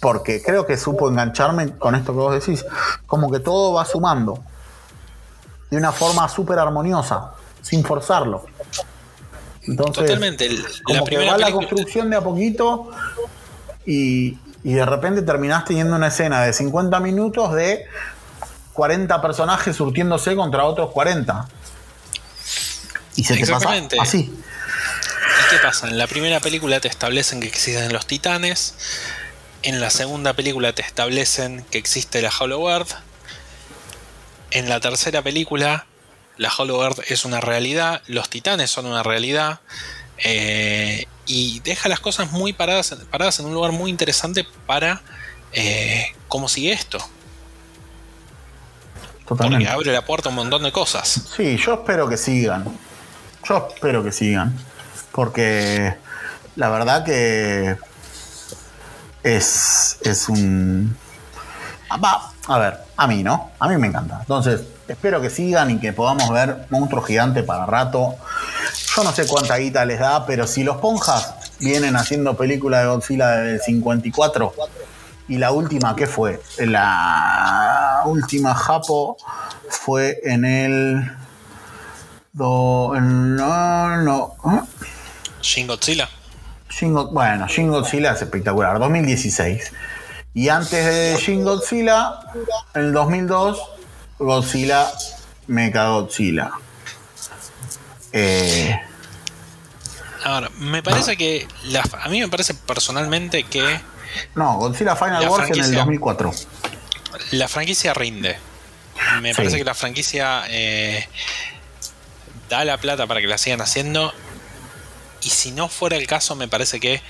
Porque 0.00 0.42
creo 0.42 0.66
que 0.66 0.76
supo 0.76 1.08
engancharme 1.08 1.78
con 1.78 1.94
esto 1.94 2.12
que 2.12 2.18
vos 2.18 2.34
decís. 2.34 2.64
Como 3.06 3.30
que 3.30 3.38
todo 3.38 3.74
va 3.74 3.84
sumando. 3.84 4.42
De 5.70 5.76
una 5.76 5.92
forma 5.92 6.28
súper 6.28 6.58
armoniosa. 6.58 7.32
Sin 7.62 7.84
forzarlo. 7.84 8.46
Entonces, 9.62 10.04
Totalmente. 10.04 10.46
el- 10.46 10.64
como 10.84 11.00
La 11.04 11.10
que 11.10 11.16
va 11.26 11.36
la 11.38 11.50
construcción 11.50 12.08
de 12.10 12.16
a 12.16 12.20
poquito. 12.20 12.90
Y, 13.84 14.38
y 14.62 14.72
de 14.74 14.84
repente 14.86 15.22
terminás 15.22 15.64
teniendo 15.64 15.96
una 15.96 16.08
escena 16.08 16.42
de 16.42 16.52
50 16.52 17.00
minutos 17.00 17.52
de 17.54 17.84
40 18.72 19.20
personajes 19.22 19.74
surtiéndose 19.76 20.36
contra 20.36 20.64
otros 20.64 20.90
40. 20.92 21.48
Y 23.16 23.24
se 23.24 23.34
te 23.36 23.46
pasa 23.46 23.70
así. 24.00 24.18
¿Y 24.18 25.50
qué 25.50 25.56
pasa? 25.62 25.88
En 25.88 25.98
la 25.98 26.06
primera 26.06 26.40
película 26.40 26.80
te 26.80 26.88
establecen 26.88 27.40
que 27.40 27.46
existen 27.48 27.92
los 27.92 28.06
titanes. 28.06 28.74
En 29.62 29.80
la 29.80 29.90
segunda 29.90 30.34
película 30.34 30.72
te 30.74 30.82
establecen 30.82 31.64
que 31.70 31.78
existe 31.78 32.20
la 32.22 32.30
Hollow 32.38 32.68
Earth. 32.68 32.90
En 34.50 34.68
la 34.68 34.80
tercera 34.80 35.22
película, 35.22 35.86
la 36.36 36.50
Hollow 36.56 36.82
Earth 36.82 37.00
es 37.10 37.24
una 37.24 37.40
realidad. 37.40 38.02
Los 38.06 38.28
titanes 38.30 38.70
son 38.70 38.86
una 38.86 39.02
realidad. 39.02 39.60
eh, 40.18 41.06
y 41.26 41.58
deja 41.60 41.88
las 41.88 41.98
cosas 42.00 42.30
muy 42.30 42.52
paradas, 42.52 42.96
paradas 43.10 43.40
en 43.40 43.46
un 43.46 43.54
lugar 43.54 43.72
muy 43.72 43.90
interesante 43.90 44.46
para 44.64 45.02
eh, 45.52 46.06
cómo 46.28 46.48
sigue 46.48 46.72
esto. 46.72 46.98
Porque 49.26 49.42
Totalmente. 49.42 49.68
abre 49.68 49.92
la 49.92 50.04
puerta 50.04 50.28
a 50.28 50.30
un 50.30 50.36
montón 50.36 50.62
de 50.62 50.70
cosas. 50.70 51.22
Sí, 51.36 51.56
yo 51.56 51.74
espero 51.74 52.08
que 52.08 52.16
sigan. 52.16 52.78
Yo 53.42 53.68
espero 53.74 54.04
que 54.04 54.12
sigan. 54.12 54.56
Porque 55.10 55.96
la 56.54 56.68
verdad 56.70 57.04
que 57.04 57.76
es, 59.24 59.98
es 60.02 60.28
un... 60.28 60.96
Va, 61.90 62.32
a 62.48 62.58
ver, 62.58 62.78
a 62.96 63.06
mí, 63.06 63.22
¿no? 63.22 63.50
A 63.58 63.68
mí 63.68 63.76
me 63.76 63.88
encanta. 63.88 64.18
Entonces, 64.20 64.62
espero 64.88 65.20
que 65.20 65.30
sigan 65.30 65.70
y 65.70 65.78
que 65.78 65.92
podamos 65.92 66.30
ver 66.30 66.66
Monstruo 66.70 67.02
Gigante 67.02 67.42
para 67.42 67.66
rato. 67.66 68.14
Yo 68.96 69.04
no 69.04 69.12
sé 69.12 69.26
cuánta 69.26 69.56
guita 69.56 69.84
les 69.84 69.98
da, 69.98 70.24
pero 70.26 70.46
si 70.46 70.62
los 70.62 70.76
Ponjas 70.78 71.34
vienen 71.58 71.96
haciendo 71.96 72.36
película 72.36 72.80
de 72.80 72.86
Godzilla 72.86 73.28
del 73.30 73.60
54 73.60 74.54
y 75.28 75.38
la 75.38 75.50
última, 75.50 75.96
¿qué 75.96 76.06
fue? 76.06 76.40
La 76.58 78.02
última 78.04 78.54
Japo 78.54 79.16
fue 79.68 80.20
en 80.24 80.44
el... 80.44 81.12
do- 82.32 82.94
en- 82.96 83.34
no, 83.36 83.96
no. 84.02 84.36
¿eh? 84.52 84.60
Shin 85.42 85.66
Godzilla. 85.66 86.08
Shin 86.70 86.94
bueno, 87.12 87.46
Shin 87.48 87.70
Godzilla 87.70 88.12
es 88.12 88.22
espectacular, 88.22 88.78
2016. 88.78 89.72
Y 90.36 90.50
antes 90.50 90.84
de 90.84 91.16
Shin 91.18 91.42
Godzilla, 91.44 92.20
en 92.74 92.82
el 92.82 92.92
2002, 92.92 93.58
Godzilla, 94.18 94.92
Mecha 95.46 95.88
Godzilla. 95.88 96.50
Eh, 98.12 98.78
Ahora, 100.24 100.50
me 100.58 100.82
parece 100.82 101.16
que. 101.16 101.48
la- 101.64 101.84
a 102.02 102.08
mí 102.08 102.20
me 102.20 102.28
parece 102.28 102.52
personalmente 102.52 103.44
que 103.44 103.80
no, 104.34 104.58
Godzilla 104.58 104.94
Final 104.96 105.26
Wars 105.28 105.44
en 105.44 105.54
el 105.54 105.54
franquicia. 105.54 105.78
2004. 105.78 106.32
la 107.32 107.48
franquicia 107.48 107.94
rinde. 107.94 108.38
Me 109.22 109.30
Sí. 109.32 109.36
parece 109.36 109.56
que 109.56 109.64
la 109.64 109.74
franquicia 109.74 110.44
eh, 110.48 111.08
da 112.50 112.64
la 112.64 112.76
plata 112.78 113.06
para 113.06 113.20
que 113.22 113.26
la 113.26 113.38
sigan 113.38 113.60
haciendo. 113.62 114.12
y 115.22 115.30
si 115.30 115.50
no 115.50 115.68
fuera 115.68 115.96
el 115.96 116.06
caso, 116.06 116.36
me 116.36 116.46
parece 116.46 116.78
que 116.78 117.02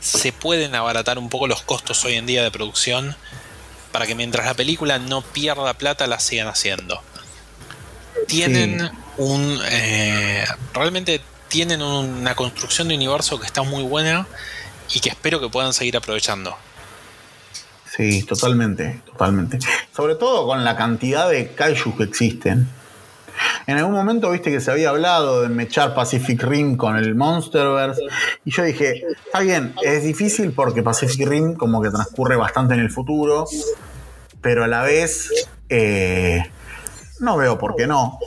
se 0.00 0.32
pueden 0.32 0.74
abaratar 0.74 1.18
un 1.18 1.28
poco 1.28 1.46
los 1.46 1.62
costos 1.62 2.04
hoy 2.04 2.14
en 2.14 2.26
día 2.26 2.42
de 2.42 2.50
producción 2.50 3.16
para 3.92 4.06
que 4.06 4.14
mientras 4.14 4.46
la 4.46 4.54
película 4.54 4.98
no 4.98 5.22
pierda 5.22 5.74
plata 5.74 6.06
la 6.06 6.20
sigan 6.20 6.48
haciendo. 6.48 7.02
Tienen 8.26 8.90
un... 9.16 9.58
Eh, 9.70 10.44
realmente 10.74 11.20
tienen 11.48 11.82
una 11.82 12.34
construcción 12.34 12.88
de 12.88 12.94
universo 12.94 13.40
que 13.40 13.46
está 13.46 13.62
muy 13.62 13.82
buena 13.82 14.26
y 14.92 15.00
que 15.00 15.08
espero 15.08 15.40
que 15.40 15.48
puedan 15.48 15.72
seguir 15.72 15.96
aprovechando. 15.96 16.56
Sí, 17.96 18.22
totalmente, 18.22 19.00
totalmente. 19.06 19.58
Sobre 19.94 20.14
todo 20.14 20.46
con 20.46 20.64
la 20.64 20.76
cantidad 20.76 21.28
de 21.28 21.52
kaijus 21.54 21.96
que 21.96 22.04
existen. 22.04 22.68
En 23.66 23.78
algún 23.78 23.94
momento 23.94 24.30
viste 24.30 24.50
que 24.50 24.60
se 24.60 24.70
había 24.70 24.90
hablado 24.90 25.42
de 25.42 25.48
mechar 25.48 25.94
Pacific 25.94 26.42
Rim 26.42 26.76
con 26.76 26.96
el 26.96 27.14
Monsterverse. 27.14 28.02
Y 28.44 28.50
yo 28.50 28.64
dije, 28.64 29.02
está 29.24 29.40
bien, 29.40 29.74
es 29.82 30.02
difícil 30.02 30.52
porque 30.52 30.82
Pacific 30.82 31.26
Rim 31.28 31.54
como 31.54 31.82
que 31.82 31.90
transcurre 31.90 32.36
bastante 32.36 32.74
en 32.74 32.80
el 32.80 32.90
futuro. 32.90 33.46
Pero 34.40 34.64
a 34.64 34.68
la 34.68 34.82
vez, 34.82 35.48
eh, 35.68 36.50
no 37.20 37.36
veo 37.36 37.58
por 37.58 37.76
qué 37.76 37.86
no. 37.86 38.18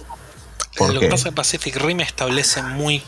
Lo 0.80 1.00
que 1.00 1.08
pasa 1.08 1.30
es 1.30 1.34
que 1.34 1.36
Pacific 1.36 1.76
Rim 1.78 2.00
establece 2.00 2.62
muy 2.62 3.04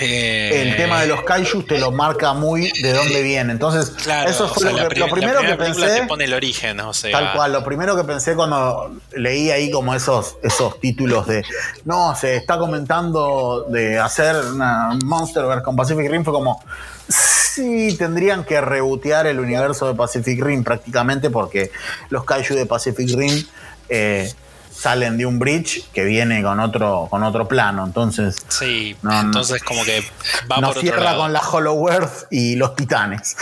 eh, 0.00 0.62
el 0.62 0.76
tema 0.76 1.00
de 1.00 1.06
los 1.06 1.22
kaijus 1.22 1.66
te 1.66 1.78
lo 1.78 1.90
marca 1.90 2.32
muy 2.34 2.70
de 2.82 2.92
dónde 2.92 3.22
viene. 3.22 3.52
Entonces, 3.52 3.92
eso 4.26 4.48
fue 4.48 4.72
lo, 4.72 5.08
primero 5.08 5.40
que 5.40 5.54
pensé. 5.56 6.04
pone 6.06 6.24
el 6.24 6.34
origen, 6.34 6.80
o 6.80 6.92
sea, 6.92 7.10
Tal 7.10 7.32
cual, 7.32 7.52
lo 7.52 7.64
primero 7.64 7.96
que 7.96 8.04
pensé 8.04 8.34
cuando 8.34 8.92
leí 9.16 9.50
ahí 9.50 9.70
como 9.70 9.94
esos, 9.94 10.36
esos 10.42 10.78
títulos 10.80 11.26
de 11.26 11.44
no, 11.84 12.14
se 12.14 12.36
está 12.36 12.58
comentando 12.58 13.66
de 13.68 13.98
hacer 13.98 14.36
una 14.36 14.90
Monsterverse 15.04 15.62
con 15.62 15.76
Pacific 15.76 16.10
Rim, 16.10 16.24
fue 16.24 16.32
como. 16.32 16.62
Sí, 17.08 17.96
tendrían 17.98 18.44
que 18.44 18.60
rebotear 18.60 19.26
el 19.26 19.40
universo 19.40 19.88
de 19.88 19.94
Pacific 19.94 20.42
Rim 20.44 20.62
prácticamente 20.62 21.30
porque 21.30 21.70
los 22.10 22.24
kaiju 22.24 22.54
de 22.54 22.66
Pacific 22.66 23.08
Rim 23.16 23.46
eh, 23.88 24.30
salen 24.78 25.18
de 25.18 25.26
un 25.26 25.38
bridge 25.38 25.84
que 25.92 26.04
viene 26.04 26.42
con 26.42 26.60
otro 26.60 27.08
con 27.10 27.22
otro 27.24 27.48
plano 27.48 27.84
entonces 27.84 28.36
sí 28.48 28.96
entonces 29.02 29.62
como 29.62 29.84
que 29.84 30.04
va 30.50 30.60
no 30.60 30.72
cierra 30.72 31.16
con 31.16 31.32
la 31.32 31.40
Hollow 31.40 31.88
Earth 31.88 32.26
y 32.30 32.56
los 32.56 32.76
titanes. 32.76 33.36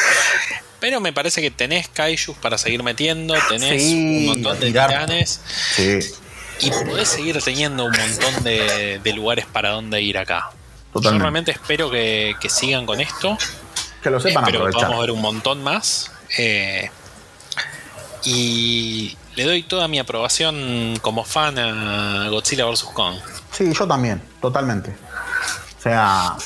Pero 0.80 1.00
me 1.00 1.12
parece 1.12 1.40
que 1.40 1.50
tenés 1.50 1.88
kaijus 1.88 2.36
para 2.36 2.58
seguir 2.58 2.82
metiendo 2.82 3.34
tenés 3.48 3.82
un 3.82 4.26
montón 4.26 4.60
de 4.60 4.66
titanes. 4.66 5.40
Sí. 5.74 5.98
y 6.60 6.70
podés 6.70 7.08
seguir 7.08 7.40
teniendo 7.42 7.84
un 7.86 7.92
montón 7.92 8.44
de, 8.44 9.12
lugares 9.14 9.46
para 9.46 9.70
donde 9.70 10.02
ir 10.02 10.18
acá. 10.18 10.50
Totalmente. 10.92 11.18
yo 11.18 11.22
realmente 11.22 11.50
espero 11.52 11.90
que, 11.90 12.34
sigan 12.48 12.86
con 12.86 13.00
esto. 13.00 13.36
Que 14.02 14.10
lo 14.10 14.20
sepan 14.20 14.44
pero 14.44 14.70
vamos 14.70 14.96
a 14.96 15.00
ver 15.00 15.10
un 15.10 15.20
montón 15.20 15.62
más. 15.62 16.10
Eh, 16.38 16.90
y 18.24 19.16
le 19.36 19.44
doy 19.44 19.62
toda 19.62 19.86
mi 19.86 19.98
aprobación 19.98 20.98
como 21.02 21.22
fan 21.22 21.58
a 21.58 22.28
Godzilla 22.30 22.64
vs. 22.64 22.84
Kong. 22.94 23.16
Sí, 23.52 23.70
yo 23.72 23.86
también, 23.86 24.20
totalmente. 24.40 24.96
O 25.78 25.82
sea, 25.82 26.36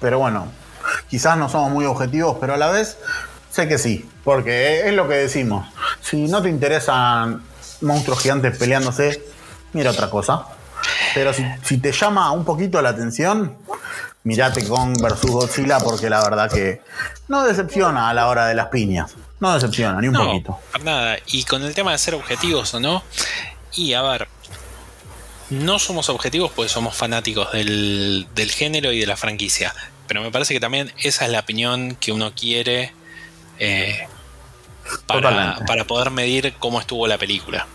pero 0.00 0.20
bueno, 0.20 0.46
quizás 1.10 1.36
no 1.36 1.48
somos 1.48 1.72
muy 1.72 1.84
objetivos, 1.84 2.36
pero 2.40 2.54
a 2.54 2.56
la 2.56 2.70
vez 2.70 2.96
sé 3.50 3.66
que 3.66 3.76
sí, 3.76 4.08
porque 4.22 4.88
es 4.88 4.94
lo 4.94 5.08
que 5.08 5.14
decimos. 5.14 5.66
Si 6.00 6.28
no 6.28 6.40
te 6.40 6.48
interesan 6.48 7.42
monstruos 7.80 8.20
gigantes 8.20 8.56
peleándose, 8.56 9.22
mira 9.72 9.90
otra 9.90 10.08
cosa. 10.08 10.46
Pero 11.12 11.32
si, 11.32 11.78
te 11.78 11.90
llama 11.90 12.30
un 12.30 12.44
poquito 12.44 12.80
la 12.82 12.90
atención, 12.90 13.56
mirate 14.22 14.66
Kong 14.68 14.96
vs. 15.02 15.22
Godzilla, 15.22 15.80
porque 15.80 16.08
la 16.08 16.22
verdad 16.22 16.48
que 16.48 16.82
no 17.26 17.44
decepciona 17.44 18.08
a 18.08 18.14
la 18.14 18.28
hora 18.28 18.46
de 18.46 18.54
las 18.54 18.66
piñas. 18.66 19.16
No 19.40 19.52
decepciona, 19.54 20.00
ni 20.00 20.08
un 20.08 20.14
poquito. 20.14 20.58
Nada. 20.82 21.18
Y 21.26 21.44
con 21.44 21.62
el 21.62 21.74
tema 21.74 21.92
de 21.92 21.98
ser 21.98 22.14
objetivos 22.14 22.72
o 22.74 22.80
no, 22.80 23.02
y 23.74 23.92
a 23.92 24.02
ver, 24.02 24.28
no 25.50 25.78
somos 25.78 26.08
objetivos 26.08 26.50
porque 26.54 26.68
somos 26.68 26.96
fanáticos 26.96 27.52
del, 27.52 28.26
género 28.50 28.92
y 28.92 29.00
de 29.00 29.06
la 29.06 29.16
franquicia. 29.16 29.74
Pero 30.08 30.22
me 30.22 30.30
parece 30.30 30.54
que 30.54 30.60
también 30.60 30.92
esa 31.02 31.26
es 31.26 31.30
la 31.30 31.40
opinión 31.40 31.96
que 31.96 32.12
uno 32.12 32.32
quiere 32.34 32.92
eh, 33.58 34.06
para, 35.06 35.58
para, 35.66 35.84
poder 35.84 36.10
medir 36.10 36.54
cómo 36.58 36.80
estuvo 36.80 37.06
la 37.06 37.18
película. 37.18 37.66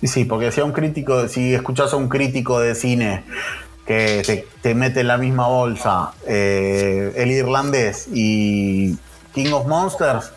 Sí, 0.00 0.06
sí, 0.06 0.24
porque 0.24 0.50
si 0.52 0.60
a 0.60 0.64
un 0.64 0.72
crítico, 0.72 1.28
si 1.28 1.52
escuchas 1.52 1.92
a 1.92 1.96
un 1.96 2.08
crítico 2.08 2.60
de 2.60 2.74
cine 2.74 3.24
que 3.86 4.46
te, 4.62 4.74
mete 4.74 5.00
en 5.00 5.08
la 5.08 5.18
misma 5.18 5.48
bolsa 5.48 6.12
eh, 6.26 7.12
el 7.16 7.30
irlandés 7.30 8.08
y 8.12 8.96
King 9.34 9.52
of 9.52 9.66
Monsters, 9.66 10.32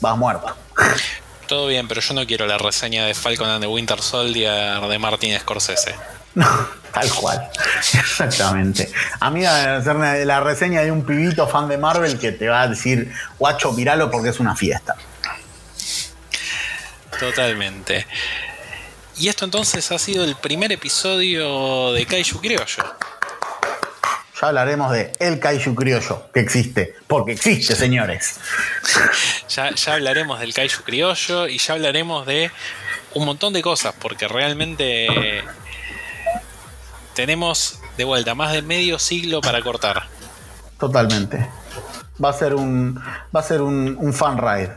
vas 0.00 0.16
muerto. 0.16 0.54
Todo 1.46 1.66
bien, 1.66 1.86
pero 1.88 2.00
yo 2.00 2.14
no 2.14 2.26
quiero 2.26 2.46
la 2.46 2.58
reseña 2.58 3.06
de 3.06 3.14
Falcon 3.14 3.48
and 3.48 3.62
the 3.62 3.66
Winter 3.66 4.00
Soldier 4.00 4.80
de 4.80 4.98
Martin 4.98 5.38
Scorsese. 5.38 5.94
No, 6.34 6.48
tal 6.92 7.08
cual. 7.12 7.48
Exactamente. 7.78 8.90
A 9.20 9.30
mí 9.30 9.46
hacerme 9.46 10.24
la 10.24 10.40
reseña 10.40 10.80
de 10.80 10.90
un 10.90 11.06
pibito 11.06 11.46
fan 11.46 11.68
de 11.68 11.78
Marvel 11.78 12.18
que 12.18 12.32
te 12.32 12.48
va 12.48 12.62
a 12.62 12.66
decir, 12.66 13.12
guacho, 13.38 13.70
miralo 13.70 14.10
porque 14.10 14.30
es 14.30 14.40
una 14.40 14.56
fiesta. 14.56 14.96
Totalmente. 17.20 18.04
Y 19.16 19.28
esto 19.28 19.44
entonces 19.44 19.92
ha 19.92 19.98
sido 20.00 20.24
el 20.24 20.34
primer 20.34 20.72
episodio 20.72 21.92
de 21.92 22.04
Kaiju 22.04 22.40
Criollo 22.40 22.84
ya 24.44 24.48
hablaremos 24.48 24.92
de 24.92 25.10
el 25.20 25.40
kaiju 25.40 25.74
criollo 25.74 26.30
que 26.32 26.40
existe, 26.40 26.94
porque 27.06 27.32
existe, 27.32 27.74
señores. 27.74 28.38
Ya, 29.48 29.74
ya 29.74 29.94
hablaremos 29.94 30.38
del 30.38 30.52
kaiju 30.52 30.82
criollo 30.82 31.48
y 31.48 31.58
ya 31.58 31.74
hablaremos 31.74 32.26
de 32.26 32.50
un 33.14 33.24
montón 33.24 33.54
de 33.54 33.62
cosas, 33.62 33.94
porque 33.98 34.28
realmente 34.28 35.42
tenemos 37.14 37.80
de 37.96 38.04
vuelta 38.04 38.34
más 38.34 38.52
de 38.52 38.60
medio 38.60 38.98
siglo 38.98 39.40
para 39.40 39.62
cortar. 39.62 40.08
Totalmente. 40.78 41.48
Va 42.22 42.28
a 42.28 42.32
ser 42.34 42.54
un, 42.54 43.00
va 43.34 43.40
a 43.40 43.42
ser 43.42 43.62
un, 43.62 43.96
un 43.98 44.12
fan 44.12 44.36
ride. 44.36 44.76